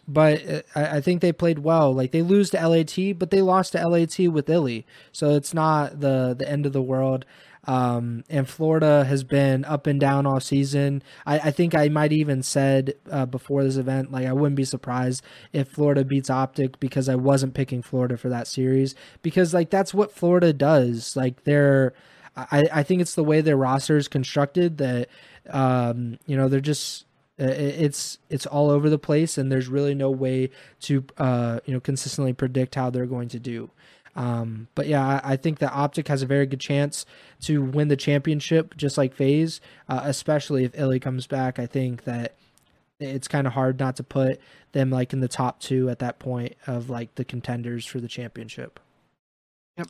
but 0.06 0.48
uh, 0.48 0.62
I, 0.74 0.96
I, 0.96 1.00
think 1.00 1.20
they 1.20 1.32
played 1.32 1.60
well. 1.60 1.94
Like 1.94 2.12
they 2.12 2.22
lose 2.22 2.50
to 2.50 2.68
LAT, 2.68 3.18
but 3.18 3.30
they 3.30 3.42
lost 3.42 3.72
to 3.72 3.88
LAT 3.88 4.18
with 4.18 4.46
iLLeY, 4.46 4.84
so 5.12 5.30
it's 5.30 5.54
not 5.54 6.00
the 6.00 6.34
the 6.38 6.48
end 6.48 6.66
of 6.66 6.72
the 6.72 6.82
world. 6.82 7.24
Um, 7.66 8.24
and 8.28 8.48
Florida 8.48 9.04
has 9.04 9.24
been 9.24 9.64
up 9.64 9.86
and 9.86 9.98
down 9.98 10.26
all 10.26 10.40
season. 10.40 11.02
I, 11.24 11.38
I 11.38 11.50
think 11.50 11.74
I 11.74 11.88
might 11.88 12.12
even 12.12 12.42
said 12.42 12.94
uh, 13.10 13.26
before 13.26 13.64
this 13.64 13.76
event, 13.76 14.12
like 14.12 14.26
I 14.26 14.32
wouldn't 14.32 14.56
be 14.56 14.64
surprised 14.64 15.24
if 15.52 15.68
Florida 15.68 16.04
beats 16.04 16.30
Optic 16.30 16.78
because 16.78 17.08
I 17.08 17.14
wasn't 17.14 17.54
picking 17.54 17.82
Florida 17.82 18.16
for 18.16 18.28
that 18.28 18.46
series 18.46 18.94
because 19.22 19.54
like 19.54 19.70
that's 19.70 19.94
what 19.94 20.12
Florida 20.12 20.52
does. 20.52 21.16
Like 21.16 21.44
they're, 21.44 21.94
I, 22.36 22.64
I 22.72 22.82
think 22.82 23.00
it's 23.00 23.14
the 23.14 23.24
way 23.24 23.40
their 23.40 23.56
roster 23.56 23.96
is 23.96 24.08
constructed 24.08 24.78
that, 24.78 25.08
um, 25.48 26.18
you 26.26 26.36
know, 26.36 26.48
they're 26.48 26.60
just 26.60 27.06
it's 27.36 28.18
it's 28.30 28.46
all 28.46 28.70
over 28.70 28.88
the 28.88 28.98
place 28.98 29.36
and 29.36 29.50
there's 29.50 29.66
really 29.66 29.94
no 29.94 30.10
way 30.10 30.50
to 30.80 31.04
uh, 31.18 31.60
you 31.64 31.74
know 31.74 31.80
consistently 31.80 32.32
predict 32.32 32.74
how 32.74 32.90
they're 32.90 33.06
going 33.06 33.28
to 33.28 33.38
do 33.38 33.70
um, 34.16 34.68
but 34.74 34.86
yeah, 34.86 35.04
I, 35.24 35.32
I, 35.32 35.36
think 35.36 35.58
that 35.58 35.72
Optic 35.72 36.06
has 36.08 36.22
a 36.22 36.26
very 36.26 36.46
good 36.46 36.60
chance 36.60 37.04
to 37.42 37.60
win 37.60 37.88
the 37.88 37.96
championship, 37.96 38.76
just 38.76 38.96
like 38.96 39.14
FaZe, 39.14 39.60
uh, 39.88 40.02
especially 40.04 40.64
if 40.64 40.72
iLLeY 40.72 41.02
comes 41.02 41.26
back. 41.26 41.58
I 41.58 41.66
think 41.66 42.04
that 42.04 42.36
it's 43.00 43.26
kind 43.26 43.46
of 43.46 43.54
hard 43.54 43.80
not 43.80 43.96
to 43.96 44.04
put 44.04 44.40
them 44.70 44.90
like 44.90 45.12
in 45.12 45.18
the 45.20 45.28
top 45.28 45.58
two 45.58 45.90
at 45.90 45.98
that 45.98 46.20
point 46.20 46.54
of 46.66 46.88
like 46.88 47.16
the 47.16 47.24
contenders 47.24 47.84
for 47.86 47.98
the 47.98 48.06
championship. 48.06 48.78
Yep. 49.78 49.88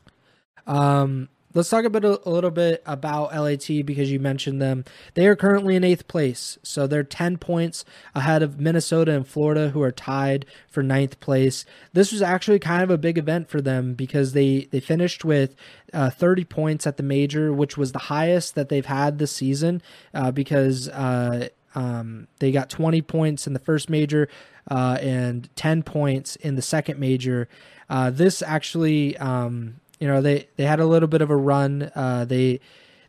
Um, 0.66 1.28
Let's 1.54 1.68
talk 1.68 1.84
a 1.84 1.90
bit 1.90 2.04
a 2.04 2.18
little 2.28 2.50
bit 2.50 2.82
about 2.84 3.32
LAT 3.32 3.68
because 3.86 4.10
you 4.10 4.18
mentioned 4.18 4.60
them. 4.60 4.84
They 5.14 5.28
are 5.28 5.36
currently 5.36 5.76
in 5.76 5.84
eighth 5.84 6.08
place, 6.08 6.58
so 6.64 6.88
they're 6.88 7.04
ten 7.04 7.38
points 7.38 7.84
ahead 8.12 8.42
of 8.42 8.58
Minnesota 8.58 9.12
and 9.12 9.26
Florida, 9.26 9.68
who 9.68 9.80
are 9.80 9.92
tied 9.92 10.46
for 10.68 10.82
ninth 10.82 11.20
place. 11.20 11.64
This 11.92 12.10
was 12.10 12.22
actually 12.22 12.58
kind 12.58 12.82
of 12.82 12.90
a 12.90 12.98
big 12.98 13.18
event 13.18 13.48
for 13.48 13.60
them 13.60 13.94
because 13.94 14.32
they 14.32 14.68
they 14.72 14.80
finished 14.80 15.24
with 15.24 15.54
uh, 15.92 16.10
30 16.10 16.44
points 16.44 16.88
at 16.88 16.96
the 16.96 17.04
major, 17.04 17.52
which 17.52 17.76
was 17.76 17.92
the 17.92 18.00
highest 18.00 18.56
that 18.56 18.68
they've 18.68 18.84
had 18.84 19.18
this 19.18 19.30
season. 19.30 19.80
Uh, 20.12 20.32
because 20.32 20.88
uh, 20.88 21.48
um, 21.76 22.26
they 22.40 22.50
got 22.50 22.68
20 22.68 23.00
points 23.02 23.46
in 23.46 23.52
the 23.52 23.58
first 23.60 23.88
major 23.88 24.28
uh, 24.70 24.98
and 25.00 25.54
10 25.56 25.84
points 25.84 26.34
in 26.36 26.56
the 26.56 26.62
second 26.62 26.98
major. 26.98 27.48
Uh, 27.88 28.10
this 28.10 28.42
actually 28.42 29.16
um, 29.18 29.80
you 30.00 30.08
know 30.08 30.20
they 30.20 30.48
they 30.56 30.64
had 30.64 30.80
a 30.80 30.86
little 30.86 31.08
bit 31.08 31.22
of 31.22 31.30
a 31.30 31.36
run. 31.36 31.90
Uh, 31.94 32.24
they 32.24 32.60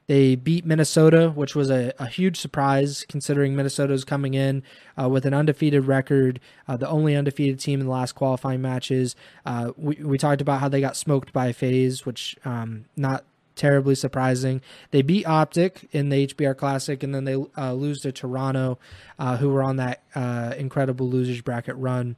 they 0.07 0.35
beat 0.35 0.65
Minnesota, 0.65 1.31
which 1.33 1.55
was 1.55 1.71
a, 1.71 1.91
a 1.97 2.05
huge 2.05 2.39
surprise 2.39 3.05
considering 3.09 3.55
Minnesota's 3.55 4.03
coming 4.03 4.35
in 4.35 4.61
uh, 5.01 5.09
with 5.09 5.25
an 5.25 5.33
undefeated 5.33 5.85
record, 5.85 6.39
uh, 6.67 6.77
the 6.77 6.87
only 6.87 7.15
undefeated 7.15 7.59
team 7.59 7.79
in 7.79 7.87
the 7.87 7.91
last 7.91 8.13
qualifying 8.13 8.61
matches. 8.61 9.15
Uh, 9.45 9.71
we, 9.77 9.95
we 9.95 10.17
talked 10.17 10.41
about 10.41 10.59
how 10.59 10.69
they 10.69 10.79
got 10.79 10.95
smoked 10.95 11.33
by 11.33 11.51
FaZe, 11.51 12.05
which 12.05 12.35
um, 12.45 12.85
not 12.95 13.25
terribly 13.55 13.95
surprising. 13.95 14.61
They 14.91 15.01
beat 15.01 15.25
Optic 15.25 15.87
in 15.91 16.09
the 16.09 16.27
HBR 16.27 16.55
Classic, 16.57 17.01
and 17.01 17.15
then 17.15 17.23
they 17.23 17.35
uh, 17.57 17.73
lose 17.73 18.01
to 18.01 18.11
Toronto, 18.11 18.77
uh, 19.17 19.37
who 19.37 19.49
were 19.49 19.63
on 19.63 19.77
that 19.77 20.03
uh, 20.13 20.53
incredible 20.57 21.09
losers 21.09 21.41
bracket 21.41 21.75
run. 21.77 22.15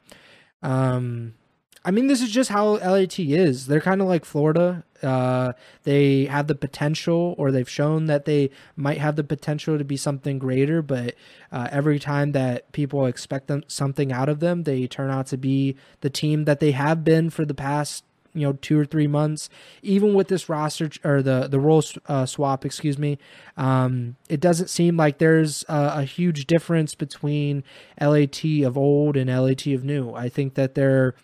Um, 0.62 1.34
I 1.88 1.90
mean, 1.90 2.06
this 2.06 2.20
is 2.20 2.30
just 2.30 2.50
how 2.50 2.72
LAT 2.72 3.18
is. 3.18 3.66
They're 3.66 3.80
kind 3.80 4.02
of 4.02 4.08
like 4.08 4.26
Florida. 4.26 4.84
Uh, 5.02 5.54
they 5.84 6.26
have 6.26 6.46
the 6.46 6.54
potential, 6.54 7.34
or 7.38 7.50
they've 7.50 7.66
shown 7.66 8.04
that 8.06 8.26
they 8.26 8.50
might 8.76 8.98
have 8.98 9.16
the 9.16 9.24
potential 9.24 9.78
to 9.78 9.84
be 9.84 9.96
something 9.96 10.38
greater. 10.38 10.82
But 10.82 11.14
uh, 11.50 11.68
every 11.72 11.98
time 11.98 12.32
that 12.32 12.70
people 12.72 13.06
expect 13.06 13.46
them 13.46 13.64
something 13.68 14.12
out 14.12 14.28
of 14.28 14.40
them, 14.40 14.64
they 14.64 14.86
turn 14.86 15.10
out 15.10 15.28
to 15.28 15.38
be 15.38 15.76
the 16.02 16.10
team 16.10 16.44
that 16.44 16.60
they 16.60 16.72
have 16.72 17.04
been 17.04 17.30
for 17.30 17.46
the 17.46 17.54
past 17.54 18.04
you 18.34 18.42
know 18.46 18.52
two 18.52 18.78
or 18.78 18.84
three 18.84 19.06
months 19.06 19.48
even 19.82 20.12
with 20.12 20.28
this 20.28 20.50
roster 20.50 20.90
or 21.02 21.22
the 21.22 21.48
the 21.48 21.58
role 21.58 21.82
uh, 22.06 22.26
swap 22.26 22.64
excuse 22.64 22.98
me 22.98 23.18
um, 23.56 24.16
it 24.28 24.38
doesn't 24.38 24.68
seem 24.68 24.98
like 24.98 25.16
there's 25.16 25.64
a, 25.66 25.92
a, 25.96 26.04
huge 26.04 26.46
difference 26.46 26.94
between 26.94 27.64
lat 27.98 28.38
of 28.66 28.76
old 28.76 29.16
and 29.16 29.30
lat 29.30 29.66
of 29.68 29.82
new 29.82 30.12
i 30.12 30.28
think 30.28 30.54
that 30.54 30.74
they're 30.74 31.14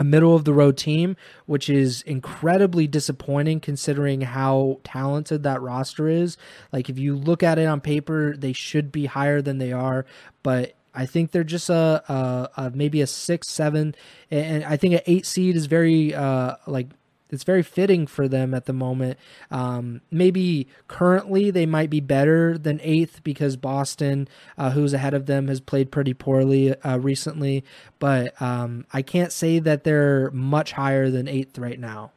a 0.00 0.04
middle 0.04 0.34
of 0.34 0.44
the 0.44 0.54
road 0.54 0.78
team, 0.78 1.14
which 1.44 1.68
is 1.68 2.00
incredibly 2.02 2.86
disappointing 2.86 3.60
considering 3.60 4.22
how 4.22 4.80
talented 4.82 5.42
that 5.42 5.60
roster 5.60 6.08
is. 6.08 6.38
Like 6.72 6.88
if 6.88 6.98
you 6.98 7.14
look 7.14 7.42
at 7.42 7.58
it 7.58 7.66
on 7.66 7.82
paper, 7.82 8.34
they 8.36 8.54
should 8.54 8.90
be 8.90 9.04
higher 9.04 9.42
than 9.42 9.58
they 9.58 9.72
are, 9.72 10.06
but 10.42 10.74
I 10.94 11.06
think 11.06 11.30
they're 11.30 11.44
just 11.44 11.70
a, 11.70 12.02
a, 12.08 12.50
a 12.56 12.70
maybe 12.70 13.00
a 13.00 13.06
six, 13.06 13.48
seven, 13.48 13.94
and 14.30 14.64
I 14.64 14.76
think 14.76 14.94
an 14.94 15.00
eight 15.06 15.24
seed 15.24 15.54
is 15.54 15.66
very 15.66 16.14
uh, 16.14 16.56
like 16.66 16.88
it's 17.32 17.44
very 17.44 17.62
fitting 17.62 18.06
for 18.06 18.28
them 18.28 18.54
at 18.54 18.66
the 18.66 18.72
moment. 18.72 19.18
Um, 19.50 20.00
maybe 20.10 20.68
currently 20.88 21.50
they 21.50 21.66
might 21.66 21.90
be 21.90 22.00
better 22.00 22.58
than 22.58 22.80
eighth 22.82 23.22
because 23.22 23.56
Boston, 23.56 24.28
uh, 24.58 24.70
who's 24.70 24.92
ahead 24.92 25.14
of 25.14 25.26
them, 25.26 25.48
has 25.48 25.60
played 25.60 25.90
pretty 25.90 26.14
poorly 26.14 26.74
uh, 26.82 26.98
recently. 26.98 27.64
But 27.98 28.40
um, 28.40 28.86
I 28.92 29.02
can't 29.02 29.32
say 29.32 29.58
that 29.58 29.84
they're 29.84 30.30
much 30.30 30.72
higher 30.72 31.10
than 31.10 31.28
eighth 31.28 31.58
right 31.58 31.78
now. 31.78 32.12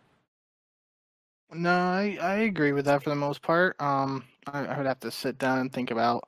No, 1.54 1.72
I, 1.72 2.18
I 2.20 2.34
agree 2.36 2.72
with 2.72 2.86
that 2.86 3.04
for 3.04 3.10
the 3.10 3.16
most 3.16 3.42
part. 3.42 3.80
Um, 3.80 4.24
I, 4.48 4.66
I 4.66 4.78
would 4.78 4.88
have 4.88 5.00
to 5.02 5.12
sit 5.12 5.38
down 5.38 5.60
and 5.60 5.72
think 5.72 5.92
about 5.92 6.28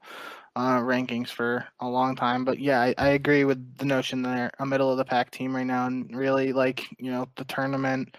uh, 0.55 0.79
rankings 0.79 1.29
for 1.29 1.65
a 1.79 1.87
long 1.87 2.15
time. 2.15 2.45
But 2.45 2.59
yeah, 2.59 2.79
I, 2.81 2.95
I, 2.97 3.07
agree 3.09 3.43
with 3.43 3.77
the 3.77 3.85
notion 3.85 4.21
that 4.21 4.35
they're 4.35 4.51
a 4.59 4.65
middle 4.65 4.91
of 4.91 4.97
the 4.97 5.05
pack 5.05 5.31
team 5.31 5.55
right 5.55 5.65
now, 5.65 5.87
and 5.87 6.15
really 6.15 6.53
like 6.53 6.87
you 6.97 7.11
know 7.11 7.27
the 7.35 7.43
tournament 7.45 8.15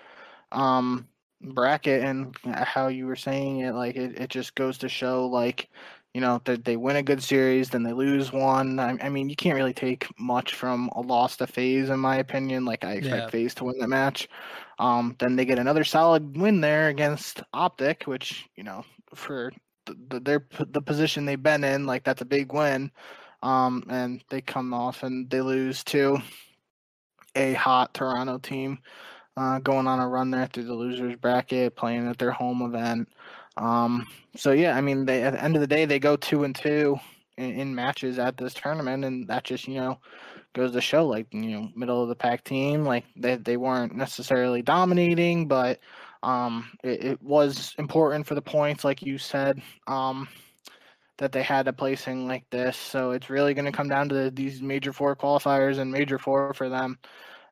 um 0.56 1.06
bracket 1.42 2.02
and 2.02 2.34
how 2.44 2.88
you 2.88 3.06
were 3.06 3.14
saying 3.14 3.60
it 3.60 3.74
like 3.74 3.94
it, 3.94 4.18
it 4.18 4.30
just 4.30 4.54
goes 4.54 4.78
to 4.78 4.88
show 4.88 5.26
like 5.26 5.68
you 6.14 6.20
know 6.20 6.40
that 6.44 6.64
they 6.64 6.76
win 6.76 6.96
a 6.96 7.02
good 7.02 7.22
series 7.22 7.68
then 7.68 7.82
they 7.82 7.92
lose 7.92 8.32
one. 8.32 8.80
I, 8.80 8.96
I, 9.02 9.10
mean 9.10 9.28
you 9.28 9.36
can't 9.36 9.54
really 9.54 9.74
take 9.74 10.08
much 10.18 10.54
from 10.54 10.88
a 10.96 11.02
loss 11.02 11.36
to 11.36 11.46
FaZe, 11.46 11.90
in 11.90 12.00
my 12.00 12.16
opinion. 12.16 12.64
Like 12.64 12.86
i 12.86 12.92
expect 12.92 13.24
yeah. 13.24 13.28
FaZe 13.28 13.54
to 13.56 13.64
win 13.64 13.78
that 13.80 13.88
match. 13.88 14.26
Um 14.78 15.14
then 15.18 15.36
they 15.36 15.44
get 15.44 15.58
another 15.58 15.84
solid 15.84 16.38
win 16.38 16.62
there 16.62 16.88
against 16.88 17.42
optic 17.52 18.04
which 18.04 18.48
you 18.56 18.64
know 18.64 18.82
for 19.14 19.52
the, 19.84 19.94
the, 20.08 20.20
their 20.20 20.46
the 20.70 20.80
position 20.80 21.26
they've 21.26 21.42
been 21.42 21.64
in 21.64 21.84
like 21.84 22.02
that's 22.02 22.22
a 22.22 22.24
big 22.26 22.50
win. 22.50 22.90
Um 23.42 23.84
and 23.90 24.24
they 24.30 24.40
come 24.40 24.72
off 24.72 25.02
and 25.02 25.28
they 25.28 25.42
lose 25.42 25.84
to 25.84 26.16
a 27.34 27.52
hot 27.52 27.92
toronto 27.92 28.38
team 28.38 28.78
uh, 29.36 29.58
going 29.58 29.86
on 29.86 30.00
a 30.00 30.08
run 30.08 30.30
there 30.30 30.46
through 30.46 30.64
the 30.64 30.74
losers 30.74 31.16
bracket, 31.16 31.76
playing 31.76 32.08
at 32.08 32.18
their 32.18 32.30
home 32.30 32.62
event. 32.62 33.08
Um, 33.56 34.06
so 34.36 34.52
yeah, 34.52 34.76
I 34.76 34.80
mean, 34.80 35.06
they 35.06 35.22
at 35.22 35.32
the 35.32 35.42
end 35.42 35.54
of 35.54 35.60
the 35.60 35.66
day, 35.66 35.84
they 35.84 35.98
go 35.98 36.16
two 36.16 36.44
and 36.44 36.54
two 36.54 36.98
in, 37.36 37.52
in, 37.52 37.74
matches 37.74 38.18
at 38.18 38.36
this 38.36 38.54
tournament, 38.54 39.04
and 39.04 39.26
that 39.28 39.44
just 39.44 39.66
you 39.66 39.76
know 39.76 39.98
goes 40.52 40.72
to 40.72 40.80
show 40.80 41.06
like 41.06 41.26
you 41.32 41.50
know 41.50 41.70
middle 41.74 42.02
of 42.02 42.08
the 42.08 42.14
pack 42.14 42.44
team, 42.44 42.84
like 42.84 43.04
they 43.16 43.36
they 43.36 43.56
weren't 43.56 43.94
necessarily 43.94 44.62
dominating, 44.62 45.48
but 45.48 45.80
um, 46.22 46.70
it, 46.82 47.04
it 47.04 47.22
was 47.22 47.74
important 47.78 48.26
for 48.26 48.34
the 48.34 48.42
points, 48.42 48.84
like 48.84 49.02
you 49.02 49.18
said. 49.18 49.60
Um, 49.86 50.28
that 51.18 51.32
they 51.32 51.42
had 51.42 51.66
a 51.66 51.72
placing 51.72 52.28
like 52.28 52.44
this. 52.50 52.76
So 52.76 53.12
it's 53.12 53.30
really 53.30 53.54
going 53.54 53.64
to 53.64 53.72
come 53.72 53.88
down 53.88 54.08
to 54.10 54.30
these 54.30 54.60
major 54.60 54.92
four 54.92 55.16
qualifiers 55.16 55.78
and 55.78 55.90
major 55.90 56.18
four 56.18 56.52
for 56.52 56.68
them. 56.68 56.98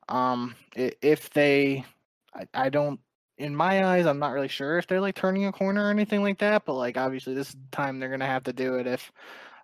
Um, 0.07 0.55
if 0.75 1.29
they, 1.31 1.85
I, 2.33 2.47
I 2.53 2.69
don't, 2.69 2.99
in 3.37 3.55
my 3.55 3.85
eyes, 3.85 4.05
I'm 4.05 4.19
not 4.19 4.31
really 4.31 4.47
sure 4.47 4.77
if 4.77 4.87
they're 4.87 5.01
like 5.01 5.15
turning 5.15 5.45
a 5.45 5.51
corner 5.51 5.85
or 5.85 5.89
anything 5.89 6.21
like 6.21 6.39
that. 6.39 6.63
But 6.65 6.75
like 6.75 6.97
obviously, 6.97 7.33
this 7.33 7.55
time 7.71 7.99
they're 7.99 8.09
gonna 8.09 8.25
have 8.25 8.43
to 8.45 8.53
do 8.53 8.75
it 8.75 8.87
if 8.87 9.11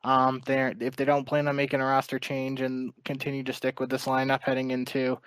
um 0.04 0.42
they're 0.46 0.74
if 0.80 0.96
they 0.96 1.06
don't 1.06 1.26
plan 1.26 1.48
on 1.48 1.56
making 1.56 1.80
a 1.80 1.86
roster 1.86 2.18
change 2.20 2.60
and 2.60 2.92
continue 3.06 3.44
to 3.44 3.54
stick 3.54 3.80
with 3.80 3.90
this 3.90 4.08
lineup 4.08 4.42
heading 4.42 4.72
into 4.72 5.18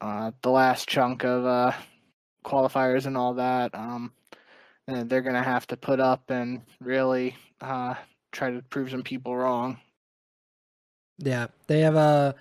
uh, 0.00 0.30
the 0.42 0.50
last 0.50 0.88
chunk 0.88 1.24
of 1.24 1.46
uh, 1.46 1.72
qualifiers 2.44 3.06
and 3.06 3.16
all 3.16 3.34
that. 3.34 3.74
Um, 3.74 4.12
they're 4.86 5.22
gonna 5.22 5.42
have 5.42 5.66
to 5.68 5.76
put 5.76 6.00
up 6.00 6.30
and 6.30 6.62
really 6.80 7.36
uh, 7.60 7.94
try 8.30 8.50
to 8.50 8.62
prove 8.62 8.90
some 8.90 9.02
people 9.02 9.36
wrong. 9.36 9.78
Yeah, 11.18 11.46
they 11.66 11.80
have 11.80 11.96
a. 11.96 12.34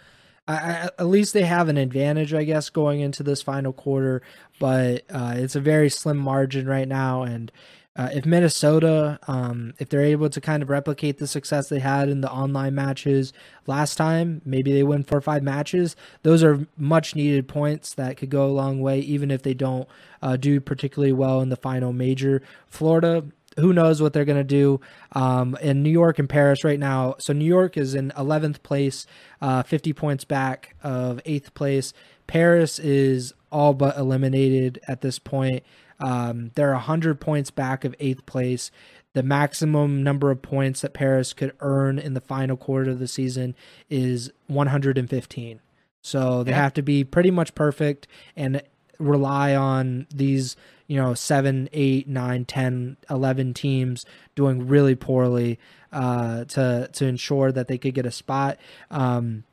I, 0.48 0.90
at 1.00 1.08
least 1.08 1.34
they 1.34 1.44
have 1.44 1.70
an 1.70 1.78
advantage, 1.78 2.34
I 2.34 2.44
guess, 2.44 2.70
going 2.70 3.00
into 3.00 3.24
this 3.24 3.42
final 3.42 3.74
quarter. 3.74 4.22
But 4.60 5.04
uh, 5.10 5.34
it's 5.38 5.56
a 5.56 5.62
very 5.62 5.90
slim 5.90 6.18
margin 6.18 6.68
right 6.68 6.88
now, 6.88 7.24
and 7.24 7.52
uh, 7.98 8.10
if 8.14 8.26
Minnesota, 8.26 9.18
um, 9.28 9.74
if 9.80 9.88
they're 9.88 10.02
able 10.02 10.30
to 10.30 10.42
kind 10.42 10.62
of 10.62 10.70
replicate 10.70 11.18
the 11.18 11.28
success 11.28 11.70
they 11.70 11.80
had 11.80 12.10
in 12.10 12.20
the 12.20 12.30
online 12.30 12.76
matches 12.76 13.32
last 13.68 13.96
time, 13.96 14.42
maybe 14.44 14.74
they 14.74 14.84
win 14.84 15.04
four 15.04 15.20
or 15.20 15.22
five 15.22 15.42
matches. 15.42 15.96
Those 16.24 16.44
are 16.44 16.68
much 16.76 17.16
needed 17.16 17.48
points 17.48 17.94
that 17.94 18.18
could 18.18 18.30
go 18.30 18.46
a 18.46 18.52
long 18.52 18.82
way, 18.82 19.00
even 19.00 19.32
if 19.32 19.44
they 19.44 19.54
don't 19.54 19.88
uh, 20.22 20.36
do 20.36 20.60
particularly 20.60 21.14
well 21.14 21.40
in 21.40 21.48
the 21.48 21.56
final 21.56 21.94
major. 21.94 22.42
Florida, 22.68 23.24
who 23.58 23.74
knows 23.74 24.02
what 24.02 24.14
they're 24.14 24.26
going 24.26 24.38
to 24.38 24.44
do 24.44 24.82
um, 25.14 25.58
in 25.62 25.82
New 25.84 25.90
York 25.90 26.20
and 26.20 26.28
Paris 26.28 26.64
right 26.64 26.80
now. 26.80 27.16
So 27.20 27.34
New 27.34 27.46
York 27.46 27.78
is 27.78 27.96
in 27.96 28.12
11th 28.12 28.64
place, 28.64 29.08
uh, 29.42 29.64
50 29.64 29.94
points 29.94 30.26
back 30.26 30.76
of 30.84 31.22
8th 31.26 31.54
place. 31.54 31.94
Paris 32.28 32.80
is 32.80 33.34
all 33.52 33.74
but 33.74 33.98
eliminated 33.98 34.80
at 34.88 35.02
this 35.02 35.20
point. 35.20 35.64
Um, 36.00 36.52
they're 36.56 36.74
100 36.74 37.20
points 37.20 37.52
back 37.52 37.86
of 37.86 37.96
eighth 38.00 38.26
place. 38.26 38.72
The 39.14 39.24
maximum 39.24 40.04
number 40.04 40.30
of 40.30 40.42
points 40.42 40.82
that 40.82 40.94
Paris 40.94 41.32
could 41.34 41.54
earn 41.62 41.98
in 41.98 42.14
the 42.14 42.22
final 42.22 42.58
quarter 42.58 42.92
of 42.92 43.00
the 43.00 43.08
season 43.08 43.56
is 43.90 44.32
115. 44.48 45.62
So 46.02 46.44
they 46.44 46.52
yeah. 46.52 46.58
have 46.58 46.74
to 46.74 46.82
be 46.82 47.04
pretty 47.04 47.32
much 47.32 47.56
perfect 47.56 48.08
and 48.36 48.62
rely 49.00 49.56
on 49.56 50.08
these, 50.14 50.56
you 50.88 50.98
know, 50.98 51.14
seven, 51.14 51.70
eight, 51.74 52.08
nine, 52.08 52.46
10, 52.46 52.98
11 53.10 53.54
teams 53.54 54.06
doing 54.36 54.68
really 54.68 54.96
poorly 54.96 55.60
uh, 55.92 56.46
to 56.46 56.90
to 56.92 57.06
ensure 57.06 57.52
that 57.52 57.68
they 57.68 57.78
could 57.78 57.94
get 57.94 58.06
a 58.06 58.12
spot. 58.12 58.58
Um, 58.92 59.46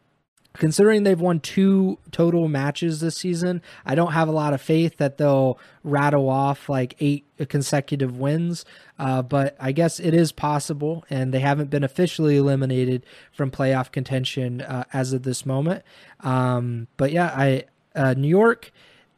considering 0.55 1.03
they've 1.03 1.21
won 1.21 1.41
two 1.41 1.99
total 2.11 2.49
matches 2.49 3.01
this 3.01 3.17
season, 3.17 3.63
I 3.87 3.95
don't 3.95 4.13
have 4.13 4.29
a 4.29 4.33
lot 4.33 4.53
of 4.53 4.61
faith 4.61 4.99
that 4.99 5.19
they'll 5.19 5.59
rattle 5.83 6.29
off 6.29 6.69
like 6.69 6.97
eight 7.01 7.25
consecutive 7.49 8.19
wins. 8.19 8.65
Uh, 8.99 9.23
but 9.23 9.57
I 9.59 9.73
guess 9.73 9.99
it 9.99 10.15
is 10.15 10.33
possible, 10.33 11.05
and 11.09 11.33
they 11.33 11.41
haven't 11.41 11.71
been 11.71 11.85
officially 11.85 12.37
eliminated 12.37 13.07
from 13.33 13.51
playoff 13.51 13.91
contention 13.91 14.61
uh, 14.61 14.85
as 14.93 15.13
of 15.13 15.23
this 15.23 15.47
moment. 15.47 15.83
Um, 16.21 16.89
but 16.97 17.13
yeah, 17.13 17.33
I 17.35 17.65
uh, 17.95 18.15
New 18.15 18.29
York 18.29 18.73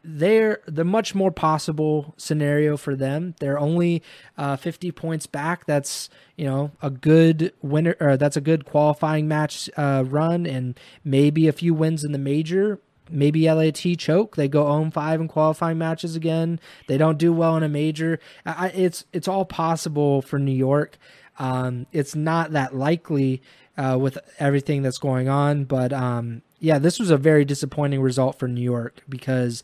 they're 0.05 0.61
the 0.67 0.83
much 0.83 1.15
more 1.15 1.31
possible 1.31 2.13
scenario 2.17 2.77
for 2.77 2.95
them. 2.95 3.35
They're 3.39 3.59
only 3.59 4.03
uh, 4.37 4.55
50 4.55 4.91
points 4.91 5.25
back. 5.25 5.65
That's 5.65 6.09
you 6.35 6.45
know 6.45 6.71
a 6.81 6.89
good 6.89 7.53
winner, 7.61 7.95
or 7.99 8.15
that's 8.15 8.37
a 8.37 8.41
good 8.41 8.65
qualifying 8.65 9.27
match 9.27 9.69
uh, 9.75 10.03
run, 10.05 10.45
and 10.45 10.79
maybe 11.03 11.47
a 11.47 11.53
few 11.53 11.73
wins 11.73 12.03
in 12.03 12.11
the 12.11 12.19
major. 12.19 12.79
Maybe 13.09 13.51
LAT 13.51 13.83
choke. 13.99 14.35
They 14.35 14.47
go 14.47 14.63
0 14.63 14.89
5 14.91 15.21
in 15.21 15.27
qualifying 15.27 15.77
matches 15.77 16.15
again. 16.15 16.59
They 16.87 16.97
don't 16.97 17.19
do 17.19 17.31
well 17.31 17.55
in 17.55 17.63
a 17.63 17.69
major. 17.69 18.19
I, 18.45 18.69
it's 18.69 19.05
it's 19.13 19.27
all 19.27 19.45
possible 19.45 20.21
for 20.21 20.39
New 20.39 20.55
York. 20.55 20.97
Um, 21.37 21.85
it's 21.91 22.15
not 22.15 22.51
that 22.51 22.75
likely 22.75 23.41
uh, 23.77 23.97
with 23.99 24.17
everything 24.39 24.81
that's 24.83 24.97
going 24.97 25.27
on, 25.27 25.65
but 25.65 25.91
um, 25.91 26.41
yeah, 26.59 26.79
this 26.79 26.99
was 26.99 27.11
a 27.11 27.17
very 27.17 27.45
disappointing 27.45 28.01
result 28.01 28.39
for 28.39 28.47
New 28.47 28.61
York 28.61 29.03
because 29.09 29.63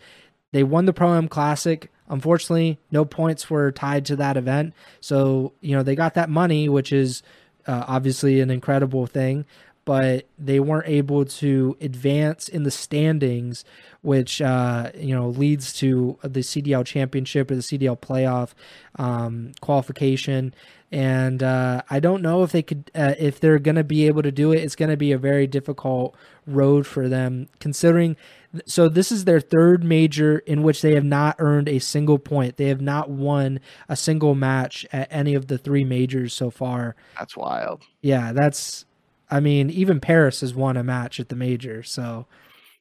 they 0.52 0.64
won 0.64 0.86
the 0.86 0.94
Pro 0.94 1.14
Am 1.16 1.28
Classic. 1.28 1.92
Unfortunately, 2.10 2.80
no 2.92 3.06
points 3.06 3.50
were 3.50 3.72
tied 3.72 4.06
to 4.08 4.16
that 4.18 4.38
event. 4.38 4.74
So, 5.00 5.54
you 5.62 5.76
know, 5.76 5.84
they 5.84 5.96
got 5.96 6.16
that 6.16 6.30
money, 6.30 6.68
which 6.68 6.92
is 6.92 7.24
uh, 7.68 7.86
obviously 7.88 8.42
an 8.42 8.50
incredible 8.50 9.08
thing, 9.08 9.46
but 9.86 10.28
they 10.38 10.60
weren't 10.60 10.88
able 10.88 11.26
to 11.26 11.78
advance 11.82 12.48
in 12.48 12.64
the 12.64 12.72
standings, 12.72 13.66
which, 14.02 14.42
uh, 14.42 14.92
you 14.96 15.16
know, 15.16 15.30
leads 15.30 15.74
to 15.74 16.18
the 16.22 16.42
CDL 16.42 16.86
championship 16.86 17.50
or 17.50 17.56
the 17.56 17.62
CDL 17.62 18.00
playoff 18.00 18.54
um, 18.98 19.52
qualification. 19.62 20.54
And 20.92 21.42
uh, 21.42 21.82
I 21.90 22.00
don't 22.00 22.22
know 22.22 22.44
if 22.44 22.52
they 22.52 22.62
could, 22.62 22.92
uh, 22.94 23.16
if 23.18 23.40
they're 23.40 23.60
going 23.60 23.76
to 23.76 23.84
be 23.84 24.08
able 24.08 24.22
to 24.24 24.32
do 24.32 24.52
it. 24.52 24.58
It's 24.58 24.76
going 24.76 24.92
to 24.92 24.98
be 24.98 25.12
a 25.12 25.18
very 25.18 25.48
difficult 25.48 26.16
road 26.46 26.86
for 26.86 27.08
them, 27.08 27.48
considering 27.60 28.18
so 28.66 28.90
this 28.90 29.12
is 29.12 29.26
their 29.26 29.40
third 29.40 29.84
major 29.84 30.40
in 30.40 30.64
which 30.64 30.82
they 30.82 30.94
have 30.96 31.06
not 31.06 31.38
earned 31.40 31.70
a 31.70 31.80
single 31.80 32.20
point. 32.20 32.58
They 32.58 32.68
have 32.68 32.82
not 32.82 33.10
won 33.10 33.60
a 33.88 33.96
single 33.96 34.36
match 34.36 34.86
at 34.92 35.08
any 35.10 35.36
of 35.36 35.48
the 35.48 35.58
three 35.58 35.86
majors 35.86 36.34
so 36.34 36.50
far. 36.50 36.96
That's 37.18 37.38
wild. 37.38 37.84
Yeah, 38.02 38.34
that's 38.34 38.86
I 39.32 39.40
mean, 39.40 39.70
even 39.70 40.00
Paris 40.00 40.42
has 40.42 40.54
won 40.54 40.78
a 40.78 40.84
match 40.84 41.20
at 41.20 41.30
the 41.30 41.36
major. 41.36 41.82
So 41.84 42.26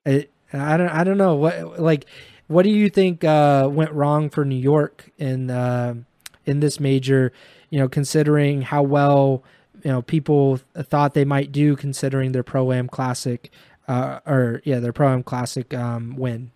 it, 0.04 0.30
I 0.52 0.76
don't 0.76 0.88
I 0.88 1.04
don't 1.04 1.18
know 1.18 1.36
what 1.36 1.80
like 1.80 2.06
what 2.48 2.64
do 2.64 2.70
you 2.70 2.90
think 2.90 3.24
uh, 3.24 3.68
went 3.70 3.92
wrong 3.92 4.28
for 4.28 4.44
New 4.44 4.56
York 4.56 5.10
in 5.16 5.50
uh, 5.50 5.94
in 6.44 6.60
this 6.60 6.80
major, 6.80 7.32
you 7.70 7.78
know, 7.78 7.88
considering 7.88 8.62
how 8.62 8.82
well 8.82 9.44
you 9.84 9.90
know 9.90 10.02
people 10.02 10.58
thought 10.74 11.14
they 11.14 11.24
might 11.24 11.52
do 11.52 11.76
considering 11.76 12.32
their 12.32 12.42
pro 12.42 12.72
am 12.72 12.88
classic 12.88 13.50
uh, 13.90 14.20
or 14.24 14.62
yeah, 14.64 14.78
their 14.78 14.92
Pro 14.92 15.12
Am 15.12 15.24
Classic 15.24 15.74
um, 15.74 16.14
win. 16.16 16.52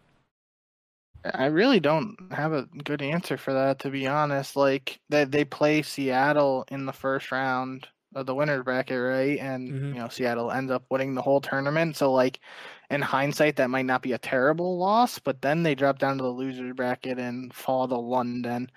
I 1.24 1.46
really 1.46 1.80
don't 1.80 2.16
have 2.30 2.52
a 2.52 2.68
good 2.84 3.02
answer 3.02 3.36
for 3.36 3.52
that, 3.52 3.80
to 3.80 3.90
be 3.90 4.06
honest. 4.06 4.54
Like 4.54 5.00
they 5.08 5.24
they 5.24 5.44
play 5.44 5.82
Seattle 5.82 6.64
in 6.70 6.86
the 6.86 6.92
first 6.92 7.32
round 7.32 7.88
the 8.22 8.34
winner 8.34 8.62
bracket, 8.62 9.00
right? 9.00 9.38
And 9.38 9.70
mm-hmm. 9.70 9.88
you 9.88 9.94
know 9.94 10.08
Seattle 10.08 10.50
ends 10.50 10.70
up 10.70 10.84
winning 10.90 11.14
the 11.14 11.22
whole 11.22 11.40
tournament. 11.40 11.96
So 11.96 12.12
like 12.12 12.40
in 12.90 13.00
hindsight, 13.02 13.56
that 13.56 13.70
might 13.70 13.86
not 13.86 14.02
be 14.02 14.12
a 14.12 14.18
terrible 14.18 14.78
loss, 14.78 15.18
but 15.18 15.42
then 15.42 15.62
they 15.62 15.74
drop 15.74 15.98
down 15.98 16.18
to 16.18 16.22
the 16.22 16.30
loser 16.30 16.74
bracket 16.74 17.18
and 17.18 17.52
fall 17.52 17.88
to 17.88 17.96
London. 17.96 18.70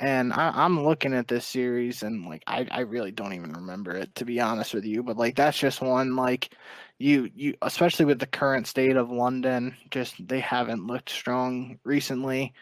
And 0.00 0.32
I, 0.32 0.64
am 0.64 0.84
looking 0.84 1.14
at 1.14 1.28
this 1.28 1.46
series 1.46 2.02
and 2.02 2.26
like 2.26 2.42
I, 2.46 2.66
I 2.70 2.80
really 2.80 3.12
don't 3.12 3.34
even 3.34 3.52
remember 3.52 3.92
it 3.92 4.14
to 4.16 4.24
be 4.24 4.40
honest 4.40 4.74
with 4.74 4.84
you. 4.84 5.02
But 5.02 5.16
like 5.16 5.36
that's 5.36 5.58
just 5.58 5.80
one 5.80 6.16
like 6.16 6.54
you 6.98 7.30
you 7.34 7.54
especially 7.62 8.04
with 8.04 8.18
the 8.18 8.26
current 8.26 8.66
state 8.66 8.96
of 8.96 9.10
London, 9.10 9.76
just 9.90 10.26
they 10.26 10.40
haven't 10.40 10.86
looked 10.86 11.10
strong 11.10 11.78
recently. 11.84 12.52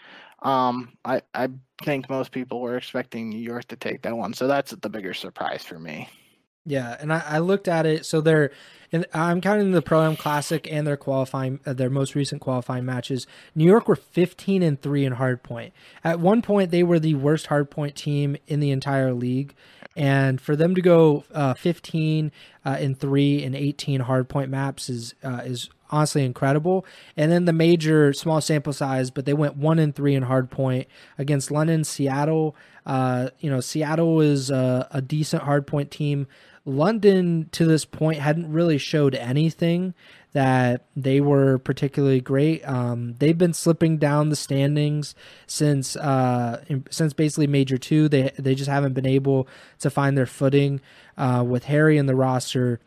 Um, 0.42 0.96
I 1.04 1.22
I 1.34 1.48
think 1.82 2.08
most 2.08 2.32
people 2.32 2.60
were 2.60 2.76
expecting 2.76 3.28
New 3.28 3.38
York 3.38 3.66
to 3.68 3.76
take 3.76 4.02
that 4.02 4.16
one, 4.16 4.32
so 4.32 4.46
that's 4.46 4.72
the 4.72 4.88
bigger 4.88 5.14
surprise 5.14 5.64
for 5.64 5.78
me. 5.78 6.08
Yeah, 6.66 6.96
and 7.00 7.12
I, 7.12 7.22
I 7.26 7.38
looked 7.38 7.68
at 7.68 7.86
it. 7.86 8.04
So 8.04 8.20
they're, 8.20 8.50
and 8.92 9.06
I'm 9.14 9.40
counting 9.40 9.72
the 9.72 9.82
Pro 9.82 10.02
Am 10.02 10.16
Classic 10.16 10.70
and 10.70 10.86
their 10.86 10.96
qualifying, 10.96 11.60
uh, 11.64 11.72
their 11.72 11.90
most 11.90 12.14
recent 12.14 12.40
qualifying 12.40 12.84
matches. 12.84 13.26
New 13.54 13.64
York 13.64 13.88
were 13.88 13.96
15 13.96 14.62
and 14.62 14.80
three 14.80 15.04
in 15.04 15.14
hardpoint. 15.14 15.72
At 16.04 16.20
one 16.20 16.42
point, 16.42 16.70
they 16.70 16.82
were 16.82 16.98
the 16.98 17.14
worst 17.14 17.46
hardpoint 17.46 17.94
team 17.94 18.36
in 18.46 18.60
the 18.60 18.70
entire 18.70 19.14
league, 19.14 19.54
and 19.96 20.40
for 20.40 20.54
them 20.54 20.74
to 20.74 20.82
go 20.82 21.24
uh, 21.32 21.54
15 21.54 22.30
uh, 22.64 22.76
and 22.78 22.98
three 22.98 23.42
and 23.42 23.54
18 23.54 24.02
hardpoint 24.02 24.48
maps 24.48 24.88
is 24.88 25.14
uh, 25.24 25.40
is 25.44 25.70
honestly 25.90 26.24
incredible. 26.24 26.86
And 27.16 27.30
then 27.30 27.44
the 27.44 27.52
major 27.52 28.12
small 28.12 28.40
sample 28.40 28.72
size, 28.72 29.10
but 29.10 29.24
they 29.24 29.34
went 29.34 29.56
one 29.56 29.78
and 29.78 29.94
three 29.94 30.14
in 30.14 30.24
hardpoint 30.24 30.86
against 31.18 31.50
London, 31.50 31.84
Seattle. 31.84 32.54
Uh, 32.86 33.30
you 33.40 33.50
know, 33.50 33.60
Seattle 33.60 34.20
is 34.20 34.50
a, 34.50 34.88
a 34.90 35.02
decent 35.02 35.42
hardpoint 35.42 35.90
team. 35.90 36.26
London 36.64 37.48
to 37.52 37.64
this 37.64 37.84
point 37.84 38.20
hadn't 38.20 38.52
really 38.52 38.78
showed 38.78 39.14
anything 39.14 39.94
that 40.32 40.84
they 40.94 41.20
were 41.20 41.58
particularly 41.58 42.20
great. 42.20 42.66
Um, 42.68 43.14
they've 43.18 43.36
been 43.36 43.54
slipping 43.54 43.98
down 43.98 44.28
the 44.28 44.36
standings 44.36 45.14
since 45.46 45.96
uh, 45.96 46.62
since 46.90 47.12
basically 47.12 47.46
Major 47.46 47.78
Two. 47.78 48.08
They 48.08 48.30
they 48.38 48.54
just 48.54 48.70
haven't 48.70 48.92
been 48.92 49.06
able 49.06 49.48
to 49.80 49.90
find 49.90 50.16
their 50.16 50.26
footing 50.26 50.80
uh, 51.16 51.44
with 51.46 51.64
Harry 51.64 51.98
in 51.98 52.06
the 52.06 52.14
roster. 52.14 52.80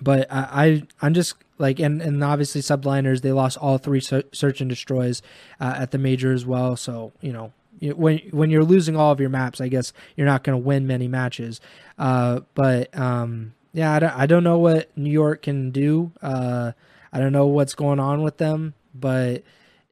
But 0.00 0.30
I, 0.30 0.86
I 1.00 1.06
am 1.06 1.14
just 1.14 1.34
like 1.58 1.80
and 1.80 2.00
and 2.00 2.22
obviously 2.22 2.60
subliners 2.60 3.22
they 3.22 3.32
lost 3.32 3.58
all 3.58 3.78
three 3.78 4.00
search 4.00 4.60
and 4.60 4.70
destroys 4.70 5.22
uh, 5.60 5.74
at 5.78 5.90
the 5.90 5.98
major 5.98 6.32
as 6.32 6.46
well. 6.46 6.76
So 6.76 7.12
you 7.20 7.32
know 7.32 7.52
when 7.90 8.18
when 8.30 8.50
you're 8.50 8.64
losing 8.64 8.96
all 8.96 9.12
of 9.12 9.20
your 9.20 9.28
maps, 9.28 9.60
I 9.60 9.68
guess 9.68 9.92
you're 10.16 10.26
not 10.26 10.44
going 10.44 10.60
to 10.60 10.64
win 10.66 10.86
many 10.86 11.08
matches. 11.08 11.60
Uh, 11.98 12.40
but 12.54 12.96
um, 12.96 13.54
yeah, 13.72 13.92
I 13.92 13.98
don't, 13.98 14.18
I 14.18 14.26
don't 14.26 14.44
know 14.44 14.58
what 14.58 14.96
New 14.96 15.10
York 15.10 15.42
can 15.42 15.70
do. 15.70 16.12
Uh, 16.22 16.72
I 17.12 17.18
don't 17.18 17.32
know 17.32 17.46
what's 17.46 17.74
going 17.74 18.00
on 18.00 18.22
with 18.22 18.38
them, 18.38 18.74
but 18.94 19.42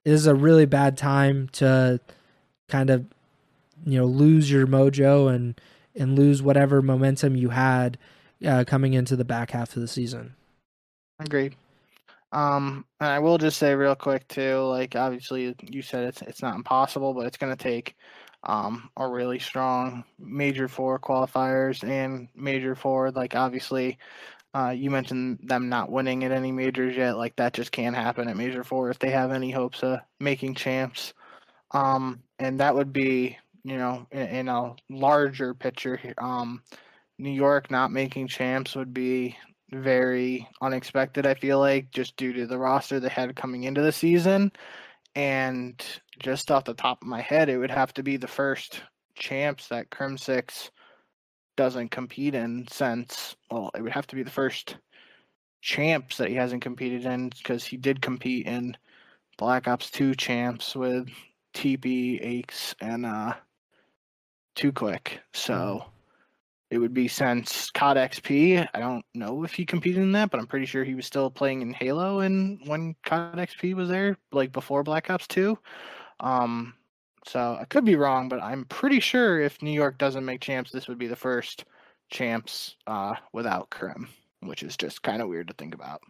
it 0.04 0.12
is 0.12 0.26
a 0.26 0.34
really 0.34 0.66
bad 0.66 0.96
time 0.96 1.48
to 1.52 2.00
kind 2.68 2.90
of 2.90 3.06
you 3.84 3.98
know 3.98 4.06
lose 4.06 4.50
your 4.50 4.66
mojo 4.66 5.32
and 5.32 5.60
and 5.94 6.16
lose 6.16 6.42
whatever 6.42 6.80
momentum 6.80 7.36
you 7.36 7.50
had 7.50 7.98
uh, 8.46 8.64
coming 8.66 8.94
into 8.94 9.16
the 9.16 9.24
back 9.24 9.50
half 9.50 9.74
of 9.74 9.82
the 9.82 9.88
season. 9.88 10.34
Agreed. 11.18 11.56
Um, 12.32 12.84
and 13.00 13.10
I 13.10 13.18
will 13.18 13.38
just 13.38 13.58
say 13.58 13.74
real 13.74 13.96
quick 13.96 14.26
too, 14.28 14.58
like 14.62 14.94
obviously 14.94 15.54
you 15.68 15.82
said 15.82 16.04
it's 16.04 16.22
it's 16.22 16.42
not 16.42 16.54
impossible, 16.56 17.12
but 17.14 17.26
it's 17.26 17.36
going 17.36 17.54
to 17.56 17.62
take 17.62 17.96
um 18.44 18.88
a 18.96 19.06
really 19.06 19.38
strong 19.38 20.04
major 20.18 20.68
four 20.68 20.98
qualifiers 20.98 21.82
and 21.86 22.28
major 22.34 22.74
four. 22.74 23.10
Like 23.10 23.34
obviously, 23.34 23.98
uh, 24.54 24.70
you 24.76 24.90
mentioned 24.90 25.40
them 25.42 25.68
not 25.68 25.90
winning 25.90 26.24
at 26.24 26.32
any 26.32 26.52
majors 26.52 26.96
yet. 26.96 27.16
Like 27.16 27.36
that 27.36 27.52
just 27.54 27.72
can't 27.72 27.96
happen 27.96 28.28
at 28.28 28.36
major 28.36 28.64
four 28.64 28.90
if 28.90 28.98
they 28.98 29.10
have 29.10 29.32
any 29.32 29.50
hopes 29.50 29.82
of 29.82 30.00
making 30.20 30.54
champs. 30.54 31.14
Um, 31.72 32.22
and 32.38 32.60
that 32.60 32.74
would 32.74 32.92
be 32.92 33.38
you 33.64 33.76
know 33.76 34.06
in, 34.12 34.28
in 34.28 34.48
a 34.48 34.74
larger 34.88 35.54
picture. 35.54 36.00
Um, 36.18 36.62
New 37.18 37.30
York 37.30 37.70
not 37.70 37.92
making 37.92 38.28
champs 38.28 38.74
would 38.76 38.94
be 38.94 39.36
very 39.72 40.48
unexpected, 40.60 41.26
I 41.26 41.34
feel 41.34 41.58
like, 41.58 41.90
just 41.90 42.16
due 42.16 42.32
to 42.32 42.46
the 42.46 42.58
roster 42.58 43.00
they 43.00 43.08
had 43.08 43.36
coming 43.36 43.64
into 43.64 43.82
the 43.82 43.92
season. 43.92 44.52
And 45.14 45.84
just 46.18 46.50
off 46.50 46.64
the 46.64 46.74
top 46.74 47.02
of 47.02 47.08
my 47.08 47.20
head, 47.20 47.48
it 47.48 47.58
would 47.58 47.70
have 47.70 47.92
to 47.94 48.02
be 48.02 48.16
the 48.16 48.28
first 48.28 48.82
champs 49.14 49.68
that 49.68 49.90
Crimsix 49.90 50.70
doesn't 51.56 51.90
compete 51.90 52.34
in 52.34 52.66
since 52.70 53.36
well, 53.50 53.70
it 53.74 53.82
would 53.82 53.92
have 53.92 54.06
to 54.06 54.16
be 54.16 54.22
the 54.22 54.30
first 54.30 54.76
champs 55.60 56.16
that 56.16 56.28
he 56.28 56.34
hasn't 56.34 56.62
competed 56.62 57.04
in 57.04 57.28
because 57.28 57.64
he 57.64 57.76
did 57.76 58.00
compete 58.00 58.46
in 58.46 58.76
Black 59.36 59.68
Ops 59.68 59.90
2 59.90 60.14
champs 60.14 60.74
with 60.74 61.08
TP, 61.54 62.18
Aches, 62.22 62.74
and 62.80 63.04
uh 63.04 63.34
Too 64.54 64.72
Quick. 64.72 65.20
So 65.32 65.54
mm-hmm 65.54 65.99
it 66.70 66.78
would 66.78 66.94
be 66.94 67.08
since 67.08 67.70
COD 67.72 67.96
XP. 67.96 68.68
I 68.72 68.78
don't 68.78 69.04
know 69.14 69.42
if 69.44 69.52
he 69.52 69.66
competed 69.66 70.02
in 70.02 70.12
that, 70.12 70.30
but 70.30 70.38
I'm 70.38 70.46
pretty 70.46 70.66
sure 70.66 70.84
he 70.84 70.94
was 70.94 71.04
still 71.04 71.30
playing 71.30 71.62
in 71.62 71.72
Halo 71.72 72.20
and 72.20 72.60
when 72.66 72.94
COD 73.04 73.36
XP 73.36 73.74
was 73.74 73.88
there, 73.88 74.16
like 74.30 74.52
before 74.52 74.84
Black 74.84 75.10
Ops 75.10 75.26
2. 75.26 75.58
Um, 76.20 76.74
so 77.26 77.58
I 77.60 77.64
could 77.64 77.84
be 77.84 77.96
wrong, 77.96 78.28
but 78.28 78.40
I'm 78.40 78.64
pretty 78.66 79.00
sure 79.00 79.40
if 79.40 79.60
New 79.62 79.72
York 79.72 79.98
doesn't 79.98 80.24
make 80.24 80.40
champs, 80.40 80.70
this 80.70 80.86
would 80.86 80.98
be 80.98 81.08
the 81.08 81.16
first 81.16 81.64
champs 82.08 82.76
uh, 82.86 83.14
without 83.32 83.70
Crim, 83.70 84.08
which 84.40 84.62
is 84.62 84.76
just 84.76 85.02
kind 85.02 85.20
of 85.20 85.28
weird 85.28 85.48
to 85.48 85.54
think 85.54 85.74
about. 85.74 86.02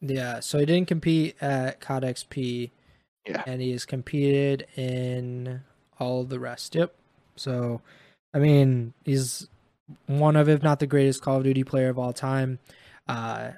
Yeah, 0.00 0.40
so 0.40 0.58
he 0.58 0.66
didn't 0.66 0.88
compete 0.88 1.36
at 1.42 1.80
COD 1.80 2.04
XP. 2.04 2.70
Yeah. 3.26 3.42
And 3.46 3.60
he 3.60 3.72
has 3.72 3.84
competed 3.84 4.66
in 4.76 5.60
all 5.98 6.24
the 6.24 6.40
rest. 6.40 6.74
Yep. 6.74 6.94
So, 7.36 7.82
I 8.32 8.38
mean, 8.38 8.94
he's 9.04 9.48
one 10.06 10.36
of, 10.36 10.48
if 10.48 10.62
not 10.62 10.80
the 10.80 10.86
greatest 10.86 11.22
Call 11.22 11.38
of 11.38 11.44
Duty 11.44 11.64
player 11.64 11.88
of 11.88 11.98
all 11.98 12.12
time. 12.12 12.58
Uh, 13.06 13.52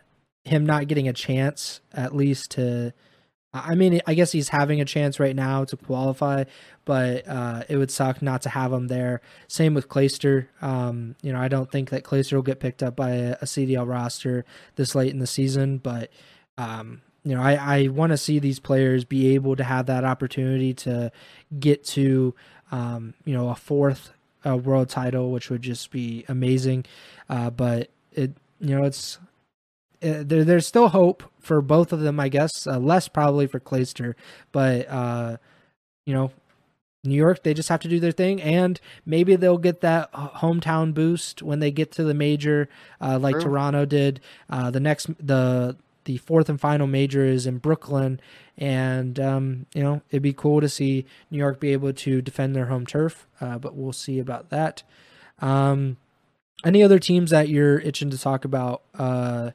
him 0.45 0.65
not 0.65 0.89
getting 0.89 1.09
a 1.09 1.13
chance, 1.13 1.81
at 1.93 2.15
least 2.15 2.53
to, 2.53 2.93
I 3.53 3.75
mean, 3.75 4.01
I 4.07 4.15
guess 4.15 4.33
he's 4.33 4.49
having 4.49 4.81
a 4.81 4.85
chance 4.85 5.19
right 5.19 5.35
now 5.35 5.65
to 5.65 5.77
qualify, 5.77 6.45
but 6.85 7.27
uh, 7.29 7.65
it 7.69 7.77
would 7.77 7.91
suck 7.91 8.23
not 8.23 8.43
to 8.43 8.49
have 8.49 8.73
him 8.73 8.87
there. 8.87 9.21
Same 9.49 9.75
with 9.75 9.89
Clayster. 9.89 10.47
Um, 10.63 11.17
you 11.21 11.33
know, 11.33 11.41
I 11.41 11.49
don't 11.49 11.71
think 11.71 11.91
that 11.91 12.05
Clayster 12.05 12.35
will 12.35 12.43
get 12.43 12.61
picked 12.61 12.83
up 12.83 12.95
by 12.95 13.11
a, 13.11 13.33
a 13.33 13.45
CDL 13.45 13.89
roster 13.89 14.45
this 14.77 14.95
late 14.95 15.13
in 15.13 15.19
the 15.19 15.27
season, 15.27 15.79
but 15.79 16.11
um, 16.57 17.03
you 17.25 17.35
know, 17.35 17.43
I, 17.43 17.55
I 17.55 17.89
want 17.89 18.11
to 18.11 18.17
see 18.17 18.39
these 18.39 18.61
players 18.61 19.05
be 19.05 19.35
able 19.35 19.57
to 19.57 19.65
have 19.65 19.87
that 19.87 20.05
opportunity 20.05 20.73
to 20.75 21.13
get 21.59 21.85
to, 21.87 22.35
um, 22.73 23.15
you 23.25 23.35
know, 23.35 23.51
a 23.51 23.55
fourth 23.55 24.13
a 24.45 24.57
world 24.57 24.89
title, 24.89 25.31
which 25.31 25.51
would 25.51 25.63
just 25.63 25.91
be 25.91 26.25
amazing. 26.29 26.85
Uh, 27.29 27.51
but 27.51 27.91
it, 28.13 28.33
you 28.61 28.77
know, 28.77 28.85
it's 28.85 29.19
it, 30.01 30.29
there, 30.29 30.45
there's 30.45 30.67
still 30.67 30.89
hope 30.89 31.23
for 31.39 31.61
both 31.61 31.93
of 31.93 32.01
them, 32.01 32.19
I 32.19 32.29
guess. 32.29 32.67
Uh, 32.67 32.79
less 32.79 33.09
probably 33.09 33.47
for 33.47 33.61
Clayster, 33.61 34.15
but 34.53 34.89
uh, 34.89 35.37
you 36.07 36.15
know, 36.15 36.33
New 37.05 37.15
York, 37.15 37.43
they 37.43 37.55
just 37.55 37.69
have 37.71 37.81
to 37.81 37.89
do 37.89 38.01
their 38.01 38.13
thing, 38.13 38.43
and 38.43 38.81
maybe 39.07 39.37
they'll 39.37 39.59
get 39.59 39.81
that 39.81 40.13
hometown 40.13 40.93
boost 40.93 41.43
when 41.43 41.61
they 41.61 41.71
get 41.71 41.93
to 41.93 42.05
the 42.05 42.15
major, 42.15 42.69
uh, 43.01 43.19
like. 43.19 43.41
Toronto 43.41 43.85
did. 43.87 44.21
Uh, 44.51 44.71
the 44.71 44.81
next, 44.81 45.07
the 45.19 45.77
the 46.11 46.17
fourth 46.17 46.49
and 46.49 46.61
final 46.61 46.89
major 46.89 47.25
is 47.25 47.47
in 47.47 47.59
Brooklyn, 47.59 48.21
and 48.59 49.21
um, 49.21 49.67
you 49.75 49.83
know 49.83 50.03
it'd 50.11 50.23
be 50.23 50.33
cool 50.33 50.61
to 50.61 50.69
see 50.69 51.07
New 51.31 51.39
York 51.39 51.61
be 51.61 51.73
able 51.73 51.93
to 51.93 52.21
defend 52.21 52.57
their 52.57 52.67
home 52.67 52.85
turf. 52.85 53.29
Uh, 53.41 53.59
but 53.59 53.77
we'll 53.77 53.93
see 53.93 54.19
about 54.19 54.51
that. 54.51 54.83
Um, 55.39 55.99
any 56.65 56.83
other 56.83 56.99
teams 56.99 57.31
that 57.31 57.49
you're 57.49 57.79
itching 57.79 58.11
to 58.11 58.19
talk 58.19 58.45
about? 58.45 58.83
Uh, 58.93 59.53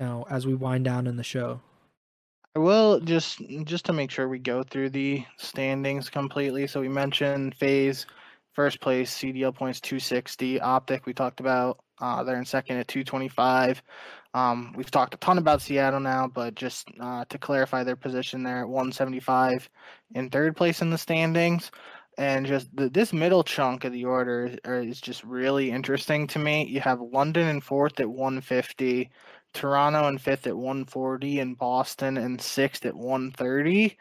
you 0.00 0.06
know, 0.06 0.26
as 0.28 0.48
we 0.48 0.54
wind 0.56 0.84
down 0.84 1.06
in 1.06 1.16
the 1.16 1.22
show. 1.22 1.60
I 2.56 2.58
will 2.58 2.98
just 2.98 3.40
just 3.62 3.84
to 3.86 3.92
make 3.92 4.10
sure 4.10 4.28
we 4.28 4.40
go 4.40 4.64
through 4.64 4.90
the 4.90 5.24
standings 5.36 6.10
completely. 6.10 6.66
So 6.66 6.80
we 6.80 6.88
mentioned 6.88 7.54
FaZe, 7.54 8.06
first 8.54 8.80
place, 8.80 9.16
CDL 9.16 9.54
points 9.54 9.80
260. 9.80 10.60
Optic 10.60 11.06
we 11.06 11.14
talked 11.14 11.38
about 11.38 11.78
uh, 12.00 12.22
they're 12.22 12.38
in 12.38 12.44
second 12.44 12.78
at 12.78 12.88
225. 12.88 13.82
Um, 14.34 14.72
we've 14.76 14.90
talked 14.90 15.14
a 15.14 15.18
ton 15.18 15.38
about 15.38 15.62
Seattle 15.62 16.00
now, 16.00 16.26
but 16.26 16.56
just 16.56 16.88
uh, 17.00 17.24
to 17.28 17.38
clarify 17.38 17.84
their 17.84 17.96
position, 17.96 18.42
they're 18.42 18.62
at 18.62 18.68
175 18.68 19.70
in 20.14 20.28
third 20.28 20.56
place 20.56 20.82
in 20.82 20.90
the 20.90 20.98
standings. 20.98 21.70
And 22.18 22.46
just 22.46 22.74
the, 22.74 22.88
this 22.88 23.12
middle 23.12 23.42
chunk 23.42 23.84
of 23.84 23.92
the 23.92 24.04
order 24.04 24.56
is, 24.64 25.00
just 25.00 25.24
really 25.24 25.70
interesting 25.70 26.26
to 26.28 26.38
me. 26.38 26.66
You 26.66 26.80
have 26.80 27.00
London 27.00 27.48
in 27.48 27.60
fourth 27.60 27.98
at 28.00 28.08
150, 28.08 29.10
Toronto 29.52 30.08
in 30.08 30.18
fifth 30.18 30.46
at 30.46 30.56
140, 30.56 31.40
and 31.40 31.58
Boston 31.58 32.16
in 32.16 32.38
sixth 32.38 32.86
at 32.86 32.94
130. 32.94 33.96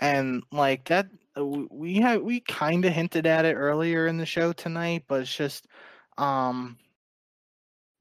And 0.00 0.42
like 0.50 0.84
that, 0.86 1.06
we 1.36 1.96
have 1.96 2.22
we 2.22 2.40
kind 2.40 2.84
of 2.84 2.92
hinted 2.92 3.26
at 3.26 3.44
it 3.44 3.54
earlier 3.54 4.06
in 4.06 4.16
the 4.18 4.26
show 4.26 4.52
tonight, 4.52 5.04
but 5.06 5.22
it's 5.22 5.34
just 5.34 5.66
um 6.18 6.76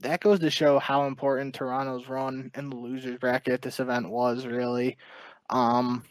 that 0.01 0.21
goes 0.21 0.39
to 0.39 0.49
show 0.49 0.79
how 0.79 1.05
important 1.05 1.55
Toronto's 1.55 2.07
run 2.07 2.51
in 2.55 2.69
the 2.69 2.75
losers 2.75 3.17
bracket 3.19 3.61
this 3.61 3.79
event 3.79 4.09
was 4.09 4.45
really. 4.45 4.97
Um, 5.49 6.03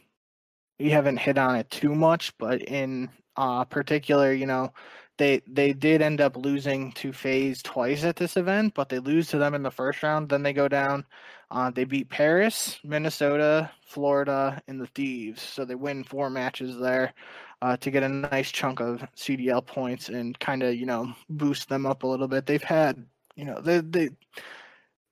we 0.78 0.90
haven't 0.90 1.18
hit 1.18 1.38
on 1.38 1.56
it 1.56 1.70
too 1.70 1.94
much, 1.94 2.36
but 2.38 2.62
in 2.62 3.10
uh, 3.36 3.64
particular, 3.64 4.32
you 4.32 4.46
know, 4.46 4.72
they 5.18 5.42
they 5.46 5.72
did 5.74 6.00
end 6.00 6.20
up 6.20 6.36
losing 6.36 6.92
to 6.92 7.12
FaZe 7.12 7.62
twice 7.62 8.04
at 8.04 8.16
this 8.16 8.36
event, 8.36 8.74
but 8.74 8.88
they 8.88 8.98
lose 8.98 9.28
to 9.28 9.38
them 9.38 9.54
in 9.54 9.62
the 9.62 9.70
first 9.70 10.02
round. 10.02 10.28
Then 10.28 10.42
they 10.42 10.54
go 10.54 10.68
down. 10.68 11.04
Uh, 11.50 11.70
they 11.70 11.84
beat 11.84 12.08
Paris, 12.08 12.78
Minnesota, 12.84 13.70
Florida, 13.84 14.62
and 14.68 14.80
the 14.80 14.86
Thieves. 14.86 15.42
So 15.42 15.64
they 15.64 15.74
win 15.74 16.04
four 16.04 16.30
matches 16.30 16.78
there 16.78 17.12
uh, 17.60 17.76
to 17.78 17.90
get 17.90 18.02
a 18.02 18.08
nice 18.08 18.50
chunk 18.50 18.80
of 18.80 19.02
CDL 19.16 19.66
points 19.66 20.08
and 20.08 20.38
kind 20.38 20.62
of 20.62 20.74
you 20.74 20.86
know 20.86 21.12
boost 21.28 21.68
them 21.68 21.86
up 21.86 22.02
a 22.02 22.06
little 22.06 22.28
bit. 22.28 22.46
They've 22.46 22.62
had 22.62 23.04
you 23.40 23.46
know 23.46 23.58
they 23.62 23.80
they 23.80 24.10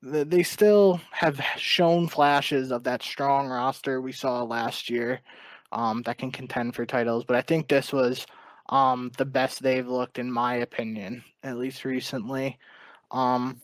they 0.02 0.42
still 0.42 1.00
have 1.10 1.40
shown 1.56 2.06
flashes 2.06 2.70
of 2.70 2.84
that 2.84 3.02
strong 3.02 3.48
roster 3.48 4.00
we 4.02 4.12
saw 4.12 4.42
last 4.42 4.90
year 4.90 5.20
um, 5.72 6.02
that 6.02 6.18
can 6.18 6.30
contend 6.30 6.74
for 6.74 6.86
titles. 6.86 7.24
But 7.24 7.36
I 7.36 7.42
think 7.42 7.66
this 7.66 7.92
was 7.92 8.26
um, 8.68 9.10
the 9.16 9.24
best 9.24 9.62
they've 9.62 9.88
looked, 9.88 10.18
in 10.18 10.30
my 10.30 10.56
opinion, 10.56 11.24
at 11.42 11.56
least 11.56 11.84
recently. 11.84 12.58
Um, 13.10 13.60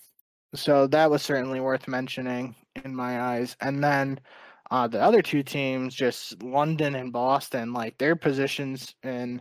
so 0.55 0.87
that 0.89 1.11
was 1.11 1.23
certainly 1.23 1.61
worth 1.61 1.87
mentioning 1.87 2.55
in 2.85 2.97
my 2.97 3.21
eyes. 3.21 3.57
And 3.61 3.85
then 3.85 4.19
uh, 4.71 4.89
the 4.89 5.01
other 5.01 5.23
two 5.23 5.43
teams, 5.43 5.95
just 5.95 6.43
London 6.43 6.95
and 6.97 7.13
Boston, 7.13 7.73
like 7.73 7.97
their 7.99 8.17
positions 8.17 8.95
in 9.05 9.41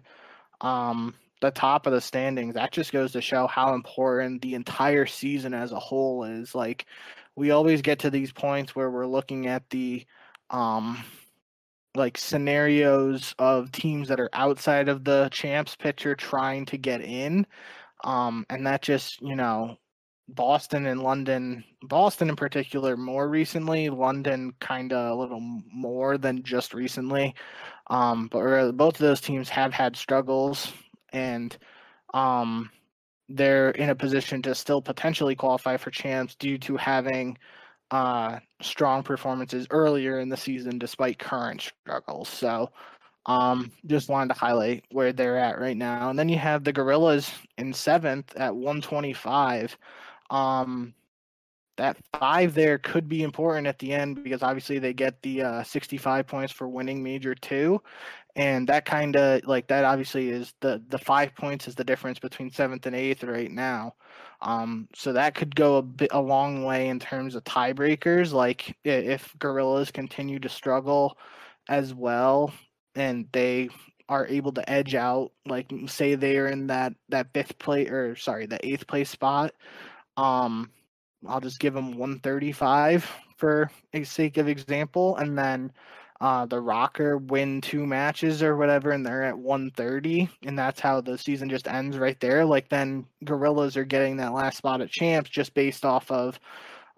um, 0.62 1.16
the 1.44 1.52
top 1.52 1.86
of 1.86 1.91
the 1.91 2.00
standings, 2.00 2.54
that 2.54 2.72
just 2.72 2.94
goes 2.94 3.12
to 3.12 3.22
show 3.22 3.48
how 3.48 3.74
important 3.74 4.41
the 4.41 4.54
entire 4.56 5.06
season 5.06 5.54
as 5.54 5.74
a 5.74 5.80
whole 5.80 6.24
is. 6.24 6.56
Like 6.56 6.86
we 7.36 7.52
always 7.52 7.82
get 7.82 8.00
to 8.00 8.10
these 8.10 8.32
points 8.32 8.74
where 8.74 8.89
we're 8.89 9.06
looking 9.06 9.48
at 9.48 9.70
the 9.70 10.06
um 10.50 11.04
like 11.96 12.18
scenarios 12.18 13.36
of 13.38 13.74
teams 13.74 14.08
that 14.08 14.22
are 14.22 14.30
outside 14.32 14.88
of 14.88 15.04
the 15.04 15.28
champs 15.34 15.76
picture 15.76 16.16
trying 16.16 16.66
to 16.68 16.78
get 16.78 17.02
in. 17.02 17.46
Um 18.06 18.46
and 18.50 18.66
that 18.66 18.82
just, 18.82 19.22
you 19.22 19.36
know, 19.36 19.78
Boston 20.30 20.86
and 20.86 21.04
London, 21.04 21.66
Boston 21.82 22.30
in 22.30 22.38
particular, 22.38 22.96
more 22.96 23.28
recently, 23.28 23.89
London 23.89 24.54
kind 24.62 24.94
of 24.94 25.12
a 25.12 25.20
little 25.20 25.41
more 25.41 26.18
than 26.18 26.41
just 26.41 26.74
recently. 26.74 27.36
Um, 27.88 28.30
but 28.30 28.72
both 28.72 28.96
of 28.96 29.00
those 29.00 29.20
teams 29.20 29.50
have 29.50 29.74
had 29.74 29.98
struggles 29.98 30.72
and 31.14 31.57
um, 32.14 32.70
they're 33.30 33.72
in 33.72 33.89
a 33.89 33.95
position 33.95 34.41
to 34.41 34.53
still 34.53 34.82
potentially 34.82 35.36
qualify 35.36 35.78
for 35.78 35.91
champs 35.91 36.36
due 36.36 36.57
to 36.59 36.76
having 36.78 37.38
uh, 37.91 38.39
strong 38.61 39.03
performances 39.03 39.68
earlier 39.70 40.20
in 40.20 40.30
the 40.30 40.38
season 40.38 40.78
despite 40.78 41.20
current 41.20 41.61
struggles. 41.61 42.28
So 42.28 42.72
um, 43.26 43.72
just 43.86 44.09
wanted 44.09 44.34
to 44.34 44.39
highlight 44.39 44.84
where 44.91 45.14
they're 45.14 45.38
at 45.38 45.59
right 45.59 45.78
now. 45.78 46.09
And 46.09 46.20
then 46.20 46.30
you 46.30 46.38
have 46.38 46.64
the 46.64 46.74
Guerrillas 46.74 47.32
in 47.57 47.74
seventh 47.74 48.36
at 48.36 48.53
125. 48.53 49.78
Um, 50.30 50.93
that 51.78 51.97
five 52.20 52.53
there 52.53 52.78
could 52.78 53.07
be 53.07 53.24
important 53.24 53.66
at 53.66 53.80
the 53.80 53.93
end 53.93 54.24
because 54.24 54.43
obviously 54.43 54.78
they 54.78 54.93
get 54.93 55.22
the 55.24 55.41
uh, 55.41 55.64
65 55.64 56.28
points 56.28 56.53
for 56.53 56.68
winning 56.68 57.01
major 57.01 57.34
two 57.34 57.82
and 58.36 58.68
that 58.68 58.86
kind 58.86 59.16
of 59.16 59.46
like 59.46 59.68
that 59.68 59.86
obviously 59.86 60.30
is 60.30 60.54
the 60.62 60.82
the 60.90 60.98
five 60.98 61.36
points 61.36 61.68
is 61.68 61.76
the 61.76 61.84
difference 61.84 62.20
between 62.20 62.52
seventh 62.52 62.86
and 62.86 62.96
eighth 62.96 63.24
right 63.24 63.52
now. 63.52 63.96
Um 64.42 64.88
so 64.96 65.14
that 65.14 65.36
could 65.36 65.56
go 65.56 65.78
a 65.78 65.82
bit 65.82 66.10
a 66.12 66.22
long 66.22 66.64
way 66.64 66.90
in 66.90 67.00
terms 67.00 67.36
of 67.36 67.44
tiebreakers 67.44 68.34
like 68.34 68.76
if 68.84 69.34
Guerrillas 69.40 69.92
continue 69.92 70.40
to 70.40 70.50
struggle 70.50 71.18
as 71.70 71.94
well 71.94 72.54
and 72.96 73.28
they 73.32 73.70
are 74.10 74.28
able 74.28 74.52
to 74.52 74.70
edge 74.70 74.96
out 74.96 75.32
like 75.46 75.72
say 75.88 76.16
they're 76.16 76.48
in 76.48 76.68
that 76.68 76.94
that 77.10 77.28
fifth 77.34 77.58
place 77.60 77.90
or 77.90 78.16
sorry 78.16 78.46
the 78.46 78.64
eighth 78.68 78.86
place 78.86 79.10
spot 79.10 79.54
um 80.18 80.70
i'll 81.28 81.40
just 81.40 81.60
give 81.60 81.74
them 81.74 81.98
135 81.98 83.10
for 83.44 83.70
a 83.94 84.06
sake 84.06 84.38
of 84.38 84.48
example. 84.48 85.18
And 85.18 85.38
then 85.38 85.74
uh, 86.24 86.46
the 86.46 86.56
Rokkr 86.56 87.22
win 87.28 87.60
two 87.60 87.86
matches 87.86 88.42
or 88.42 88.56
whatever, 88.56 88.92
and 88.92 89.06
they're 89.06 89.24
at 89.24 89.38
130, 89.38 90.30
and 90.46 90.58
that's 90.58 90.80
how 90.80 91.02
the 91.02 91.18
season 91.18 91.50
just 91.50 91.68
ends 91.68 91.98
right 91.98 92.18
there. 92.22 92.46
Like 92.46 92.70
then 92.70 93.06
Guerrillas 93.26 93.76
are 93.76 93.84
getting 93.84 94.16
that 94.18 94.32
last 94.32 94.58
spot 94.58 94.80
at 94.80 94.90
champs 94.90 95.30
just 95.30 95.54
based 95.54 95.84
off 95.84 96.10
of 96.10 96.40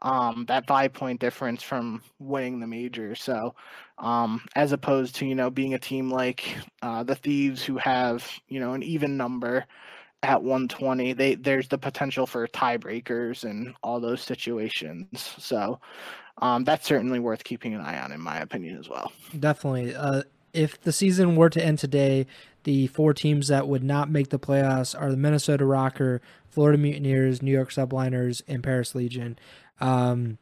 um, 0.03 0.45
that 0.47 0.67
five 0.67 0.93
point 0.93 1.19
difference 1.19 1.63
from 1.63 2.03
winning 2.19 2.59
the 2.59 2.67
major. 2.67 3.15
So, 3.15 3.55
um, 3.97 4.45
as 4.55 4.73
opposed 4.73 5.15
to 5.15 5.25
you 5.25 5.33
know 5.33 5.49
being 5.49 5.73
a 5.73 5.79
team 5.79 6.11
like 6.11 6.55
uh, 6.83 7.01
the 7.01 7.15
Thieves 7.15 7.63
who 7.63 7.77
have 7.77 8.29
you 8.47 8.59
know 8.59 8.73
an 8.73 8.83
even 8.83 9.17
number 9.17 9.65
at 10.21 10.43
120, 10.43 11.13
they 11.13 11.33
there's 11.33 11.67
the 11.67 11.79
potential 11.79 12.27
for 12.27 12.47
tiebreakers 12.47 13.43
and 13.43 13.73
all 13.81 13.99
those 13.99 14.21
situations. 14.21 15.33
So, 15.39 15.79
um, 16.39 16.63
that's 16.63 16.85
certainly 16.85 17.19
worth 17.19 17.43
keeping 17.43 17.73
an 17.73 17.81
eye 17.81 17.99
on, 17.99 18.11
in 18.11 18.19
my 18.19 18.37
opinion, 18.37 18.77
as 18.77 18.89
well. 18.89 19.11
Definitely. 19.37 19.95
Uh, 19.95 20.23
if 20.53 20.79
the 20.81 20.91
season 20.91 21.35
were 21.35 21.49
to 21.49 21.63
end 21.63 21.79
today, 21.79 22.25
the 22.63 22.87
four 22.87 23.13
teams 23.13 23.47
that 23.47 23.67
would 23.67 23.83
not 23.83 24.09
make 24.09 24.29
the 24.29 24.39
playoffs 24.39 24.99
are 24.99 25.11
the 25.11 25.17
Minnesota 25.17 25.63
Rokkr, 25.63 26.19
Florida 26.49 26.77
Mutineers, 26.77 27.41
New 27.41 27.51
York 27.51 27.71
Subliners, 27.71 28.41
and 28.47 28.63
Paris 28.63 28.95
Legion. 28.95 29.37
Um, 29.79 30.37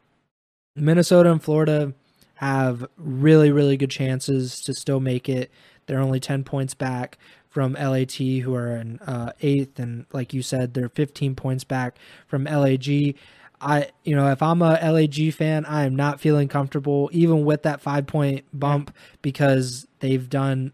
Minnesota 0.76 1.30
and 1.30 1.42
Florida 1.42 1.92
have 2.36 2.86
really, 2.96 3.50
really 3.50 3.76
good 3.76 3.90
chances 3.90 4.60
to 4.62 4.74
still 4.74 5.00
make 5.00 5.28
it. 5.28 5.50
They're 5.86 6.00
only 6.00 6.20
10 6.20 6.44
points 6.44 6.74
back 6.74 7.18
from 7.48 7.74
LAT, 7.74 8.14
who 8.14 8.54
are 8.54 8.76
in 8.76 8.98
uh, 9.00 9.32
eighth. 9.40 9.78
And 9.78 10.06
like 10.12 10.32
you 10.32 10.42
said, 10.42 10.74
they're 10.74 10.88
15 10.88 11.36
points 11.36 11.62
back 11.62 11.96
from 12.26 12.44
LAG. 12.44 13.16
I, 13.64 13.90
you 14.04 14.14
know, 14.14 14.30
if 14.30 14.42
I'm 14.42 14.62
a 14.62 14.74
LAG 14.74 15.32
fan, 15.32 15.64
I 15.64 15.84
am 15.84 15.96
not 15.96 16.20
feeling 16.20 16.48
comfortable 16.48 17.08
even 17.12 17.44
with 17.44 17.62
that 17.62 17.80
five 17.80 18.06
point 18.06 18.44
bump 18.52 18.94
because 19.22 19.86
they've 20.00 20.28
done 20.28 20.72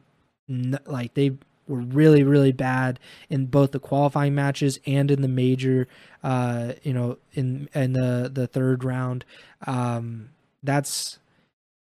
like 0.86 1.14
they 1.14 1.30
were 1.68 1.80
really 1.80 2.24
really 2.24 2.50
bad 2.50 2.98
in 3.28 3.46
both 3.46 3.70
the 3.70 3.78
qualifying 3.78 4.34
matches 4.34 4.80
and 4.86 5.10
in 5.10 5.22
the 5.22 5.28
major. 5.28 5.86
Uh, 6.22 6.72
you 6.82 6.92
know, 6.92 7.16
in 7.32 7.68
in 7.74 7.92
the 7.92 8.30
the 8.32 8.46
third 8.46 8.84
round. 8.84 9.24
Um, 9.66 10.30
that's 10.62 11.18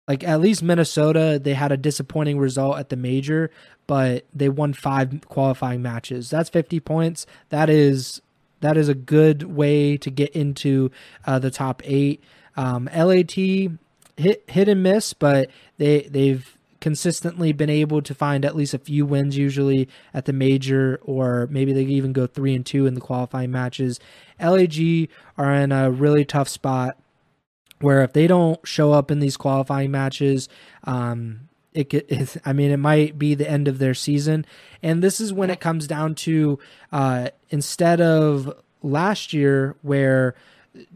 like 0.07 0.25
at 0.25 0.41
least 0.41 0.63
Minnesota, 0.63 1.41
they 1.43 1.55
had 1.55 1.73
a 1.73 1.77
disappointing 1.77 2.39
result 2.39 2.79
at 2.79 2.89
the 2.89 2.97
major, 2.97 3.51
but 3.87 4.25
they 4.35 4.49
won 4.49 4.73
five 4.73 5.21
qualifying 5.29 5.83
matches. 5.83 6.31
That's 6.31 6.49
50 6.49 6.81
points. 6.81 7.27
That 7.51 7.69
is 7.69 8.23
that 8.61 8.77
is 8.77 8.89
a 8.89 8.95
good 8.95 9.45
way 9.45 9.97
to 9.97 10.11
get 10.11 10.31
into 10.31 10.91
uh, 11.27 11.39
the 11.39 11.51
top 11.51 11.83
eight. 11.85 12.23
Um, 12.57 12.89
LAT 12.95 13.33
hit 13.33 14.45
hit 14.49 14.69
and 14.69 14.83
miss, 14.83 15.13
but 15.13 15.51
they 15.77 16.03
they've 16.03 16.57
consistently 16.81 17.53
been 17.53 17.71
able 17.71 18.01
to 18.03 18.15
find 18.15 18.45
at 18.45 18.55
least 18.55 18.75
a 18.75 18.79
few 18.79 19.05
wins 19.05 19.37
usually 19.37 19.89
at 20.15 20.27
the 20.27 20.33
major 20.33 21.01
or 21.03 21.49
maybe 21.51 21.73
they 21.73 21.83
even 21.83 22.13
go 22.13 22.25
3 22.25 22.55
and 22.55 22.65
2 22.65 22.87
in 22.87 22.95
the 22.95 23.01
qualifying 23.01 23.51
matches. 23.51 23.99
LAG 24.41 25.09
are 25.37 25.53
in 25.55 25.73
a 25.73 25.91
really 25.91 26.25
tough 26.25 26.49
spot 26.49 26.97
where 27.81 28.03
if 28.03 28.13
they 28.13 28.27
don't 28.27 28.67
show 28.67 28.93
up 28.93 29.11
in 29.11 29.19
these 29.19 29.37
qualifying 29.37 29.91
matches 29.91 30.49
um, 30.85 31.48
it 31.75 31.91
could, 31.91 32.41
I 32.45 32.53
mean, 32.53 32.71
it 32.71 32.79
might 32.79 33.19
be 33.19 33.35
the 33.35 33.49
end 33.49 33.69
of 33.69 33.79
their 33.79 33.95
season. 33.95 34.47
And 34.83 35.03
this 35.03 35.21
is 35.21 35.33
when 35.33 35.51
it 35.51 35.61
comes 35.61 35.87
down 35.87 36.15
to 36.17 36.59
uh, 36.93 37.31
instead 37.51 38.01
of 38.01 38.53
last 38.83 39.33
year 39.33 39.77
where 39.83 40.35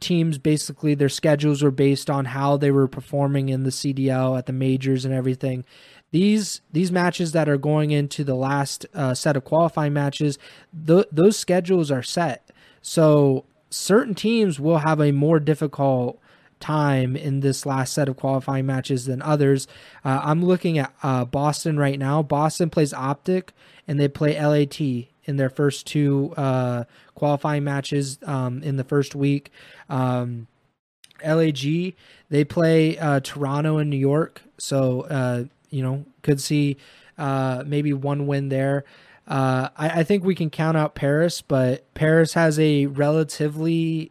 teams 0.00 0.38
basically 0.38 0.94
their 0.94 1.08
schedules 1.08 1.62
were 1.62 1.70
based 1.70 2.08
on 2.08 2.26
how 2.26 2.56
they 2.56 2.70
were 2.70 2.88
performing 2.88 3.48
in 3.48 3.64
the 3.64 3.70
CDL 3.70 4.38
at 4.38 4.46
the 4.46 4.52
majors 4.52 5.04
and 5.04 5.14
everything. 5.14 5.64
These 6.10 6.60
these 6.70 6.92
matches 6.92 7.32
that 7.32 7.48
are 7.48 7.56
going 7.56 7.90
into 7.90 8.22
the 8.22 8.34
last 8.34 8.84
uh, 8.94 9.14
set 9.14 9.36
of 9.36 9.44
qualifying 9.44 9.94
matches, 9.94 10.38
th- 10.86 11.06
those 11.10 11.38
schedules 11.38 11.90
are 11.90 12.02
set. 12.02 12.50
So 12.82 13.46
certain 13.70 14.14
teams 14.14 14.60
will 14.60 14.78
have 14.78 15.00
a 15.00 15.12
more 15.12 15.40
difficult 15.40 16.20
time 16.62 17.16
in 17.16 17.40
this 17.40 17.66
last 17.66 17.92
set 17.92 18.08
of 18.08 18.16
qualifying 18.16 18.64
matches 18.64 19.04
than 19.04 19.20
others. 19.20 19.66
Uh, 20.04 20.20
I'm 20.24 20.42
looking 20.42 20.78
at 20.78 20.94
uh, 21.02 21.26
Boston 21.26 21.78
right 21.78 21.98
now. 21.98 22.22
Boston 22.22 22.70
plays 22.70 22.94
OpTic 22.94 23.50
and 23.86 24.00
they 24.00 24.08
play 24.08 24.40
LAT 24.40 24.80
in 24.80 25.36
their 25.36 25.50
first 25.50 25.86
two 25.86 26.32
uh, 26.36 26.84
qualifying 27.14 27.64
matches 27.64 28.18
um, 28.24 28.62
in 28.62 28.76
the 28.76 28.84
first 28.84 29.14
week. 29.14 29.50
Um, 29.90 30.46
LAG 31.24 31.94
they 32.30 32.44
play 32.44 32.98
uh, 32.98 33.20
Toronto 33.20 33.78
and 33.78 33.90
New 33.90 33.96
York, 33.96 34.42
so 34.58 35.02
uh, 35.02 35.44
you 35.70 35.82
know 35.82 36.04
could 36.22 36.40
see 36.40 36.78
uh, 37.18 37.62
maybe 37.66 37.92
one 37.92 38.26
win 38.26 38.48
there. 38.48 38.84
I, 39.28 39.70
I, 39.76 40.02
think 40.02 40.24
we 40.24 40.34
can 40.34 40.50
count 40.50 40.76
out 40.76 40.94
Paris, 40.94 41.40
but 41.42 41.94
Paris 41.94 42.34
has 42.34 42.58
a 42.58 42.86
relatively 42.86 44.10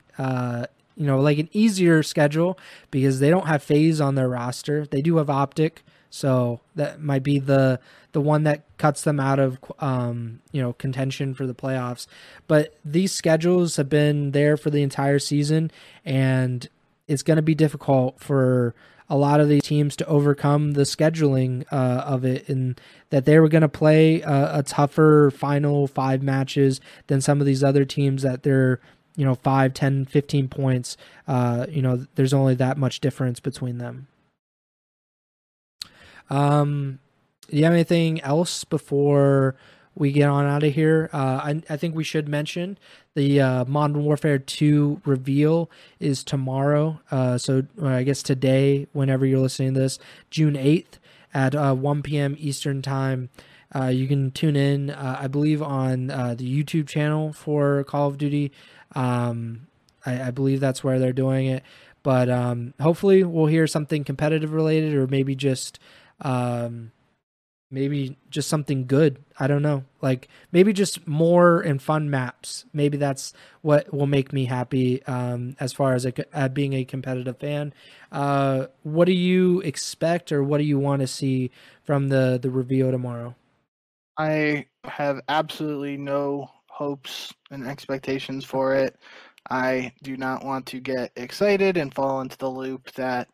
you 0.96 1.06
know, 1.06 1.20
like 1.20 1.38
an 1.38 1.50
easier 1.52 2.04
schedule 2.04 2.58
because 2.90 3.20
they 3.20 3.30
don't 3.30 3.48
have 3.48 3.64
FaZe 3.64 4.02
on 4.02 4.16
their 4.16 4.30
roster. 4.30 4.86
They 4.86 5.02
do 5.02 5.18
have 5.18 5.28
OpTic, 5.28 5.78
so 6.10 6.60
that 6.76 7.02
might 7.02 7.24
be 7.24 7.40
the 7.40 7.80
the 8.12 8.22
one 8.22 8.44
that 8.44 8.66
cuts 8.78 9.04
them 9.04 9.20
out 9.20 9.40
of 9.40 9.58
um, 9.80 10.42
you 10.52 10.62
know 10.62 10.74
contention 10.74 11.34
for 11.34 11.48
the 11.48 11.56
playoffs. 11.56 12.08
But 12.48 12.78
these 12.84 13.12
schedules 13.12 13.78
have 13.78 13.90
been 13.90 14.32
there 14.32 14.58
for 14.58 14.70
the 14.70 14.84
entire 14.84 15.20
season, 15.20 15.72
and 16.04 16.68
it's 17.08 17.24
going 17.24 17.38
to 17.38 17.42
be 17.42 17.56
difficult 17.56 18.20
for 18.20 18.76
a 19.10 19.18
lot 19.18 19.42
of 19.42 19.50
these 19.50 19.64
teams 19.64 19.98
to 19.98 20.06
overcome 20.06 20.72
the 20.72 20.84
scheduling 20.84 21.66
uh, 21.72 22.04
of 22.06 22.24
it, 22.26 22.48
and 22.48 22.80
that 23.10 23.26
they 23.26 23.40
were 23.40 23.50
going 23.50 23.62
to 23.62 23.70
play 23.70 24.22
a, 24.22 24.60
a 24.60 24.64
tougher 24.64 25.32
final 25.32 25.88
five 25.88 26.22
matches 26.22 26.80
than 27.08 27.22
some 27.22 27.40
of 27.40 27.46
these 27.46 27.64
other 27.64 27.86
teams 27.86 28.24
that 28.24 28.44
they're 28.44 28.80
you 29.16 29.26
know 29.26 29.36
5 29.36 29.74
10 29.74 30.06
15 30.06 30.48
points 30.48 30.98
uh 31.28 31.66
you 31.70 31.82
know 31.82 32.06
there's 32.16 32.34
only 32.34 32.56
that 32.56 32.78
much 32.78 33.00
difference 33.00 33.40
between 33.40 33.78
them. 33.78 34.08
Um 36.30 37.00
do 37.50 37.58
you 37.58 37.64
have 37.66 37.74
anything 37.74 38.22
else 38.22 38.64
before 38.64 39.56
we 39.94 40.14
get 40.14 40.30
on 40.30 40.46
out 40.46 40.64
of 40.64 40.74
here? 40.74 41.10
Uh 41.12 41.42
i, 41.44 41.62
I 41.70 41.78
think 41.78 41.96
we 41.96 42.04
should 42.04 42.28
mention 42.28 42.78
the 43.14 43.42
uh, 43.42 43.66
modern 43.66 44.06
warfare 44.06 44.40
2 44.40 45.02
reveal 45.06 45.70
is 46.00 46.24
tomorrow. 46.24 47.02
Uh 47.12 47.38
so 47.38 47.64
i 47.84 48.04
guess 48.04 48.24
today 48.24 48.88
whenever 48.94 49.26
you're 49.26 49.40
listening 49.40 49.74
to 49.74 49.80
this 49.82 50.00
june 50.30 50.54
8th 50.54 51.00
at 51.34 51.56
uh, 51.56 51.74
1 51.74 52.02
p.m 52.04 52.36
eastern 52.40 52.82
time. 52.82 53.30
Uh, 53.74 53.86
you 53.86 54.08
can 54.08 54.32
tune 54.32 54.56
in, 54.56 54.90
uh, 54.90 55.18
I 55.22 55.28
believe, 55.28 55.62
on 55.62 56.12
uh, 56.12 56.36
the 56.38 56.64
YouTube 56.64 56.88
channel 56.88 57.32
for 57.32 57.84
Call 57.86 58.10
of 58.10 58.18
Duty. 58.18 58.52
Um, 58.96 59.68
I, 60.06 60.24
I, 60.24 60.32
believe 60.32 60.60
that's 60.60 60.84
where 60.84 61.00
they're 61.00 61.14
doing 61.14 61.48
it. 61.48 61.64
But 62.04 62.30
um, 62.30 62.74
hopefully, 62.80 63.24
we'll 63.24 63.46
hear 63.46 63.68
something 63.68 64.04
competitive 64.04 64.54
related, 64.54 64.96
or 64.96 65.08
maybe 65.08 65.36
just, 65.36 65.80
um, 66.22 66.92
maybe 67.70 68.18
just 68.30 68.50
something 68.50 68.86
good. 68.88 69.24
I 69.40 69.48
don't 69.48 69.62
know. 69.62 69.86
Like 70.02 70.28
maybe 70.52 70.74
just 70.74 71.08
more 71.08 71.62
and 71.62 71.82
fun 71.82 72.10
maps. 72.10 72.66
Maybe 72.74 72.98
that's 72.98 73.34
what 73.62 73.94
will 73.94 74.08
make 74.08 74.34
me 74.34 74.46
happy. 74.46 75.04
Um, 75.06 75.56
as 75.60 75.74
far 75.74 75.94
as 75.94 76.06
a, 76.06 76.14
uh, 76.36 76.50
being 76.50 76.74
a 76.74 76.84
competitive 76.84 77.38
fan, 77.38 77.74
uh, 78.12 78.68
what 78.84 79.06
do 79.06 79.14
you 79.14 79.62
expect, 79.62 80.32
or 80.32 80.44
what 80.44 80.58
do 80.58 80.64
you 80.64 80.80
want 80.80 81.02
to 81.02 81.08
see 81.08 81.52
from 81.84 82.10
the 82.10 82.40
the 82.42 82.50
reveal 82.50 82.92
tomorrow? 82.92 83.36
I 84.18 84.66
have 84.84 85.22
absolutely 85.30 85.98
no 85.98 86.50
hopes 86.82 87.32
and 87.52 87.68
expectations 87.68 88.44
for 88.44 88.74
it. 88.74 88.96
I 89.52 89.94
do 90.02 90.18
not 90.18 90.44
want 90.44 90.66
to 90.68 90.80
get 90.80 91.12
excited 91.16 91.78
and 91.78 91.94
fall 91.94 92.22
into 92.22 92.40
the 92.40 92.50
loop 92.50 92.92
that 92.94 93.28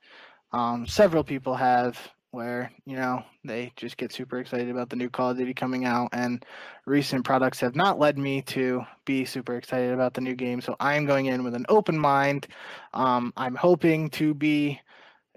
um, 0.51 0.85
several 0.85 1.23
people 1.23 1.55
have 1.55 1.97
where 2.31 2.69
you 2.85 2.97
know 2.97 3.23
they 3.45 3.71
just 3.77 3.95
get 3.95 4.11
super 4.11 4.39
excited 4.39 4.69
about 4.69 4.89
the 4.89 4.97
new 4.97 5.09
Call 5.09 5.29
of 5.31 5.37
Duty 5.37 5.53
coming 5.53 5.85
out, 5.85 6.09
and 6.11 6.45
recent 6.85 7.23
products 7.23 7.61
have 7.61 7.73
not 7.73 7.97
led 7.97 8.17
me 8.17 8.41
to 8.41 8.83
be 9.05 9.23
super 9.23 9.55
excited 9.55 9.93
about 9.93 10.13
the 10.13 10.21
new 10.21 10.35
game. 10.35 10.59
So 10.59 10.75
I'm 10.81 11.05
going 11.05 11.27
in 11.27 11.45
with 11.45 11.55
an 11.55 11.65
open 11.69 11.97
mind. 11.97 12.47
Um, 12.93 13.31
I'm 13.37 13.55
hoping 13.55 14.09
to 14.11 14.33
be 14.33 14.81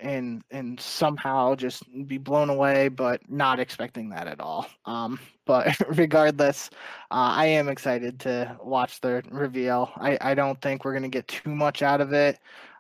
and 0.01 0.43
and 0.51 0.81
somehow 0.81 1.55
just 1.55 1.85
be 2.07 2.19
blown 2.19 2.51
away, 2.51 2.89
but 2.89 3.21
not 3.31 3.61
expecting 3.61 4.11
that 4.11 4.27
at 4.27 4.41
all. 4.41 4.67
Um, 4.87 5.19
but 5.47 5.77
regardless, 5.97 6.71
uh, 7.11 7.33
I 7.37 7.47
am 7.47 7.69
excited 7.69 8.21
to 8.21 8.57
watch 8.63 9.01
the 9.01 9.23
reveal. 9.31 9.91
I, 9.97 10.19
I 10.21 10.35
don't 10.35 10.61
think 10.61 10.85
we're 10.85 10.95
gonna 10.95 11.09
get 11.09 11.29
too 11.29 11.55
much 11.55 11.83
out 11.83 12.01
of 12.01 12.13
it. 12.13 12.39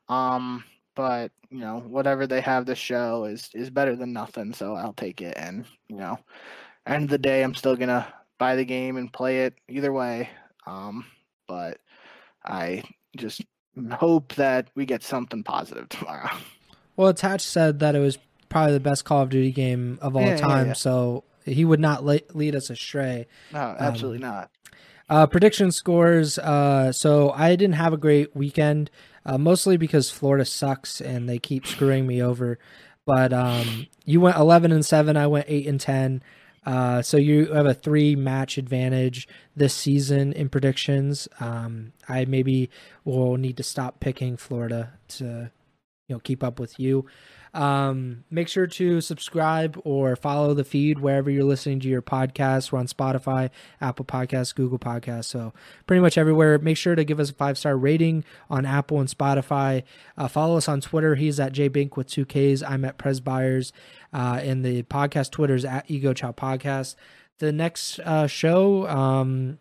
Um, 0.09 0.65
but 0.95 1.33
you 1.51 1.59
know, 1.59 1.81
whatever 1.81 2.27
they 2.27 2.41
have 2.41 2.67
to 2.67 2.75
show 2.75 3.25
is 3.25 3.51
is 3.55 3.71
better 3.71 3.97
than 3.97 4.13
nothing. 4.13 4.53
So 4.53 4.75
I'll 4.75 4.93
take 4.95 5.21
it. 5.21 5.35
And 5.37 5.65
you 5.89 5.97
know, 5.97 6.19
end 6.87 7.05
of 7.05 7.11
the 7.11 7.19
day, 7.19 7.43
I'm 7.43 7.55
still 7.55 7.77
gonna 7.77 8.13
buy 8.39 8.57
the 8.57 8.65
game 8.65 8.97
and 8.97 9.13
play 9.13 9.45
it 9.45 9.55
either 9.69 9.93
way. 9.93 10.31
Um, 10.67 11.05
but 11.47 11.79
I 12.45 12.83
just 13.17 13.43
hope 13.93 14.35
that 14.35 14.69
we 14.75 14.87
get 14.87 15.03
something 15.03 15.43
positive 15.43 15.89
tomorrow. 15.91 16.31
Well, 17.01 17.09
Attach 17.09 17.41
said 17.41 17.79
that 17.79 17.95
it 17.95 17.99
was 18.01 18.19
probably 18.51 18.75
the 18.75 18.81
best 18.81 19.07
Call 19.07 19.23
of 19.23 19.31
Duty 19.31 19.53
game 19.53 19.99
of 20.03 20.15
all 20.17 20.21
Yeah, 20.23 20.29
yeah, 20.33 20.37
time, 20.37 20.67
yeah. 20.67 20.73
so 20.75 21.25
he 21.47 21.65
would 21.65 21.81
not 21.81 22.05
le- 22.05 22.21
lead 22.35 22.55
us 22.55 22.69
astray. 22.69 23.27
No, 23.55 23.75
absolutely 23.79 24.19
not. 24.19 24.51
Uh, 25.09 25.27
prediction 25.27 25.73
scores. 25.73 26.39
Uh, 26.39 26.93
so 26.93 27.31
I 27.31 27.57
didn't 27.57 27.77
have 27.77 27.95
a 27.95 27.97
great 27.97 28.37
weekend, 28.37 28.91
uh, 29.25 29.39
mostly 29.39 29.79
because 29.79 30.11
Florida 30.11 30.45
sucks 30.45 31.01
and 31.01 31.27
they 31.27 31.39
keep 31.39 31.67
screwing 31.67 32.07
me 32.07 32.23
over. 32.23 32.59
But 33.07 33.33
um, 33.33 33.87
you 34.05 34.21
went 34.21 34.37
11 34.37 34.71
and 34.71 34.85
7. 34.85 35.17
I 35.17 35.27
went 35.27 35.47
8 35.49 35.67
and 35.69 35.81
10. 35.81 36.23
Uh, 36.67 37.01
so 37.01 37.17
you 37.17 37.47
have 37.55 37.65
a 37.65 37.73
three 37.73 38.15
match 38.15 38.59
advantage 38.59 39.27
this 39.57 39.73
season 39.73 40.35
in 40.35 40.51
predictions. 40.51 41.29
Um, 41.41 41.95
I 42.07 42.27
maybe 42.27 42.69
will 43.07 43.39
need 43.39 43.57
to 43.57 43.63
stop 43.63 44.01
picking 44.01 44.37
Florida 44.37 44.93
to 45.09 45.51
you 46.11 46.17
know 46.17 46.21
keep 46.21 46.43
up 46.43 46.59
with 46.59 46.79
you. 46.79 47.07
Um, 47.53 48.25
make 48.31 48.47
sure 48.47 48.67
to 48.67 49.01
subscribe 49.01 49.81
or 49.85 50.15
follow 50.15 50.55
the 50.55 50.63
feed 50.63 51.01
wherever 51.01 51.31
you're 51.31 51.45
listening 51.45 51.81
to 51.81 51.89
your 51.89 52.03
podcast. 52.03 52.71
We're 52.71 52.79
on 52.79 52.87
Spotify, 52.87 53.51
Apple 53.81 54.05
Podcasts, 54.05 54.55
Google 54.55 54.79
Podcasts, 54.79 55.25
so 55.27 55.53
pretty 55.87 56.01
much 56.01 56.19
everywhere. 56.19 56.59
Make 56.59 56.77
sure 56.77 56.95
to 56.95 57.05
give 57.05 57.19
us 57.19 57.31
a 57.31 57.35
five 57.35 57.57
star 57.57 57.77
rating 57.77 58.25
on 58.49 58.67
Apple 58.67 59.01
and 59.01 59.09
Spotify. 59.09 59.85
Uh, 60.17 60.29
follow 60.29 60.57
us 60.57 60.69
on 60.69 60.81
Twitter. 60.81 61.15
He's 61.15 61.41
at 61.41 61.53
jbink 61.53 61.97
with 61.97 62.09
two 62.09 62.25
Ks. 62.25 62.63
I'm 62.63 62.85
at 62.85 62.99
Pres 62.99 63.21
Byers, 63.21 63.73
uh, 64.13 64.41
and 64.43 64.65
the 64.65 64.83
podcast 64.85 65.31
Twitter 65.31 65.55
is 65.55 65.65
at 65.65 65.89
Ego 65.89 66.13
Chow 66.13 66.33
Podcast. 66.33 66.97
The 67.39 67.53
next 67.53 67.99
uh, 68.01 68.27
show, 68.27 68.87
um, 68.87 69.59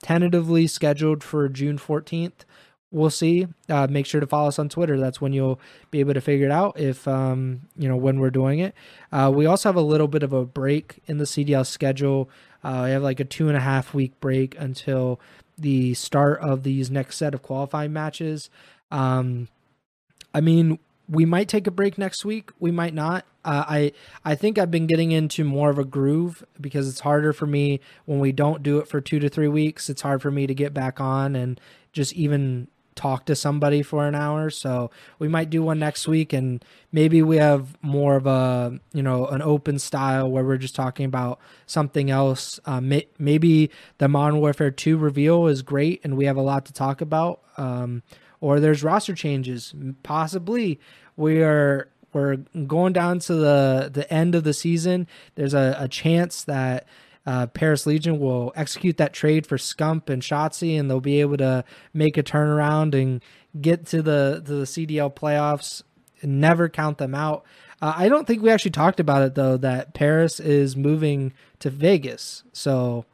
tentatively 0.00 0.66
scheduled 0.66 1.22
for 1.22 1.48
June 1.48 1.76
14th 1.76 2.46
we'll 2.92 3.10
see. 3.10 3.46
Uh, 3.68 3.88
make 3.90 4.06
sure 4.06 4.20
to 4.20 4.26
follow 4.26 4.48
us 4.48 4.58
on 4.58 4.68
Twitter. 4.68 5.00
That's 5.00 5.20
when 5.20 5.32
you'll 5.32 5.58
be 5.90 6.00
able 6.00 6.14
to 6.14 6.20
figure 6.20 6.46
it 6.46 6.52
out 6.52 6.78
if 6.78 7.08
um, 7.08 7.62
you 7.76 7.88
know 7.88 7.96
when 7.96 8.20
we're 8.20 8.30
doing 8.30 8.60
it. 8.60 8.74
Uh, 9.10 9.32
we 9.34 9.46
also 9.46 9.68
have 9.68 9.76
a 9.76 9.80
little 9.80 10.08
bit 10.08 10.22
of 10.22 10.32
a 10.32 10.44
break 10.44 11.02
in 11.06 11.18
the 11.18 11.24
CDL 11.24 11.66
schedule. 11.66 12.30
Uh, 12.62 12.82
we 12.84 12.90
have 12.90 13.02
like 13.02 13.18
a 13.18 13.24
two 13.24 13.48
and 13.48 13.56
a 13.56 13.60
half 13.60 13.92
week 13.92 14.20
break 14.20 14.54
until 14.58 15.18
the 15.58 15.94
start 15.94 16.40
of 16.40 16.62
these 16.62 16.90
next 16.90 17.16
set 17.16 17.34
of 17.34 17.42
qualifying 17.42 17.92
matches. 17.92 18.50
Um, 18.90 19.48
I 20.34 20.40
mean, 20.40 20.78
we 21.08 21.24
might 21.24 21.48
take 21.48 21.66
a 21.66 21.70
break 21.70 21.98
next 21.98 22.24
week. 22.24 22.50
We 22.58 22.70
might 22.70 22.94
not. 22.94 23.26
Uh, 23.44 23.64
I 23.68 23.92
I 24.24 24.34
think 24.34 24.58
I've 24.58 24.70
been 24.70 24.86
getting 24.86 25.12
into 25.12 25.44
more 25.44 25.70
of 25.70 25.78
a 25.78 25.84
groove 25.84 26.44
because 26.60 26.88
it's 26.88 27.00
harder 27.00 27.32
for 27.32 27.46
me 27.46 27.80
when 28.04 28.20
we 28.20 28.32
don't 28.32 28.62
do 28.62 28.78
it 28.78 28.86
for 28.86 29.00
two 29.00 29.18
to 29.18 29.28
three 29.28 29.48
weeks. 29.48 29.90
It's 29.90 30.02
hard 30.02 30.22
for 30.22 30.30
me 30.30 30.46
to 30.46 30.54
get 30.54 30.72
back 30.72 31.00
on 31.00 31.34
and 31.34 31.60
just 31.92 32.12
even 32.14 32.68
talk 32.94 33.26
to 33.26 33.34
somebody 33.34 33.82
for 33.82 34.06
an 34.06 34.14
hour. 34.14 34.50
So 34.50 34.90
we 35.18 35.28
might 35.28 35.50
do 35.50 35.62
one 35.62 35.78
next 35.78 36.06
week, 36.06 36.32
and 36.32 36.64
maybe 36.90 37.22
we 37.22 37.36
have 37.36 37.76
more 37.82 38.16
of 38.16 38.26
a 38.26 38.78
you 38.92 39.02
know 39.02 39.26
an 39.26 39.42
open 39.42 39.78
style 39.78 40.30
where 40.30 40.44
we're 40.44 40.58
just 40.58 40.74
talking 40.74 41.06
about 41.06 41.38
something 41.66 42.10
else. 42.10 42.60
Uh, 42.64 42.80
may, 42.80 43.06
maybe 43.18 43.70
the 43.98 44.08
Modern 44.08 44.40
Warfare 44.40 44.70
Two 44.70 44.96
reveal 44.96 45.46
is 45.46 45.62
great, 45.62 46.00
and 46.04 46.16
we 46.16 46.26
have 46.26 46.36
a 46.36 46.42
lot 46.42 46.64
to 46.66 46.72
talk 46.72 47.00
about. 47.00 47.40
Um, 47.56 48.02
or 48.40 48.58
there's 48.58 48.82
roster 48.82 49.14
changes. 49.14 49.72
Possibly 50.02 50.80
we 51.16 51.42
are 51.42 51.88
we're 52.12 52.36
going 52.66 52.92
down 52.92 53.18
to 53.20 53.34
the 53.34 53.90
the 53.92 54.12
end 54.12 54.34
of 54.34 54.44
the 54.44 54.52
season. 54.52 55.06
There's 55.34 55.54
a, 55.54 55.76
a 55.78 55.88
chance 55.88 56.44
that 56.44 56.86
uh, 57.26 57.46
Paris 57.48 57.86
Legion 57.86 58.18
will 58.18 58.52
execute 58.56 58.96
that 58.96 59.12
trade 59.12 59.46
for 59.46 59.56
Scump 59.56 60.08
and 60.10 60.22
Shotzzy, 60.22 60.78
and 60.78 60.90
they'll 60.90 61.00
be 61.00 61.20
able 61.20 61.36
to 61.38 61.64
make 61.94 62.16
a 62.16 62.22
turnaround 62.22 63.00
and 63.00 63.22
get 63.60 63.86
to 63.86 64.02
the 64.02 64.42
to 64.44 64.52
the 64.54 64.64
CDL 64.64 65.14
playoffs. 65.14 65.82
And 66.20 66.40
never 66.40 66.68
count 66.68 66.98
them 66.98 67.16
out. 67.16 67.44
Uh, 67.80 67.94
I 67.96 68.08
don't 68.08 68.28
think 68.28 68.42
we 68.42 68.50
actually 68.50 68.70
talked 68.70 69.00
about 69.00 69.22
it 69.22 69.34
though. 69.34 69.56
That 69.56 69.92
Paris 69.92 70.38
is 70.38 70.76
moving 70.76 71.32
to 71.58 71.68
Vegas, 71.68 72.44
so 72.52 73.04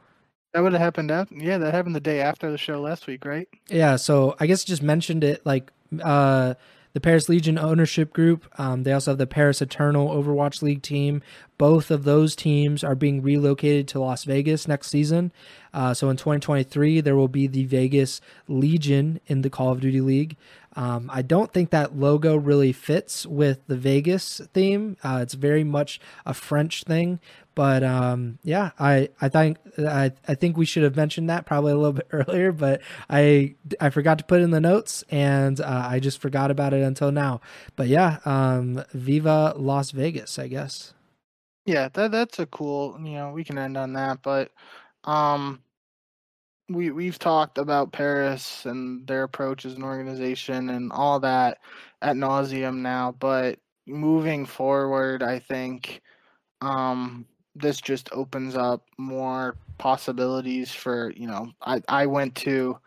That 0.53 0.61
would 0.61 0.73
have 0.73 0.81
happened 0.81 1.09
after. 1.09 1.33
Yeah, 1.35 1.57
that 1.57 1.73
happened 1.73 1.95
the 1.95 1.99
day 1.99 2.21
after 2.21 2.51
the 2.51 2.57
show 2.59 2.79
last 2.79 3.07
week, 3.07 3.25
right? 3.25 3.47
yeah. 3.67 3.95
So 3.95 4.35
I 4.39 4.45
guess 4.45 4.63
just 4.63 4.83
mentioned 4.83 5.23
it 5.23 5.43
like 5.43 5.71
uh, 6.03 6.53
the 6.93 6.99
Paris 6.99 7.29
Legion 7.29 7.57
ownership 7.57 8.11
group. 8.13 8.45
Um, 8.59 8.83
they 8.83 8.93
also 8.93 9.11
have 9.11 9.17
the 9.17 9.27
Paris 9.27 9.61
Eternal 9.61 10.09
Overwatch 10.09 10.61
League 10.61 10.81
team. 10.81 11.21
Both 11.57 11.91
of 11.91 12.03
those 12.03 12.35
teams 12.35 12.83
are 12.83 12.95
being 12.95 13.21
relocated 13.21 13.87
to 13.89 13.99
Las 13.99 14.23
Vegas 14.23 14.67
next 14.67 14.87
season. 14.87 15.31
Uh, 15.73 15.93
so 15.93 16.09
in 16.09 16.17
2023, 16.17 17.01
there 17.01 17.15
will 17.15 17.27
be 17.27 17.47
the 17.47 17.65
Vegas 17.65 18.21
Legion 18.47 19.19
in 19.27 19.41
the 19.41 19.49
Call 19.49 19.71
of 19.71 19.81
Duty 19.81 20.01
League. 20.01 20.35
Um, 20.75 21.09
I 21.11 21.21
don't 21.21 21.51
think 21.51 21.71
that 21.71 21.97
logo 21.97 22.35
really 22.35 22.71
fits 22.71 23.25
with 23.25 23.59
the 23.67 23.75
Vegas 23.75 24.39
theme. 24.53 24.97
Uh, 25.03 25.19
it's 25.21 25.33
very 25.33 25.63
much 25.63 25.99
a 26.25 26.33
French 26.33 26.83
thing, 26.83 27.19
but 27.59 27.83
um, 27.83 28.39
yeah, 28.41 28.71
I 28.79 29.09
I 29.19 29.27
think 29.27 29.57
I, 29.77 30.13
I 30.25 30.35
think 30.35 30.55
we 30.55 30.63
should 30.63 30.83
have 30.83 30.95
mentioned 30.95 31.29
that 31.29 31.45
probably 31.45 31.73
a 31.73 31.75
little 31.75 31.91
bit 32.01 32.07
earlier, 32.09 32.53
but 32.53 32.79
I 33.09 33.55
I 33.81 33.89
forgot 33.89 34.17
to 34.19 34.23
put 34.23 34.39
in 34.39 34.51
the 34.51 34.61
notes 34.61 35.03
and 35.09 35.59
uh, 35.59 35.87
I 35.91 35.99
just 35.99 36.21
forgot 36.21 36.51
about 36.51 36.73
it 36.73 36.81
until 36.81 37.11
now. 37.11 37.41
But 37.75 37.89
yeah, 37.89 38.19
um, 38.23 38.81
Viva 38.93 39.55
Las 39.57 39.91
Vegas, 39.91 40.39
I 40.39 40.47
guess. 40.47 40.93
Yeah, 41.65 41.89
that 41.95 42.13
that's 42.13 42.39
a 42.39 42.45
cool. 42.45 42.97
You 43.03 43.15
know, 43.15 43.31
we 43.31 43.43
can 43.43 43.57
end 43.57 43.75
on 43.75 43.91
that, 43.91 44.21
but 44.21 44.51
um, 45.03 45.61
we 46.69 46.91
we've 46.91 47.19
talked 47.19 47.57
about 47.57 47.91
Paris 47.91 48.65
and 48.65 49.05
their 49.05 49.23
approach 49.23 49.65
as 49.65 49.73
an 49.73 49.83
organization 49.83 50.69
and 50.69 50.93
all 50.93 51.19
that 51.19 51.57
at 52.01 52.15
nauseum 52.15 52.77
now. 52.77 53.11
But 53.19 53.59
moving 53.85 54.45
forward, 54.45 55.21
I 55.21 55.39
think 55.39 56.01
um 56.61 57.25
this 57.61 57.81
just 57.81 58.09
opens 58.11 58.55
up 58.55 58.85
more 58.97 59.55
possibilities 59.77 60.71
for 60.73 61.11
you 61.11 61.27
know. 61.27 61.51
I 61.61 61.81
I 61.87 62.05
went 62.05 62.35
to 62.35 62.77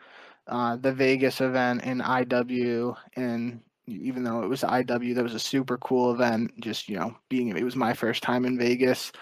uh, 0.46 0.76
the 0.76 0.92
Vegas 0.92 1.40
event 1.40 1.84
in 1.84 1.98
IW 2.00 2.96
and 3.16 3.60
even 3.86 4.22
though 4.22 4.42
it 4.42 4.48
was 4.48 4.62
IW, 4.62 5.14
that 5.14 5.22
was 5.22 5.34
a 5.34 5.40
super 5.40 5.76
cool 5.78 6.12
event. 6.12 6.58
Just 6.60 6.88
you 6.88 6.96
know, 6.96 7.16
being 7.28 7.48
it 7.48 7.64
was 7.64 7.76
my 7.76 7.92
first 7.94 8.22
time 8.22 8.44
in 8.44 8.58
Vegas, 8.58 9.12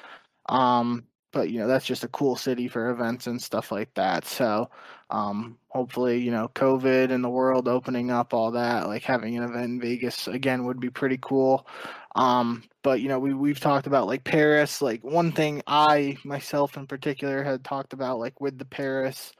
um, 0.48 1.04
but 1.32 1.50
you 1.50 1.58
know 1.60 1.66
that's 1.66 1.86
just 1.86 2.04
a 2.04 2.08
cool 2.08 2.36
city 2.36 2.68
for 2.68 2.90
events 2.90 3.26
and 3.26 3.40
stuff 3.40 3.72
like 3.72 3.92
that. 3.94 4.26
So 4.26 4.70
um, 5.10 5.58
hopefully, 5.68 6.18
you 6.20 6.30
know, 6.30 6.50
COVID 6.54 7.10
and 7.10 7.24
the 7.24 7.28
world 7.28 7.68
opening 7.68 8.10
up, 8.10 8.34
all 8.34 8.52
that, 8.52 8.86
like 8.86 9.02
having 9.02 9.36
an 9.36 9.44
event 9.44 9.64
in 9.64 9.80
Vegas 9.80 10.28
again 10.28 10.64
would 10.66 10.80
be 10.80 10.90
pretty 10.90 11.18
cool. 11.20 11.66
Um, 12.14 12.64
but 12.82 13.00
you 13.00 13.08
know, 13.08 13.18
we 13.18 13.34
we've 13.34 13.60
talked 13.60 13.86
about 13.86 14.06
like 14.06 14.24
Paris. 14.24 14.82
Like 14.82 15.04
one 15.04 15.32
thing 15.32 15.62
I 15.66 16.16
myself 16.24 16.76
in 16.76 16.86
particular 16.86 17.42
had 17.42 17.64
talked 17.64 17.92
about, 17.92 18.18
like 18.18 18.40
with 18.40 18.58
the 18.58 18.64
Paris 18.64 19.32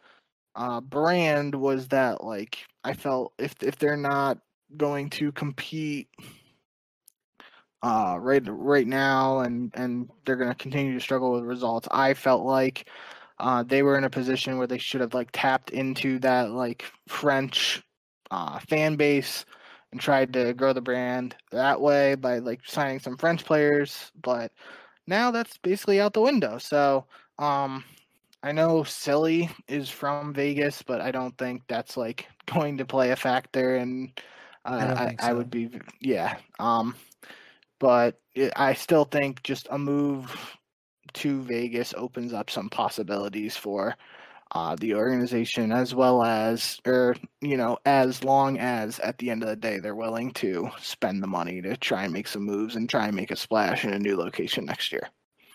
uh, 0.54 0.80
brand, 0.80 1.54
was 1.54 1.88
that 1.88 2.22
like 2.22 2.58
I 2.84 2.94
felt 2.94 3.32
if 3.38 3.54
if 3.62 3.76
they're 3.78 3.96
not 3.96 4.38
going 4.76 5.10
to 5.10 5.32
compete 5.32 6.08
uh, 7.82 8.16
right 8.20 8.42
right 8.46 8.86
now, 8.86 9.40
and 9.40 9.72
and 9.74 10.10
they're 10.24 10.36
going 10.36 10.50
to 10.50 10.54
continue 10.54 10.94
to 10.94 11.00
struggle 11.00 11.32
with 11.32 11.44
results. 11.44 11.88
I 11.90 12.14
felt 12.14 12.44
like 12.44 12.88
uh, 13.38 13.62
they 13.62 13.82
were 13.82 13.96
in 13.96 14.04
a 14.04 14.10
position 14.10 14.58
where 14.58 14.66
they 14.66 14.78
should 14.78 15.00
have 15.00 15.14
like 15.14 15.30
tapped 15.32 15.70
into 15.70 16.18
that 16.20 16.50
like 16.50 16.84
French 17.08 17.82
uh, 18.30 18.58
fan 18.68 18.96
base 18.96 19.44
and 19.92 20.00
tried 20.00 20.32
to 20.32 20.54
grow 20.54 20.72
the 20.72 20.80
brand 20.80 21.34
that 21.50 21.80
way 21.80 22.14
by 22.14 22.38
like 22.38 22.60
signing 22.64 23.00
some 23.00 23.16
French 23.16 23.44
players. 23.44 24.12
But 24.22 24.52
now 25.06 25.30
that's 25.30 25.58
basically 25.58 26.00
out 26.00 26.12
the 26.12 26.20
window. 26.20 26.58
So 26.58 27.06
um, 27.38 27.84
I 28.42 28.52
know 28.52 28.84
Silly 28.84 29.50
is 29.68 29.88
from 29.88 30.32
Vegas, 30.32 30.82
but 30.82 31.00
I 31.00 31.10
don't 31.10 31.36
think 31.38 31.62
that's 31.68 31.96
like 31.96 32.26
going 32.46 32.78
to 32.78 32.84
play 32.84 33.10
a 33.10 33.16
factor. 33.16 33.76
And 33.76 34.12
uh, 34.64 34.94
I 34.96 35.02
I, 35.02 35.06
think 35.06 35.22
I 35.22 35.32
would 35.32 35.50
be 35.50 35.70
yeah. 36.00 36.36
Um, 36.58 36.94
but 37.78 38.20
it, 38.34 38.52
I 38.56 38.74
still 38.74 39.04
think 39.04 39.42
just 39.42 39.66
a 39.70 39.78
move 39.78 40.56
to 41.12 41.42
Vegas 41.42 41.92
opens 41.96 42.32
up 42.32 42.50
some 42.50 42.68
possibilities 42.68 43.56
for 43.56 43.96
uh, 44.52 44.74
the 44.76 44.94
organization 44.94 45.72
as 45.72 45.94
well 45.94 46.22
as 46.22 46.80
or 46.86 47.14
you 47.40 47.56
know 47.56 47.78
as 47.86 48.24
long 48.24 48.58
as 48.58 48.98
at 49.00 49.16
the 49.18 49.30
end 49.30 49.42
of 49.42 49.48
the 49.48 49.56
day 49.56 49.78
they're 49.78 49.94
willing 49.94 50.32
to 50.32 50.68
spend 50.80 51.22
the 51.22 51.26
money 51.26 51.62
to 51.62 51.76
try 51.76 52.04
and 52.04 52.12
make 52.12 52.26
some 52.26 52.42
moves 52.42 52.76
and 52.76 52.88
try 52.88 53.06
and 53.06 53.16
make 53.16 53.30
a 53.30 53.36
splash 53.36 53.84
in 53.84 53.92
a 53.92 53.98
new 53.98 54.16
location 54.16 54.64
next 54.64 54.92
year. 54.92 55.08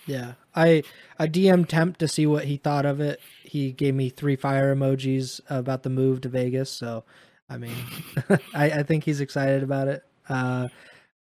Yeah. 0.05 0.33
I 0.55 0.83
i 1.17 1.27
dm 1.27 1.67
temp 1.67 1.97
to 1.97 2.07
see 2.07 2.27
what 2.27 2.45
he 2.45 2.57
thought 2.57 2.85
of 2.85 3.01
it. 3.01 3.19
He 3.43 3.71
gave 3.71 3.95
me 3.95 4.09
three 4.09 4.35
fire 4.35 4.73
emojis 4.75 5.41
about 5.49 5.83
the 5.83 5.89
move 5.89 6.21
to 6.21 6.29
vegas 6.29 6.69
so 6.69 7.03
i 7.49 7.57
mean 7.57 7.75
I, 8.53 8.65
I 8.71 8.83
think 8.83 9.03
he's 9.03 9.21
excited 9.21 9.63
about 9.63 9.87
it. 9.87 10.03
Uh 10.29 10.69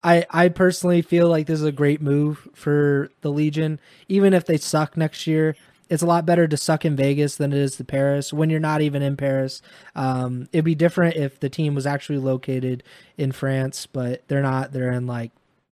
I, 0.04 0.26
I 0.28 0.48
personally 0.50 1.00
feel 1.00 1.28
like 1.28 1.46
this 1.46 1.60
is 1.60 1.64
a 1.64 1.72
great 1.72 2.02
move 2.02 2.46
for 2.52 3.10
the 3.22 3.30
Legion. 3.30 3.80
Even 4.06 4.34
if 4.34 4.44
they 4.44 4.58
suck 4.58 4.98
next 4.98 5.26
year, 5.26 5.56
it's 5.88 6.02
a 6.02 6.06
lot 6.06 6.26
better 6.26 6.46
to 6.48 6.56
suck 6.56 6.84
in 6.84 6.96
Vegas 6.96 7.36
than 7.36 7.52
it 7.52 7.58
is 7.58 7.76
to 7.76 7.84
Paris 7.84 8.32
when 8.32 8.50
you're 8.50 8.60
not 8.60 8.80
even 8.80 9.02
in 9.02 9.16
Paris. 9.16 9.62
Um, 9.94 10.48
it'd 10.52 10.64
be 10.64 10.74
different 10.74 11.16
if 11.16 11.38
the 11.40 11.48
team 11.48 11.74
was 11.74 11.86
actually 11.86 12.18
located 12.18 12.82
in 13.16 13.32
France, 13.32 13.86
but 13.86 14.22
they're 14.28 14.42
not. 14.42 14.72
They're 14.72 14.92
in 14.92 15.06
like 15.06 15.30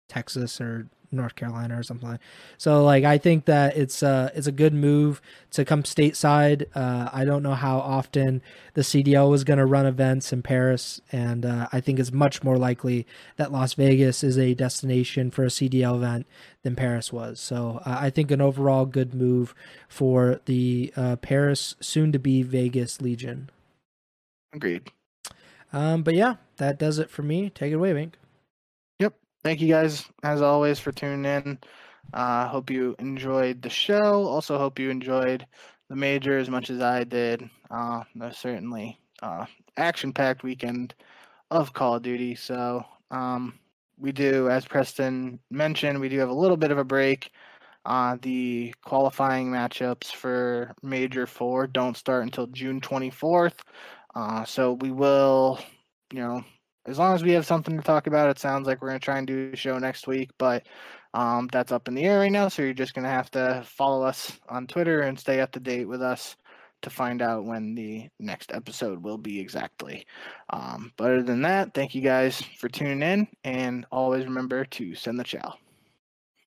Texas 0.08 0.60
or 0.60 0.88
North 1.12 1.34
Carolina 1.34 1.78
or 1.78 1.82
something. 1.82 2.18
So 2.56 2.84
like 2.84 3.04
I 3.04 3.18
think 3.18 3.46
that 3.46 3.76
it's 3.76 4.02
a 4.02 4.30
it's 4.34 4.46
a 4.46 4.52
good 4.52 4.72
move 4.72 5.20
to 5.52 5.64
come 5.64 5.82
stateside. 5.82 6.66
Uh, 6.74 7.08
I 7.12 7.24
don't 7.24 7.42
know 7.42 7.54
how 7.54 7.78
often 7.78 8.42
the 8.74 8.82
CDL 8.82 9.30
was 9.30 9.42
going 9.42 9.58
to 9.58 9.66
run 9.66 9.86
events 9.86 10.32
in 10.32 10.42
Paris, 10.42 11.00
and 11.10 11.44
uh, 11.44 11.68
I 11.72 11.80
think 11.80 11.98
it's 11.98 12.12
much 12.12 12.42
more 12.44 12.56
likely 12.56 13.06
that 13.36 13.50
Las 13.50 13.74
Vegas 13.74 14.22
is 14.22 14.38
a 14.38 14.54
destination 14.54 15.30
for 15.30 15.44
a 15.44 15.48
CDL 15.48 15.96
event 15.96 16.26
than 16.62 16.76
Paris 16.76 17.12
was. 17.12 17.40
So 17.40 17.80
uh, 17.86 17.96
I 18.00 18.10
think 18.10 18.30
an 18.30 18.40
overall 18.40 18.86
good 18.86 19.14
move 19.14 19.54
for 19.88 20.40
the 20.44 20.92
uh, 20.96 21.16
Paris 21.16 21.74
soon 21.80 22.12
to 22.12 22.18
be 22.18 22.42
Vegas 22.42 23.00
Legion. 23.00 23.50
Agreed. 24.52 24.90
Um, 25.72 26.02
but 26.02 26.14
yeah, 26.14 26.36
that 26.56 26.78
does 26.78 26.98
it 26.98 27.10
for 27.10 27.22
me. 27.22 27.50
Take 27.50 27.72
it 27.72 27.76
away, 27.76 27.92
Mink 27.92 28.16
Yep. 28.98 29.14
thank 29.44 29.60
you 29.60 29.68
guys 29.68 30.04
as 30.22 30.42
always 30.42 30.80
for 30.80 30.92
tuning 30.92 31.24
in. 31.24 31.58
I 32.12 32.42
uh, 32.42 32.48
hope 32.48 32.70
you 32.70 32.96
enjoyed 32.98 33.62
the 33.62 33.70
show. 33.70 34.26
Also, 34.26 34.58
hope 34.58 34.80
you 34.80 34.90
enjoyed 34.90 35.46
the 35.88 35.96
major 35.96 36.38
as 36.38 36.50
much 36.50 36.68
as 36.70 36.80
I 36.80 37.04
did. 37.04 37.48
Uh, 37.70 38.02
certainly 38.32 38.98
uh, 39.22 39.46
action-packed 39.76 40.42
weekend 40.42 40.94
of 41.52 41.72
Call 41.72 41.94
of 41.94 42.02
Duty. 42.02 42.34
So 42.34 42.84
um, 43.12 43.59
we 44.00 44.12
do, 44.12 44.48
as 44.48 44.64
Preston 44.64 45.38
mentioned, 45.50 46.00
we 46.00 46.08
do 46.08 46.18
have 46.18 46.30
a 46.30 46.34
little 46.34 46.56
bit 46.56 46.70
of 46.70 46.78
a 46.78 46.84
break. 46.84 47.30
Uh, 47.84 48.16
the 48.20 48.74
qualifying 48.84 49.50
matchups 49.50 50.06
for 50.06 50.74
Major 50.82 51.26
Four 51.26 51.66
don't 51.66 51.96
start 51.96 52.24
until 52.24 52.46
June 52.48 52.80
24th. 52.80 53.58
Uh, 54.14 54.44
so 54.44 54.74
we 54.74 54.90
will, 54.90 55.58
you 56.12 56.20
know, 56.20 56.44
as 56.86 56.98
long 56.98 57.14
as 57.14 57.22
we 57.22 57.32
have 57.32 57.46
something 57.46 57.76
to 57.76 57.82
talk 57.82 58.06
about, 58.06 58.30
it 58.30 58.38
sounds 58.38 58.66
like 58.66 58.80
we're 58.80 58.88
going 58.88 59.00
to 59.00 59.04
try 59.04 59.18
and 59.18 59.26
do 59.26 59.50
a 59.52 59.56
show 59.56 59.78
next 59.78 60.06
week, 60.06 60.30
but 60.38 60.66
um, 61.14 61.48
that's 61.52 61.72
up 61.72 61.88
in 61.88 61.94
the 61.94 62.04
air 62.04 62.20
right 62.20 62.32
now. 62.32 62.48
So 62.48 62.62
you're 62.62 62.74
just 62.74 62.94
going 62.94 63.04
to 63.04 63.10
have 63.10 63.30
to 63.32 63.62
follow 63.66 64.02
us 64.02 64.38
on 64.48 64.66
Twitter 64.66 65.02
and 65.02 65.18
stay 65.18 65.40
up 65.40 65.52
to 65.52 65.60
date 65.60 65.86
with 65.86 66.02
us 66.02 66.36
to 66.82 66.90
find 66.90 67.22
out 67.22 67.44
when 67.44 67.74
the 67.74 68.08
next 68.18 68.52
episode 68.52 69.02
will 69.02 69.18
be 69.18 69.38
exactly. 69.40 70.06
Um, 70.50 70.92
but 70.96 71.10
other 71.12 71.22
than 71.22 71.42
that, 71.42 71.74
thank 71.74 71.94
you 71.94 72.02
guys 72.02 72.40
for 72.58 72.68
tuning 72.68 73.02
in 73.02 73.28
and 73.44 73.86
always 73.90 74.24
remember 74.24 74.64
to 74.64 74.94
send 74.94 75.18
the 75.18 75.24
chow. 75.24 75.54